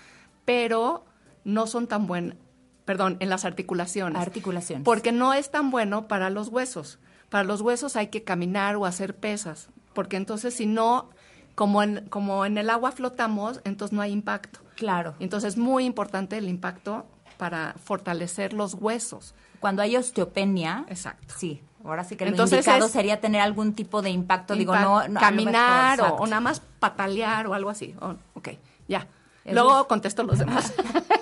pero 0.44 1.06
no 1.44 1.66
son 1.66 1.86
tan 1.86 2.06
buenas, 2.06 2.36
perdón, 2.84 3.16
en 3.20 3.30
las 3.30 3.46
articulaciones. 3.46 4.20
Articulaciones. 4.20 4.84
Porque 4.84 5.10
no 5.10 5.32
es 5.32 5.50
tan 5.50 5.70
bueno 5.70 6.06
para 6.06 6.28
los 6.28 6.48
huesos. 6.48 6.98
Para 7.28 7.44
los 7.44 7.60
huesos 7.60 7.96
hay 7.96 8.08
que 8.08 8.22
caminar 8.22 8.76
o 8.76 8.86
hacer 8.86 9.16
pesas, 9.16 9.68
porque 9.94 10.16
entonces 10.16 10.54
si 10.54 10.66
no, 10.66 11.10
como 11.54 11.82
en, 11.82 12.06
como 12.08 12.44
en 12.44 12.58
el 12.58 12.70
agua 12.70 12.92
flotamos, 12.92 13.60
entonces 13.64 13.94
no 13.94 14.02
hay 14.02 14.12
impacto. 14.12 14.60
Claro. 14.76 15.14
Entonces 15.20 15.54
es 15.54 15.58
muy 15.58 15.84
importante 15.84 16.36
el 16.38 16.48
impacto 16.48 17.06
para 17.38 17.74
fortalecer 17.82 18.52
los 18.52 18.74
huesos. 18.74 19.34
Cuando 19.60 19.82
hay 19.82 19.96
osteopenia, 19.96 20.84
Exacto. 20.88 21.34
sí. 21.36 21.62
Ahora 21.84 22.02
sí 22.04 22.16
que 22.16 22.24
lo 22.24 22.30
Entonces 22.32 22.58
indicado 22.66 22.86
es- 22.86 22.92
sería 22.92 23.20
tener 23.20 23.40
algún 23.40 23.72
tipo 23.72 24.02
de 24.02 24.10
impacto, 24.10 24.54
digo, 24.54 24.74
no, 24.76 25.06
no 25.08 25.20
caminar 25.20 25.98
mejor, 26.02 26.20
o, 26.20 26.26
nada 26.26 26.40
más 26.40 26.60
patalear 26.80 27.46
o 27.46 27.54
algo 27.54 27.70
así. 27.70 27.94
Oh, 28.00 28.16
ok, 28.34 28.48
ya. 28.88 29.06
Luego 29.44 29.80
es- 29.82 29.86
contesto 29.86 30.22
los 30.24 30.38
demás. 30.40 30.72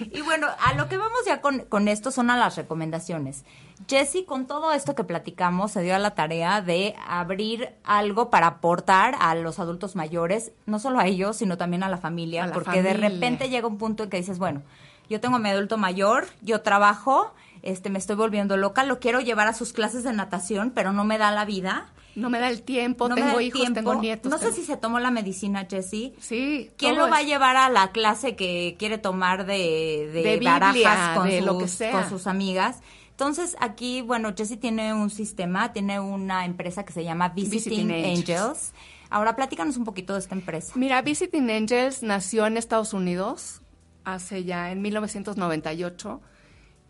Y 0.00 0.22
bueno, 0.22 0.48
a 0.64 0.74
lo 0.74 0.88
que 0.88 0.96
vamos 0.96 1.18
ya 1.26 1.40
con, 1.40 1.60
con 1.60 1.88
esto 1.88 2.10
son 2.10 2.30
a 2.30 2.36
las 2.36 2.56
recomendaciones. 2.56 3.44
Jesse, 3.88 4.24
con 4.26 4.46
todo 4.46 4.72
esto 4.72 4.94
que 4.94 5.04
platicamos, 5.04 5.72
se 5.72 5.82
dio 5.82 5.94
a 5.94 5.98
la 5.98 6.14
tarea 6.14 6.62
de 6.62 6.94
abrir 7.06 7.74
algo 7.84 8.30
para 8.30 8.46
aportar 8.46 9.16
a 9.20 9.34
los 9.34 9.58
adultos 9.58 9.96
mayores, 9.96 10.52
no 10.64 10.78
solo 10.78 10.98
a 10.98 11.06
ellos, 11.06 11.36
sino 11.36 11.56
también 11.58 11.82
a 11.82 11.88
la 11.88 11.98
familia, 11.98 12.44
A 12.44 12.46
la 12.48 12.52
porque 12.52 12.82
de 12.82 12.94
repente 12.94 13.48
llega 13.48 13.66
un 13.66 13.78
punto 13.78 14.04
en 14.04 14.10
que 14.10 14.16
dices, 14.16 14.38
bueno, 14.38 14.62
yo 15.08 15.20
tengo 15.20 15.36
a 15.36 15.38
mi 15.38 15.48
adulto 15.50 15.78
mayor, 15.78 16.26
yo 16.42 16.62
trabajo, 16.62 17.32
este, 17.62 17.90
me 17.90 17.98
estoy 17.98 18.16
volviendo 18.16 18.56
loca, 18.56 18.84
lo 18.84 18.98
quiero 18.98 19.20
llevar 19.20 19.48
a 19.48 19.52
sus 19.52 19.72
clases 19.72 20.04
de 20.04 20.12
natación, 20.12 20.70
pero 20.74 20.92
no 20.92 21.04
me 21.04 21.18
da 21.18 21.30
la 21.30 21.44
vida. 21.44 21.92
No 22.14 22.30
me 22.30 22.38
da 22.38 22.48
el 22.48 22.62
tiempo, 22.62 23.10
no 23.10 23.14
tengo 23.14 23.40
hijos, 23.42 23.60
tiempo. 23.60 23.74
tengo 23.74 23.94
nietos. 23.96 24.32
No 24.32 24.38
sé 24.38 24.50
si 24.50 24.64
se 24.64 24.78
tomó 24.78 24.98
la 25.00 25.10
medicina, 25.10 25.66
Jessie. 25.68 26.14
Sí. 26.18 26.70
¿Quién 26.78 26.96
lo 26.96 27.10
va 27.10 27.18
a 27.18 27.22
llevar 27.22 27.56
a 27.58 27.68
la 27.68 27.92
clase 27.92 28.36
que 28.36 28.74
quiere 28.78 28.96
tomar 28.96 29.44
de, 29.44 30.08
de, 30.12 30.22
De 30.22 30.32
Biblia, 30.32 30.58
barajas 30.58 31.18
con, 31.18 31.28
de 31.28 31.38
sus, 31.38 31.46
lo 31.46 31.58
que 31.58 31.68
sea. 31.68 31.92
con 31.92 32.08
sus 32.08 32.26
amigas? 32.26 32.80
Entonces, 33.10 33.54
aquí, 33.60 34.00
bueno, 34.00 34.32
Jessie 34.34 34.56
tiene 34.56 34.94
un 34.94 35.10
sistema, 35.10 35.74
tiene 35.74 36.00
una 36.00 36.46
empresa 36.46 36.84
que 36.84 36.92
se 36.94 37.04
llama 37.04 37.30
Visiting, 37.30 37.88
Visiting 37.88 37.90
Angels. 37.92 38.30
Angels. 38.30 38.72
Ahora, 39.10 39.36
platícanos 39.36 39.76
un 39.76 39.84
poquito 39.84 40.14
de 40.14 40.20
esta 40.20 40.34
empresa. 40.34 40.72
Mira, 40.76 41.00
Visiting 41.02 41.50
Angels 41.50 42.02
nació 42.02 42.46
en 42.46 42.56
Estados 42.56 42.94
Unidos 42.94 43.60
hace 44.04 44.44
ya 44.44 44.70
en 44.70 44.80
1998 44.82 46.20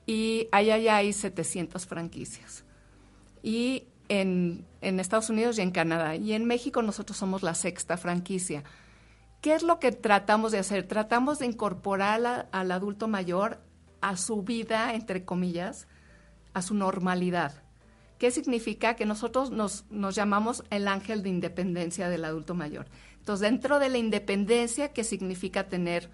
y 0.06 0.48
allá 0.52 0.78
ya 0.78 0.96
hay 0.96 1.12
700 1.12 1.86
franquicias. 1.86 2.64
Y 3.42 3.84
en, 4.08 4.64
en 4.80 5.00
Estados 5.00 5.30
Unidos 5.30 5.58
y 5.58 5.62
en 5.62 5.72
Canadá. 5.72 6.16
Y 6.16 6.32
en 6.32 6.44
México 6.44 6.82
nosotros 6.82 7.18
somos 7.18 7.42
la 7.42 7.54
sexta 7.54 7.96
franquicia. 7.96 8.62
¿Qué 9.40 9.54
es 9.54 9.62
lo 9.62 9.78
que 9.78 9.92
tratamos 9.92 10.52
de 10.52 10.58
hacer? 10.58 10.86
Tratamos 10.86 11.38
de 11.38 11.46
incorporar 11.46 12.26
a 12.26 12.48
al 12.52 12.70
adulto 12.70 13.08
mayor 13.08 13.60
a 14.00 14.16
su 14.16 14.42
vida, 14.42 14.94
entre 14.94 15.24
comillas, 15.24 15.88
a 16.54 16.62
su 16.62 16.74
normalidad. 16.74 17.62
¿Qué 18.18 18.30
significa? 18.30 18.94
Que 18.94 19.04
nosotros 19.04 19.50
nos, 19.50 19.84
nos 19.90 20.14
llamamos 20.14 20.64
el 20.70 20.88
ángel 20.88 21.22
de 21.22 21.28
independencia 21.28 22.08
del 22.08 22.24
adulto 22.24 22.54
mayor. 22.54 22.86
Entonces, 23.18 23.42
dentro 23.42 23.78
de 23.78 23.88
la 23.88 23.98
independencia, 23.98 24.92
que 24.92 25.04
significa 25.04 25.68
tener 25.68 26.10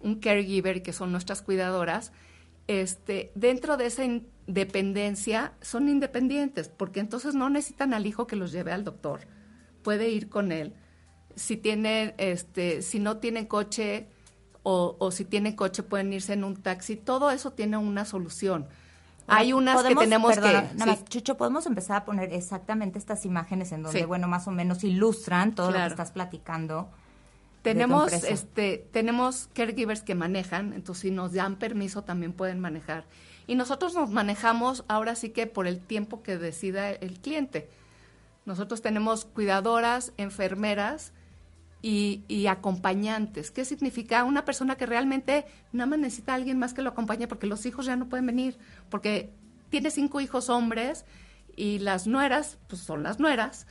un 0.00 0.16
caregiver, 0.16 0.82
que 0.82 0.92
son 0.92 1.10
nuestras 1.10 1.42
cuidadoras, 1.42 2.12
este, 2.70 3.32
dentro 3.34 3.76
de 3.76 3.86
esa 3.86 4.04
independencia 4.04 5.54
son 5.60 5.88
independientes, 5.88 6.68
porque 6.68 7.00
entonces 7.00 7.34
no 7.34 7.50
necesitan 7.50 7.94
al 7.94 8.06
hijo 8.06 8.26
que 8.28 8.36
los 8.36 8.52
lleve 8.52 8.72
al 8.72 8.84
doctor. 8.84 9.26
Puede 9.82 10.10
ir 10.10 10.28
con 10.28 10.52
él. 10.52 10.74
Si 11.34 11.56
tiene, 11.56 12.14
este, 12.18 12.82
si 12.82 13.00
no 13.00 13.16
tienen 13.16 13.46
coche 13.46 14.08
o, 14.62 14.96
o 15.00 15.10
si 15.10 15.24
tienen 15.24 15.56
coche 15.56 15.82
pueden 15.82 16.12
irse 16.12 16.34
en 16.34 16.44
un 16.44 16.56
taxi. 16.56 16.94
Todo 16.96 17.30
eso 17.32 17.52
tiene 17.52 17.76
una 17.76 18.04
solución. 18.04 18.68
Hay 19.26 19.52
unas 19.52 19.82
que 19.82 19.94
tenemos 19.94 20.34
perdona, 20.34 20.68
que 20.68 20.74
Nada 20.76 20.94
sí. 20.94 21.00
más, 21.00 21.04
Chucho, 21.06 21.36
podemos 21.36 21.66
empezar 21.66 21.96
a 21.98 22.04
poner 22.04 22.32
exactamente 22.32 22.98
estas 22.98 23.24
imágenes 23.24 23.72
en 23.72 23.82
donde, 23.82 24.00
Sí. 24.00 24.04
bueno, 24.04 24.28
más 24.28 24.46
o 24.48 24.50
menos 24.50 24.84
ilustran 24.84 25.54
todo 25.54 25.70
lo 25.70 25.78
que 25.78 25.86
estás 25.86 26.12
platicando. 26.12 26.90
Tenemos, 27.62 28.12
este, 28.12 28.86
tenemos 28.90 29.48
caregivers 29.52 30.02
que 30.02 30.14
manejan, 30.14 30.72
entonces 30.72 31.02
si 31.02 31.10
nos 31.10 31.32
dan 31.32 31.56
permiso 31.56 32.02
también 32.02 32.32
pueden 32.32 32.58
manejar. 32.58 33.04
Y 33.46 33.54
nosotros 33.54 33.94
nos 33.94 34.10
manejamos 34.10 34.84
ahora 34.88 35.14
sí 35.14 35.30
que 35.30 35.46
por 35.46 35.66
el 35.66 35.80
tiempo 35.80 36.22
que 36.22 36.38
decida 36.38 36.90
el 36.90 37.20
cliente. 37.20 37.68
Nosotros 38.46 38.80
tenemos 38.80 39.26
cuidadoras, 39.26 40.12
enfermeras 40.16 41.12
y, 41.82 42.22
y 42.28 42.46
acompañantes. 42.46 43.50
¿Qué 43.50 43.64
significa? 43.64 44.24
Una 44.24 44.44
persona 44.44 44.76
que 44.76 44.86
realmente 44.86 45.44
nada 45.72 45.86
más 45.86 45.98
necesita 45.98 46.32
a 46.32 46.36
alguien 46.36 46.58
más 46.58 46.72
que 46.72 46.82
lo 46.82 46.90
acompañe 46.90 47.28
porque 47.28 47.46
los 47.46 47.66
hijos 47.66 47.84
ya 47.86 47.96
no 47.96 48.08
pueden 48.08 48.26
venir, 48.26 48.56
porque 48.88 49.30
tiene 49.68 49.90
cinco 49.90 50.20
hijos 50.20 50.48
hombres 50.48 51.04
y 51.56 51.78
las 51.80 52.06
nueras, 52.06 52.58
pues 52.68 52.82
son 52.82 53.02
las 53.02 53.18
nueras. 53.20 53.66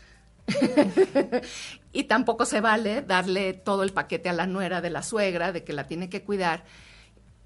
y 1.91 2.03
tampoco 2.05 2.45
se 2.45 2.61
vale 2.61 3.01
darle 3.01 3.53
todo 3.53 3.83
el 3.83 3.93
paquete 3.93 4.29
a 4.29 4.33
la 4.33 4.45
nuera 4.47 4.81
de 4.81 4.89
la 4.89 5.01
suegra, 5.03 5.51
de 5.51 5.63
que 5.63 5.73
la 5.73 5.87
tiene 5.87 6.09
que 6.09 6.23
cuidar. 6.23 6.65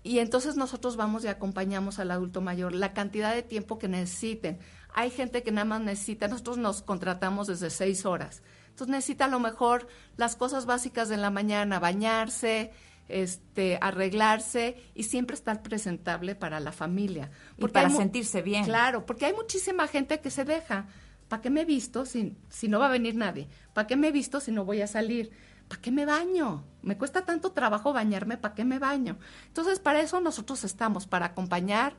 Y 0.03 0.19
entonces 0.19 0.57
nosotros 0.57 0.97
vamos 0.97 1.23
y 1.23 1.27
acompañamos 1.27 1.97
al 1.99 2.11
adulto 2.11 2.41
mayor 2.41 2.73
la 2.73 2.93
cantidad 2.93 3.33
de 3.33 3.41
tiempo 3.41 3.79
que 3.79 3.87
necesiten. 3.87 4.59
Hay 4.93 5.09
gente 5.11 5.43
que 5.43 5.51
nada 5.51 5.65
más 5.65 5.81
necesita, 5.81 6.27
nosotros 6.27 6.57
nos 6.57 6.81
contratamos 6.81 7.47
desde 7.47 7.69
seis 7.69 8.05
horas. 8.05 8.43
Entonces 8.69 8.91
necesita 8.91 9.25
a 9.25 9.29
lo 9.29 9.39
mejor 9.39 9.87
las 10.17 10.35
cosas 10.35 10.65
básicas 10.65 11.07
de 11.07 11.15
la 11.17 11.29
mañana, 11.29 11.79
bañarse, 11.79 12.71
este, 13.07 13.77
arreglarse 13.81 14.75
y 14.93 15.03
siempre 15.03 15.35
estar 15.35 15.61
presentable 15.61 16.35
para 16.35 16.59
la 16.59 16.71
familia. 16.71 17.31
Y 17.57 17.67
para 17.67 17.87
mu- 17.89 17.97
sentirse 17.97 18.41
bien. 18.41 18.65
Claro, 18.65 19.05
porque 19.05 19.25
hay 19.27 19.33
muchísima 19.33 19.87
gente 19.87 20.19
que 20.19 20.31
se 20.31 20.43
deja. 20.43 20.87
¿Para 21.27 21.41
qué 21.41 21.49
me 21.49 21.65
visto 21.65 22.05
si, 22.05 22.37
si 22.49 22.67
no 22.67 22.79
va 22.79 22.87
a 22.87 22.91
venir 22.91 23.15
nadie? 23.15 23.47
¿Para 23.73 23.87
qué 23.87 23.95
me 23.95 24.11
visto 24.11 24.39
si 24.39 24.51
no 24.51 24.65
voy 24.65 24.81
a 24.81 24.87
salir? 24.87 25.31
¿Para 25.67 25.81
qué 25.81 25.91
me 25.91 26.05
baño? 26.05 26.65
Me 26.81 26.97
cuesta 26.97 27.25
tanto 27.25 27.51
trabajo 27.51 27.93
bañarme, 27.93 28.37
¿para 28.37 28.53
qué 28.53 28.65
me 28.65 28.79
baño? 28.79 29.17
Entonces, 29.47 29.79
para 29.79 30.01
eso 30.01 30.19
nosotros 30.19 30.63
estamos, 30.63 31.07
para 31.07 31.27
acompañar, 31.27 31.95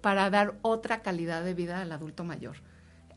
para 0.00 0.30
dar 0.30 0.58
otra 0.62 1.02
calidad 1.02 1.44
de 1.44 1.54
vida 1.54 1.80
al 1.80 1.92
adulto 1.92 2.24
mayor. 2.24 2.56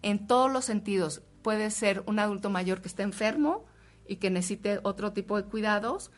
En 0.02 0.28
todos 0.28 0.52
los 0.52 0.66
sentidos. 0.66 1.22
Puede 1.42 1.72
ser 1.72 2.04
un 2.08 2.20
adulto 2.20 2.50
mayor 2.50 2.82
que 2.82 2.90
esté 2.90 3.04
enfermo 3.04 3.66
y 4.06 4.18
que 4.18 4.30
necesite 4.30 4.80
otro 4.84 5.14
tipo 5.14 5.38
de 5.38 5.48
cuidados, 5.48 6.12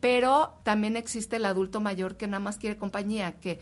pero 0.00 0.60
también 0.64 0.96
existe 0.96 1.36
el 1.36 1.44
adulto 1.44 1.80
mayor 1.80 2.16
que 2.16 2.26
nada 2.26 2.40
más 2.40 2.58
quiere 2.58 2.76
compañía, 2.76 3.38
que, 3.40 3.60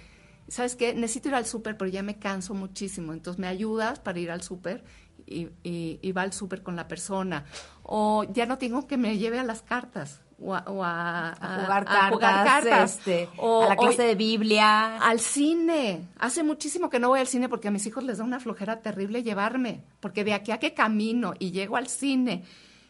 ¿sabes 0.49 0.77
qué? 0.77 0.95
Necesito 0.95 1.29
ir 1.29 1.35
al 1.35 1.47
súper, 1.47 1.77
pero 1.77 1.91
ya 1.91 2.03
me 2.03 2.19
canso 2.19 2.55
muchísimo, 2.55 3.13
entonces 3.13 3.39
me 3.41 3.47
ayudas 3.47 3.99
para 4.01 4.19
ir 4.19 4.31
al 4.31 4.43
súper 4.43 4.85
y, 5.27 5.49
y- 5.63 5.99
y 6.03 6.13
va 6.13 6.23
al 6.23 6.33
súper 6.33 6.63
con 6.63 6.77
la 6.77 6.89
persona. 6.89 7.45
O 7.83 8.25
ya 8.33 8.47
no 8.47 8.59
tengo 8.59 8.87
que 8.87 8.97
me 8.97 9.19
lleve 9.19 9.39
a 9.39 9.45
las 9.45 9.63
cartas, 9.63 10.21
o 10.41 10.55
a, 10.55 10.65
o 10.67 10.83
a- 10.83 11.31
A 11.31 11.61
jugar 11.63 11.85
a- 11.89 12.07
a 12.07 12.11
jugar 12.11 12.45
cartas, 12.45 12.65
cartas. 12.65 12.99
este, 12.99 13.29
O- 13.39 13.63
a 13.63 13.69
la 13.69 13.77
clase 13.77 14.03
o- 14.03 14.07
de 14.07 14.15
Biblia. 14.17 14.97
al 14.99 15.21
cine. 15.21 16.09
Hace 16.19 16.43
muchísimo 16.43 16.91
que 16.91 16.99
no 16.99 17.09
voy 17.09 17.21
al 17.21 17.29
cine 17.29 17.49
porque 17.49 17.69
a 17.69 17.71
mis 17.71 17.87
hijos 17.87 18.03
les 18.05 18.19
da 18.19 18.25
una 18.25 18.41
flojera 18.41 18.81
terrible 18.83 19.23
llevarme, 19.23 19.85
porque 20.01 20.25
de 20.25 20.35
aquí 20.35 20.51
a 20.51 20.59
que 20.59 20.75
camino 20.75 21.35
y 21.39 21.53
llego 21.53 21.77
al 21.77 21.87
cine 21.89 22.45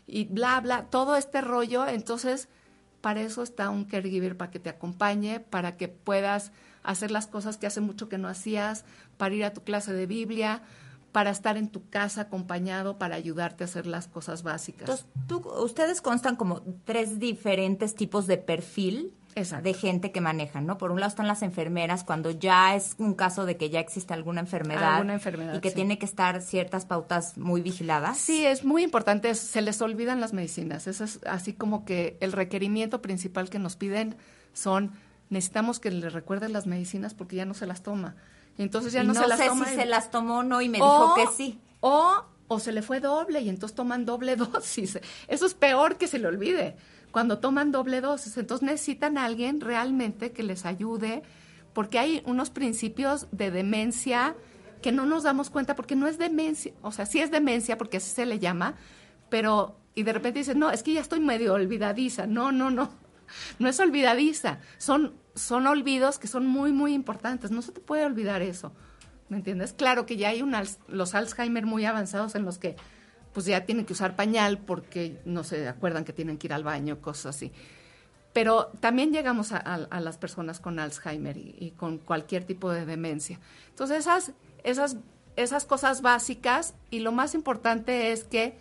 y 0.06 0.24
bla, 0.24 0.60
bla, 0.60 0.86
todo 0.90 1.14
este 1.16 1.40
rollo, 1.42 1.86
entonces 1.86 2.48
para 3.02 3.20
eso 3.20 3.42
está 3.42 3.68
un 3.70 3.84
caregiver, 3.84 4.36
para 4.36 4.50
que 4.50 4.58
te 4.58 4.70
acompañe, 4.70 5.40
para 5.40 5.76
que 5.76 5.88
puedas 5.88 6.52
hacer 6.82 7.10
las 7.10 7.26
cosas 7.26 7.56
que 7.56 7.66
hace 7.66 7.80
mucho 7.80 8.08
que 8.08 8.18
no 8.18 8.28
hacías, 8.28 8.84
para 9.16 9.34
ir 9.34 9.44
a 9.44 9.52
tu 9.52 9.62
clase 9.62 9.92
de 9.92 10.06
Biblia, 10.06 10.62
para 11.12 11.30
estar 11.30 11.56
en 11.58 11.68
tu 11.68 11.88
casa 11.90 12.22
acompañado, 12.22 12.96
para 12.98 13.16
ayudarte 13.16 13.64
a 13.64 13.66
hacer 13.66 13.86
las 13.86 14.08
cosas 14.08 14.42
básicas. 14.42 14.82
Entonces, 14.88 15.06
tú- 15.26 15.46
ustedes 15.62 16.00
constan 16.00 16.36
como 16.36 16.62
tres 16.84 17.18
diferentes 17.18 17.94
tipos 17.94 18.26
de 18.26 18.38
perfil 18.38 19.12
Exacto. 19.34 19.64
de 19.64 19.74
gente 19.74 20.10
que 20.10 20.22
manejan, 20.22 20.64
¿no? 20.66 20.78
Por 20.78 20.90
un 20.90 21.00
lado 21.00 21.10
están 21.10 21.26
las 21.28 21.42
enfermeras, 21.42 22.02
cuando 22.04 22.30
ya 22.30 22.74
es 22.74 22.94
un 22.98 23.12
caso 23.12 23.44
de 23.44 23.58
que 23.58 23.68
ya 23.68 23.78
existe 23.80 24.14
alguna 24.14 24.40
enfermedad, 24.40 24.94
Alguna 24.94 25.12
enfermedad, 25.14 25.54
y 25.54 25.60
que 25.60 25.68
sí. 25.68 25.74
tiene 25.74 25.98
que 25.98 26.06
estar 26.06 26.40
ciertas 26.40 26.86
pautas 26.86 27.36
muy 27.36 27.60
vigiladas. 27.60 28.16
Sí, 28.16 28.46
es 28.46 28.64
muy 28.64 28.82
importante. 28.82 29.34
Se 29.34 29.60
les 29.60 29.82
olvidan 29.82 30.18
las 30.20 30.32
medicinas. 30.32 30.86
Eso 30.86 31.04
es 31.04 31.20
así 31.26 31.52
como 31.52 31.84
que 31.84 32.16
el 32.20 32.32
requerimiento 32.32 33.02
principal 33.02 33.50
que 33.50 33.58
nos 33.58 33.76
piden 33.76 34.16
son 34.54 34.92
necesitamos 35.32 35.80
que 35.80 35.90
le 35.90 36.10
recuerden 36.10 36.52
las 36.52 36.66
medicinas 36.66 37.14
porque 37.14 37.36
ya 37.36 37.44
no 37.44 37.54
se 37.54 37.66
las 37.66 37.82
toma. 37.82 38.14
Entonces 38.58 38.92
ya 38.92 39.02
Y 39.02 39.06
no, 39.06 39.14
no, 39.14 39.20
se 39.22 39.26
las 39.28 39.38
sé 39.38 39.46
toma. 39.48 39.66
si 39.66 39.72
y- 39.72 39.76
se 39.76 39.86
las 39.86 40.10
tomó 40.10 40.38
o 40.38 40.42
no 40.42 40.60
y 40.60 40.68
me 40.68 40.80
o, 40.80 40.84
dijo 40.84 41.14
que 41.14 41.26
sí. 41.36 41.58
O, 41.80 42.24
o 42.48 42.58
se 42.60 42.70
le 42.72 42.82
fue 42.82 43.00
doble 43.00 43.40
y 43.40 43.48
entonces 43.48 43.74
toman 43.74 44.04
doble 44.04 44.36
dosis. 44.36 44.98
Eso 45.28 45.46
es 45.46 45.54
peor 45.54 45.96
que 45.96 46.06
se 46.06 46.18
le 46.18 46.28
olvide. 46.28 46.76
Cuando 47.10 47.38
toman 47.38 47.72
doble 47.72 48.00
dosis, 48.00 48.36
entonces 48.36 48.64
necesitan 48.66 49.18
a 49.18 49.24
alguien 49.24 49.60
realmente 49.60 50.32
que 50.32 50.42
les 50.42 50.64
ayude 50.66 51.22
porque 51.72 51.98
hay 51.98 52.22
unos 52.26 52.50
principios 52.50 53.26
de 53.32 53.50
demencia 53.50 54.34
que 54.82 54.92
no 54.92 55.06
nos 55.06 55.22
damos 55.22 55.48
cuenta 55.48 55.74
porque 55.76 55.94
no 55.96 56.06
es 56.08 56.18
demencia, 56.18 56.72
o 56.82 56.90
sea, 56.92 57.06
sí 57.06 57.20
es 57.20 57.30
demencia 57.30 57.78
porque 57.78 57.98
así 57.98 58.10
se 58.10 58.26
le 58.26 58.38
llama, 58.38 58.74
pero 59.30 59.76
y 59.94 60.02
de 60.02 60.12
repente 60.12 60.40
dicen, 60.40 60.58
no, 60.58 60.70
es 60.70 60.82
que 60.82 60.92
ya 60.94 61.00
estoy 61.00 61.20
medio 61.20 61.54
olvidadiza. 61.54 62.26
No, 62.26 62.50
no, 62.50 62.70
no, 62.70 62.90
no 63.58 63.68
es 63.68 63.78
olvidadiza. 63.78 64.58
Son, 64.78 65.14
son 65.34 65.66
olvidos 65.66 66.18
que 66.18 66.26
son 66.28 66.46
muy, 66.46 66.72
muy 66.72 66.92
importantes. 66.94 67.50
No 67.50 67.62
se 67.62 67.72
te 67.72 67.80
puede 67.80 68.04
olvidar 68.04 68.42
eso. 68.42 68.72
¿Me 69.28 69.36
entiendes? 69.38 69.72
Claro 69.72 70.04
que 70.04 70.16
ya 70.16 70.28
hay 70.28 70.42
un, 70.42 70.54
los 70.88 71.14
Alzheimer 71.14 71.64
muy 71.64 71.84
avanzados 71.86 72.34
en 72.34 72.44
los 72.44 72.58
que 72.58 72.76
pues 73.32 73.46
ya 73.46 73.64
tienen 73.64 73.86
que 73.86 73.94
usar 73.94 74.14
pañal 74.14 74.58
porque 74.58 75.20
no 75.24 75.42
se 75.42 75.66
acuerdan 75.68 76.04
que 76.04 76.12
tienen 76.12 76.36
que 76.36 76.48
ir 76.48 76.52
al 76.52 76.64
baño, 76.64 77.00
cosas 77.00 77.34
así. 77.36 77.50
Pero 78.34 78.66
también 78.80 79.12
llegamos 79.12 79.52
a, 79.52 79.78
las 80.00 80.18
personas 80.18 80.60
con 80.60 80.78
Alzheimer 80.78 81.36
y, 81.38 81.54
y 81.58 81.70
con 81.72 81.96
cualquier 81.98 82.44
tipo 82.44 82.70
de 82.70 82.84
demencia. 82.84 83.40
Entonces, 83.70 83.98
esas, 84.00 84.32
esas, 84.64 84.96
esas 85.36 85.64
cosas 85.64 86.02
básicas 86.02 86.74
y 86.90 87.00
lo 87.00 87.12
más 87.12 87.34
importante 87.34 88.12
es 88.12 88.24
que 88.24 88.58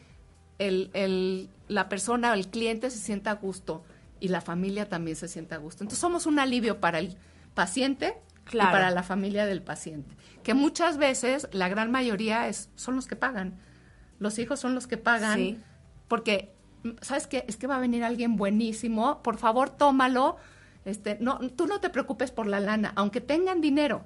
el, 0.57 0.89
el- 0.93 1.49
la 1.67 1.87
persona 1.89 2.31
o 2.31 2.33
el 2.33 2.47
cliente 2.47 2.89
se 2.91 2.97
sienta 2.99 3.31
a 3.31 3.35
gusto 3.35 3.83
y 4.21 4.29
la 4.29 4.39
familia 4.39 4.87
también 4.87 5.17
se 5.17 5.27
sienta 5.27 5.55
a 5.55 5.57
gusto. 5.57 5.83
Entonces, 5.83 5.99
somos 5.99 6.25
un 6.25 6.39
alivio 6.39 6.79
para 6.79 6.99
el 6.99 7.17
paciente 7.53 8.15
Claro. 8.45 8.69
y 8.69 8.71
para 8.73 8.91
la 8.91 9.03
familia 9.03 9.45
del 9.45 9.61
paciente. 9.61 10.15
Que 10.43 10.53
muchas 10.53 10.97
veces, 10.97 11.47
la 11.51 11.67
gran 11.69 11.91
mayoría 11.91 12.47
es, 12.47 12.69
son 12.75 12.95
los 12.95 13.05
que 13.07 13.15
pagan. 13.17 13.59
Los 14.19 14.39
hijos 14.39 14.59
son 14.59 14.73
los 14.75 14.87
que 14.87 14.97
pagan 14.97 15.37
Sí. 15.37 15.59
porque 16.07 16.53
¿sabes 17.01 17.27
qué? 17.27 17.45
Es 17.47 17.57
que 17.57 17.67
va 17.67 17.75
a 17.75 17.79
venir 17.79 18.03
alguien 18.03 18.37
buenísimo, 18.37 19.21
por 19.21 19.37
favor, 19.37 19.69
tómalo. 19.69 20.37
Este, 20.85 21.17
no, 21.21 21.37
tú 21.51 21.67
no 21.67 21.79
te 21.79 21.89
preocupes 21.91 22.31
por 22.31 22.47
la 22.47 22.59
lana, 22.59 22.91
aunque 22.95 23.21
tengan 23.21 23.61
dinero. 23.61 24.03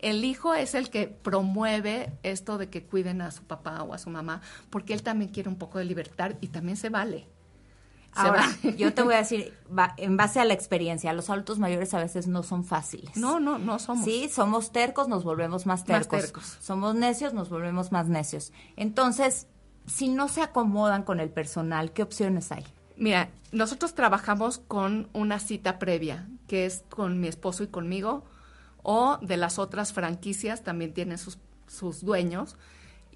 El 0.00 0.24
hijo 0.24 0.52
es 0.54 0.74
el 0.74 0.90
que 0.90 1.06
promueve 1.06 2.12
esto 2.24 2.58
de 2.58 2.68
que 2.68 2.82
cuiden 2.84 3.22
a 3.22 3.30
su 3.30 3.44
papá 3.44 3.82
o 3.84 3.94
a 3.94 3.98
su 3.98 4.10
mamá, 4.10 4.40
porque 4.70 4.92
él 4.92 5.02
también 5.04 5.30
quiere 5.30 5.48
un 5.48 5.56
poco 5.56 5.78
de 5.78 5.84
libertad 5.84 6.32
y 6.40 6.48
también 6.48 6.76
se 6.76 6.88
vale. 6.90 7.28
Ahora, 8.16 8.44
yo 8.76 8.92
te 8.94 9.02
voy 9.02 9.14
a 9.14 9.18
decir, 9.18 9.52
va- 9.76 9.94
en 9.96 10.16
base 10.16 10.40
a 10.40 10.44
la 10.44 10.54
experiencia, 10.54 11.12
los 11.12 11.30
adultos 11.30 11.58
mayores 11.58 11.92
a 11.94 11.98
veces 11.98 12.26
no 12.26 12.42
son 12.42 12.64
fáciles. 12.64 13.16
No, 13.16 13.40
no, 13.40 13.58
no 13.58 13.78
somos. 13.78 14.04
Sí, 14.04 14.28
somos 14.32 14.72
tercos, 14.72 15.08
nos 15.08 15.24
volvemos 15.24 15.66
más 15.66 15.80
Más 15.80 15.86
tercos. 15.86 16.20
tercos. 16.20 16.56
Somos 16.60 16.94
necios, 16.94 17.34
nos 17.34 17.48
volvemos 17.50 17.92
más 17.92 18.08
necios. 18.08 18.52
Entonces, 18.76 19.46
si 19.86 20.08
no 20.08 20.28
se 20.28 20.42
acomodan 20.42 21.02
con 21.02 21.20
el 21.20 21.30
personal, 21.30 21.92
¿qué 21.92 22.02
opciones 22.02 22.50
hay? 22.52 22.64
Mira, 22.96 23.28
nosotros 23.52 23.94
trabajamos 23.94 24.58
con 24.58 25.08
una 25.12 25.38
cita 25.38 25.78
previa, 25.78 26.26
que 26.48 26.66
es 26.66 26.82
con 26.88 27.20
mi 27.20 27.28
esposo 27.28 27.62
y 27.62 27.66
conmigo, 27.68 28.24
o 28.82 29.18
de 29.20 29.36
las 29.36 29.58
otras 29.58 29.92
franquicias, 29.92 30.62
también 30.62 30.94
tienen 30.94 31.18
sus, 31.18 31.38
sus 31.66 32.04
dueños, 32.04 32.56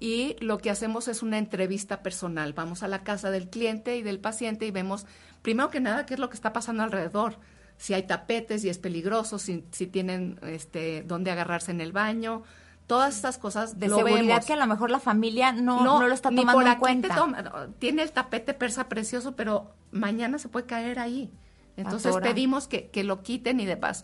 y 0.01 0.35
lo 0.39 0.57
que 0.57 0.71
hacemos 0.71 1.07
es 1.07 1.21
una 1.21 1.37
entrevista 1.37 2.01
personal. 2.01 2.53
Vamos 2.53 2.81
a 2.81 2.87
la 2.87 3.03
casa 3.03 3.29
del 3.29 3.49
cliente 3.49 3.95
y 3.97 4.01
del 4.01 4.19
paciente 4.19 4.65
y 4.65 4.71
vemos, 4.71 5.05
primero 5.43 5.69
que 5.69 5.79
nada, 5.79 6.05
qué 6.07 6.15
es 6.15 6.19
lo 6.19 6.27
que 6.27 6.35
está 6.35 6.51
pasando 6.51 6.81
alrededor. 6.81 7.37
Si 7.77 7.93
hay 7.93 8.03
tapetes 8.03 8.65
y 8.65 8.69
es 8.69 8.79
peligroso, 8.79 9.37
si, 9.37 9.63
si 9.71 9.85
tienen 9.85 10.39
este, 10.41 11.03
dónde 11.03 11.29
agarrarse 11.29 11.69
en 11.69 11.81
el 11.81 11.91
baño, 11.91 12.41
todas 12.87 13.15
estas 13.15 13.37
cosas 13.37 13.79
De 13.79 13.89
lo 13.89 13.97
seguridad 13.97 14.21
vemos. 14.25 14.45
que 14.47 14.53
a 14.53 14.57
lo 14.57 14.65
mejor 14.67 14.89
la 14.89 14.99
familia 14.99 15.51
no, 15.51 15.83
no, 15.83 16.07
lo 16.07 16.13
está 16.15 16.31
ni 16.31 16.37
tomando 16.37 16.59
por 16.61 16.67
en 16.71 16.79
cuenta. 16.79 17.07
te 17.09 17.13
toma- 17.15 17.67
tiene 17.77 18.01
el 18.01 18.11
tapete 18.11 18.55
persa 18.55 18.89
precioso, 18.89 19.35
pero 19.35 19.71
mañana 19.91 20.39
se 20.39 20.49
puede 20.49 20.65
caer 20.65 20.97
ahí. 20.97 21.31
Entonces 21.77 22.11
pedimos 22.23 22.67
que, 22.67 22.89
que 22.89 23.03
lo 23.03 23.21
quiten 23.21 23.59
y 23.59 23.65
de 23.67 23.77
paz. 23.77 24.03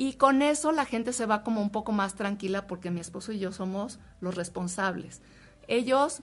Y 0.00 0.12
con 0.12 0.42
eso 0.42 0.70
la 0.70 0.84
gente 0.84 1.12
se 1.12 1.26
va 1.26 1.42
como 1.42 1.60
un 1.60 1.70
poco 1.70 1.90
más 1.90 2.14
tranquila 2.14 2.68
porque 2.68 2.92
mi 2.92 3.00
esposo 3.00 3.32
y 3.32 3.40
yo 3.40 3.50
somos 3.50 3.98
los 4.20 4.36
responsables. 4.36 5.22
Ellos 5.66 6.22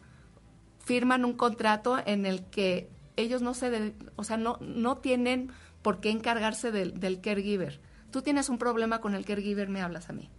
firman 0.85 1.25
un 1.25 1.33
contrato 1.33 1.97
en 2.05 2.25
el 2.25 2.45
que 2.45 2.89
ellos 3.17 3.41
no 3.41 3.53
se, 3.53 3.69
de- 3.69 3.93
o 4.15 4.23
sea, 4.23 4.37
no, 4.37 4.57
no 4.61 4.97
tienen 4.99 5.51
por 5.81 5.99
qué 5.99 6.09
encargarse 6.09 6.71
del, 6.71 6.99
del 7.01 7.19
caregiver. 7.19 7.81
Tú 8.11 8.21
tienes 8.21 8.47
un 8.47 8.57
problema 8.59 9.01
con 9.01 9.13
el 9.13 9.25
caregiver, 9.25 9.67
me 9.67 9.81
hablas 9.81 10.09
a 10.09 10.13
mí. 10.13 10.29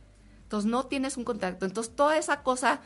Entonces 0.44 0.70
no 0.70 0.86
tienes 0.86 1.18
un 1.18 1.24
contacto. 1.24 1.66
Entonces 1.66 1.94
toda 1.94 2.16
esa 2.16 2.42
cosa, 2.42 2.80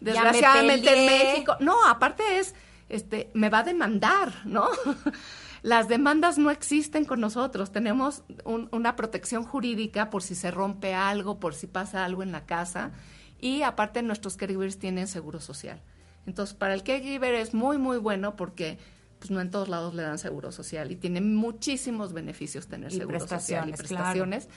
me 0.00 0.10
desgraciadamente 0.12 0.90
en. 0.90 1.06
México, 1.06 1.56
no, 1.60 1.82
aparte 1.86 2.22
es, 2.40 2.54
este, 2.90 3.30
me 3.32 3.48
va 3.48 3.60
a 3.60 3.62
demandar, 3.64 4.42
¿no? 4.44 4.68
Las 5.64 5.88
demandas 5.88 6.36
no 6.36 6.50
existen 6.50 7.06
con 7.06 7.20
nosotros. 7.20 7.72
Tenemos 7.72 8.22
un- 8.44 8.68
una 8.70 8.96
protección 8.96 9.44
jurídica 9.44 10.10
por 10.10 10.22
si 10.22 10.34
se 10.34 10.50
rompe 10.50 10.94
algo, 10.94 11.40
por 11.40 11.54
si 11.54 11.66
pasa 11.66 12.04
algo 12.04 12.22
en 12.22 12.32
la 12.32 12.44
casa. 12.44 12.92
Y 13.40 13.62
aparte 13.62 14.02
nuestros 14.02 14.36
caregivers 14.36 14.78
tienen 14.78 15.06
seguro 15.06 15.40
social. 15.40 15.80
Entonces, 16.26 16.54
para 16.54 16.74
el 16.74 16.82
caregiver 16.82 17.34
es 17.34 17.54
muy, 17.54 17.78
muy 17.78 17.96
bueno 17.96 18.36
porque 18.36 18.76
pues 19.18 19.30
no 19.30 19.40
en 19.40 19.50
todos 19.50 19.68
lados 19.68 19.94
le 19.94 20.02
dan 20.02 20.18
seguro 20.18 20.52
social 20.52 20.92
y 20.92 20.96
tiene 20.96 21.22
muchísimos 21.22 22.12
beneficios 22.12 22.66
tener 22.66 22.92
Y 22.92 22.96
seguro 22.96 23.20
social 23.20 23.70
y 23.70 23.72
prestaciones, 23.72 23.88
claro. 23.88 24.04
prestaciones. 24.04 24.48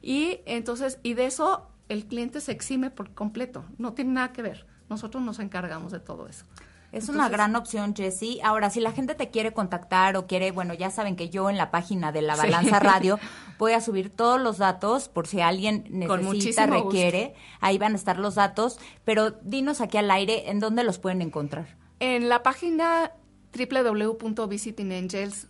Y 0.00 0.38
entonces, 0.46 0.98
y 1.02 1.12
de 1.12 1.26
eso 1.26 1.68
el 1.90 2.06
cliente 2.06 2.40
se 2.40 2.52
exime 2.52 2.90
por 2.90 3.12
completo. 3.12 3.66
No 3.76 3.92
tiene 3.92 4.12
nada 4.12 4.32
que 4.32 4.40
ver. 4.40 4.66
Nosotros 4.88 5.22
nos 5.22 5.40
encargamos 5.40 5.92
de 5.92 6.00
todo 6.00 6.26
eso. 6.26 6.46
Es 6.94 7.08
una 7.08 7.28
gran 7.28 7.56
opción, 7.56 7.94
Jessie. 7.94 8.40
Ahora, 8.44 8.70
si 8.70 8.78
la 8.80 8.92
gente 8.92 9.14
te 9.16 9.28
quiere 9.30 9.52
contactar 9.52 10.16
o 10.16 10.26
quiere, 10.28 10.52
bueno, 10.52 10.74
ya 10.74 10.90
saben 10.90 11.16
que 11.16 11.28
yo 11.28 11.50
en 11.50 11.56
la 11.56 11.70
página 11.72 12.12
de 12.12 12.22
La 12.22 12.36
Sí. 12.36 12.42
Balanza 12.42 12.78
Radio 12.78 13.18
voy 13.58 13.72
a 13.72 13.80
subir 13.80 14.10
todos 14.10 14.40
los 14.40 14.58
datos 14.58 15.08
por 15.08 15.26
si 15.26 15.40
alguien 15.40 15.84
necesita, 15.90 16.66
gusto. 16.68 16.84
requiere. 16.84 17.34
Ahí 17.60 17.78
van 17.78 17.94
a 17.94 17.96
estar 17.96 18.18
los 18.18 18.36
datos. 18.36 18.78
Pero 19.04 19.32
dinos 19.42 19.80
aquí 19.80 19.98
al 19.98 20.10
aire 20.10 20.50
en 20.50 20.60
dónde 20.60 20.84
los 20.84 20.98
pueden 20.98 21.20
encontrar. 21.20 21.66
En 21.98 22.28
la 22.28 22.42
página 22.44 23.10
www.visitingangels 23.56 25.48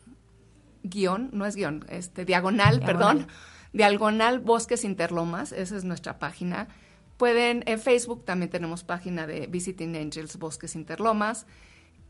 guion, 0.83 1.31
no 1.33 1.47
es 1.47 1.57
guion, 1.57 1.85
este, 1.89 2.25
diagonal, 2.25 2.79
Diagonal. 2.81 2.87
perdón, 3.17 3.27
diagonal 3.73 4.39
Bosques 4.41 4.85
Interlomas, 4.85 5.53
esa 5.53 5.77
es 5.77 5.85
nuestra 5.85 6.19
página. 6.19 6.69
Pueden, 7.17 7.63
en 7.67 7.79
Facebook 7.81 8.25
también 8.25 8.51
tenemos 8.51 8.83
página 8.85 9.27
de 9.27 9.47
Visiting 9.47 9.97
Angels 9.97 10.37
Bosques 10.37 10.75
Interlomas. 10.75 11.47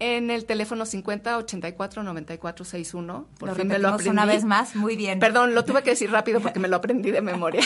En 0.00 0.30
el 0.30 0.44
teléfono 0.44 0.86
50 0.86 1.36
84 1.38 2.02
94 2.02 2.64
61. 2.64 3.28
Por 3.38 3.48
Lo 3.50 3.54
fin 3.54 3.68
me 3.68 3.78
lo 3.78 3.88
aprendí. 3.90 4.10
una 4.10 4.26
vez 4.26 4.44
más. 4.44 4.74
Muy 4.74 4.96
bien. 4.96 5.20
Perdón, 5.20 5.54
lo 5.54 5.64
tuve 5.64 5.82
que 5.84 5.90
decir 5.90 6.10
rápido 6.10 6.40
porque 6.40 6.58
me 6.58 6.66
lo 6.68 6.76
aprendí 6.76 7.10
de 7.12 7.22
memoria. 7.22 7.62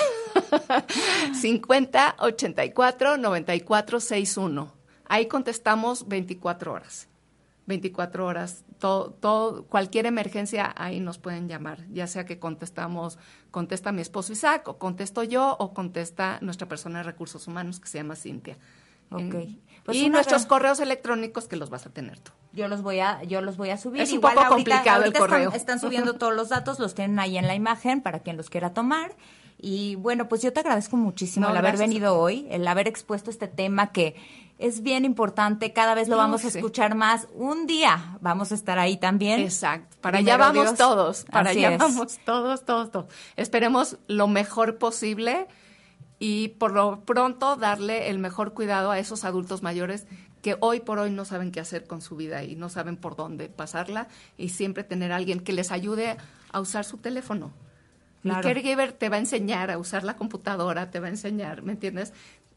50 1.40 2.16
84 2.18 3.16
94 3.16 4.00
61. 4.00 4.72
Ahí 5.08 5.26
contestamos 5.26 6.06
24 6.08 6.72
horas. 6.72 7.08
24 7.66 8.26
horas. 8.26 8.64
Todo, 8.78 9.10
todo, 9.10 9.64
cualquier 9.66 10.06
emergencia 10.06 10.72
ahí 10.76 11.00
nos 11.00 11.18
pueden 11.18 11.48
llamar, 11.48 11.84
ya 11.90 12.06
sea 12.06 12.24
que 12.24 12.38
contestamos, 12.38 13.18
contesta 13.50 13.90
mi 13.90 14.02
esposo 14.02 14.32
Isaac, 14.32 14.68
o 14.68 14.78
contesto 14.78 15.24
yo, 15.24 15.56
o 15.58 15.74
contesta 15.74 16.38
nuestra 16.42 16.68
persona 16.68 16.98
de 16.98 17.04
recursos 17.04 17.48
humanos 17.48 17.80
que 17.80 17.88
se 17.88 17.98
llama 17.98 18.14
Cintia. 18.14 18.56
Ok. 19.10 19.20
En- 19.20 19.60
Pues 19.84 19.96
y 19.96 20.08
nuestros 20.10 20.42
gran- 20.42 20.48
correos 20.48 20.80
electrónicos 20.80 21.48
que 21.48 21.56
los 21.56 21.70
vas 21.70 21.86
a 21.86 21.90
tener 21.90 22.20
tú. 22.20 22.30
Yo 22.52 22.68
los 22.68 22.82
voy 22.82 23.00
a, 23.00 23.22
yo 23.24 23.40
los 23.40 23.56
voy 23.56 23.70
a 23.70 23.78
subir. 23.78 24.02
Es 24.02 24.10
un 24.10 24.16
Igual 24.16 24.34
poco 24.34 24.46
ahorita- 24.48 24.70
complicado 24.76 25.02
el 25.02 25.08
están- 25.08 25.20
correo. 25.20 25.50
Están, 25.52 25.80
subiendo 25.80 26.14
todos 26.18 26.34
los 26.34 26.50
datos, 26.50 26.78
los 26.78 26.94
tienen 26.94 27.18
ahí 27.18 27.36
en 27.38 27.46
la 27.46 27.54
imagen 27.54 28.00
para 28.00 28.20
quien 28.20 28.36
los 28.36 28.48
quiera 28.50 28.74
tomar. 28.74 29.12
Y 29.60 29.96
bueno, 29.96 30.28
pues 30.28 30.40
yo 30.40 30.52
te 30.52 30.60
agradezco 30.60 30.96
muchísimo 30.96 31.46
No, 31.46 31.50
el 31.52 31.58
haber 31.58 31.72
gracias 31.72 31.88
venido 31.88 32.16
hoy, 32.16 32.46
el 32.50 32.66
haber 32.68 32.86
expuesto 32.86 33.28
este 33.30 33.48
tema 33.48 33.90
que 33.90 34.14
es 34.58 34.82
bien 34.82 35.04
importante, 35.04 35.72
cada 35.72 35.94
vez 35.94 36.08
lo 36.08 36.16
vamos 36.16 36.44
a 36.44 36.50
sí. 36.50 36.58
escuchar 36.58 36.94
más. 36.94 37.26
Un 37.34 37.66
día 37.66 38.18
vamos 38.20 38.52
a 38.52 38.54
estar 38.54 38.78
ahí 38.78 38.96
también. 38.96 39.40
Exacto. 39.40 39.96
Para 40.00 40.18
Primero 40.18 40.36
allá 40.44 40.46
vamos 40.52 40.64
Dios. 40.64 40.78
todos. 40.78 41.24
Para 41.24 41.50
Así 41.50 41.58
allá 41.64 41.74
es. 41.74 41.78
vamos 41.78 42.18
todos, 42.24 42.64
todos, 42.64 42.90
todos. 42.92 43.06
Esperemos 43.36 43.98
lo 44.06 44.28
mejor 44.28 44.78
posible 44.78 45.46
y 46.20 46.48
por 46.48 46.72
lo 46.72 47.00
pronto 47.04 47.56
darle 47.56 48.10
el 48.10 48.18
mejor 48.18 48.52
cuidado 48.54 48.90
a 48.90 48.98
esos 48.98 49.24
adultos 49.24 49.62
mayores 49.62 50.06
que 50.42 50.56
hoy 50.60 50.80
por 50.80 50.98
hoy 51.00 51.10
no 51.10 51.24
saben 51.24 51.50
qué 51.50 51.60
hacer 51.60 51.86
con 51.86 52.00
su 52.00 52.16
vida 52.16 52.44
y 52.44 52.54
no 52.54 52.68
saben 52.68 52.96
por 52.96 53.16
dónde 53.16 53.48
pasarla 53.48 54.06
y 54.36 54.50
siempre 54.50 54.84
tener 54.84 55.12
a 55.12 55.16
alguien 55.16 55.40
que 55.40 55.52
les 55.52 55.72
ayude 55.72 56.16
a 56.52 56.60
usar 56.60 56.84
su 56.84 56.98
teléfono. 56.98 57.52
Claro. 58.22 58.38
Mi 58.38 58.42
caregiver 58.42 58.92
te 58.92 59.08
va 59.08 59.16
a 59.16 59.20
enseñar 59.20 59.70
a 59.70 59.78
usar 59.78 60.04
la 60.04 60.16
computadora, 60.16 60.90
te 60.90 61.00
va 61.00 61.06
a 61.06 61.10
enseñar, 61.10 61.62
¿me 61.62 61.72
entiendes? 61.72 62.12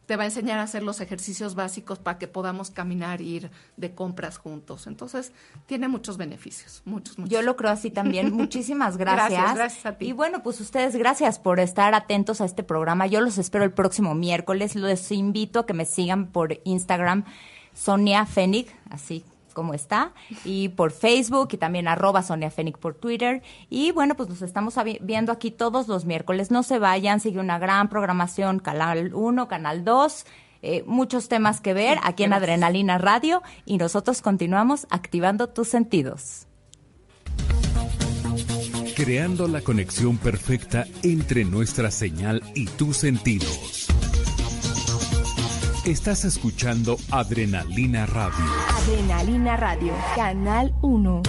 Te 0.08 0.18
va 0.18 0.24
a 0.24 0.26
enseñar 0.26 0.60
a 0.60 0.64
hacer 0.64 0.84
los 0.84 1.00
ejercicios 1.00 1.56
básicos 1.56 2.00
para 2.00 2.18
que 2.18 2.28
podamos 2.28 2.72
caminar 2.72 3.22
e 3.22 3.26
ir 3.26 3.52
de 3.78 3.94
compras 3.94 4.38
juntos. 4.38 4.88
Entonces, 4.88 5.32
tiene 5.68 5.88
muchos 5.88 6.18
beneficios, 6.18 6.82
muchos, 6.84 7.18
muchos. 7.18 7.32
Yo 7.32 7.42
lo 7.44 7.56
creo 7.56 7.72
así 7.72 7.92
también. 7.92 8.34
Muchísimas 8.36 8.98
gracias. 8.98 9.30
Gracias, 9.30 9.56
gracias 9.56 9.86
a 9.86 9.98
ti. 9.98 10.10
Y 10.10 10.12
bueno, 10.12 10.44
pues 10.44 10.60
ustedes, 10.60 10.96
gracias 10.96 11.40
por 11.40 11.60
estar 11.60 11.94
atentos 11.94 12.42
a 12.42 12.46
este 12.46 12.64
programa. 12.64 13.08
Yo 13.08 13.22
los 13.22 13.38
espero 13.38 13.64
el 13.64 13.72
próximo 13.72 14.14
miércoles. 14.16 14.76
Les 14.76 15.12
invito 15.12 15.60
a 15.60 15.66
que 15.66 15.74
me 15.74 15.86
sigan 15.86 16.28
por 16.28 16.60
Instagram, 16.66 17.24
Sonia 17.74 18.26
Fénix, 18.26 18.74
así 18.90 19.24
como 19.54 19.74
está, 19.74 20.14
y 20.46 20.70
por 20.70 20.92
Facebook 20.92 21.50
y 21.52 21.58
también 21.58 21.88
arroba 21.88 22.24
Sonia 22.24 22.50
Fénix 22.52 22.80
por 22.80 22.96
Twitter. 22.96 23.42
Y 23.70 23.92
bueno, 23.92 24.16
pues 24.16 24.30
nos 24.30 24.42
estamos 24.42 24.76
viendo 25.02 25.32
aquí 25.32 25.52
todos 25.52 25.88
los 25.88 26.06
miércoles. 26.06 26.52
No 26.52 26.64
se 26.64 26.80
vayan, 26.80 27.20
sigue 27.20 27.40
una 27.40 27.60
gran 27.60 27.90
programación, 27.90 28.60
Canal 28.60 29.14
1, 29.14 29.48
Canal 29.48 29.84
2. 29.84 30.26
eh, 30.62 30.84
muchos 30.86 31.28
temas 31.28 31.60
que 31.62 31.74
ver 31.74 31.98
aquí 32.04 32.24
en 32.24 32.30
gracias. 32.32 32.50
Adrenalina 32.50 32.98
Radio 32.98 33.42
y 33.66 33.78
nosotros 33.78 34.22
continuamos 34.22 34.88
activando 34.90 35.50
tus 35.50 35.68
sentidos. 35.68 36.48
Creando 38.96 39.48
la 39.48 39.62
conexión 39.62 40.18
perfecta 40.18 40.86
entre 41.02 41.46
nuestra 41.46 41.90
señal 41.90 42.44
y 42.54 42.66
tus 42.66 42.98
sentidos. 42.98 43.88
Estás 45.86 46.26
escuchando 46.26 46.96
Adrenalina 47.10 48.06
Radio. 48.06 48.46
Adrenalina 48.70 49.58
Radio, 49.58 49.92
Canal 50.16 50.72
1. 50.84 51.24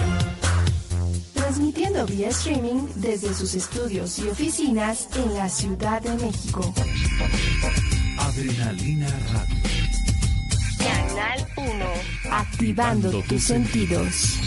Transmitiendo 1.33 2.05
vía 2.05 2.29
streaming 2.29 2.87
desde 2.95 3.33
sus 3.33 3.55
estudios 3.55 4.19
y 4.19 4.27
oficinas 4.27 5.07
en 5.15 5.33
la 5.33 5.49
Ciudad 5.49 6.03
de 6.03 6.13
México. 6.23 6.71
Adrenalina 8.19 9.07
Radio. 9.31 9.55
Canal 10.77 11.47
1. 11.57 11.85
Activando 12.31 13.23
tus 13.23 13.43
sentidos. 13.43 14.37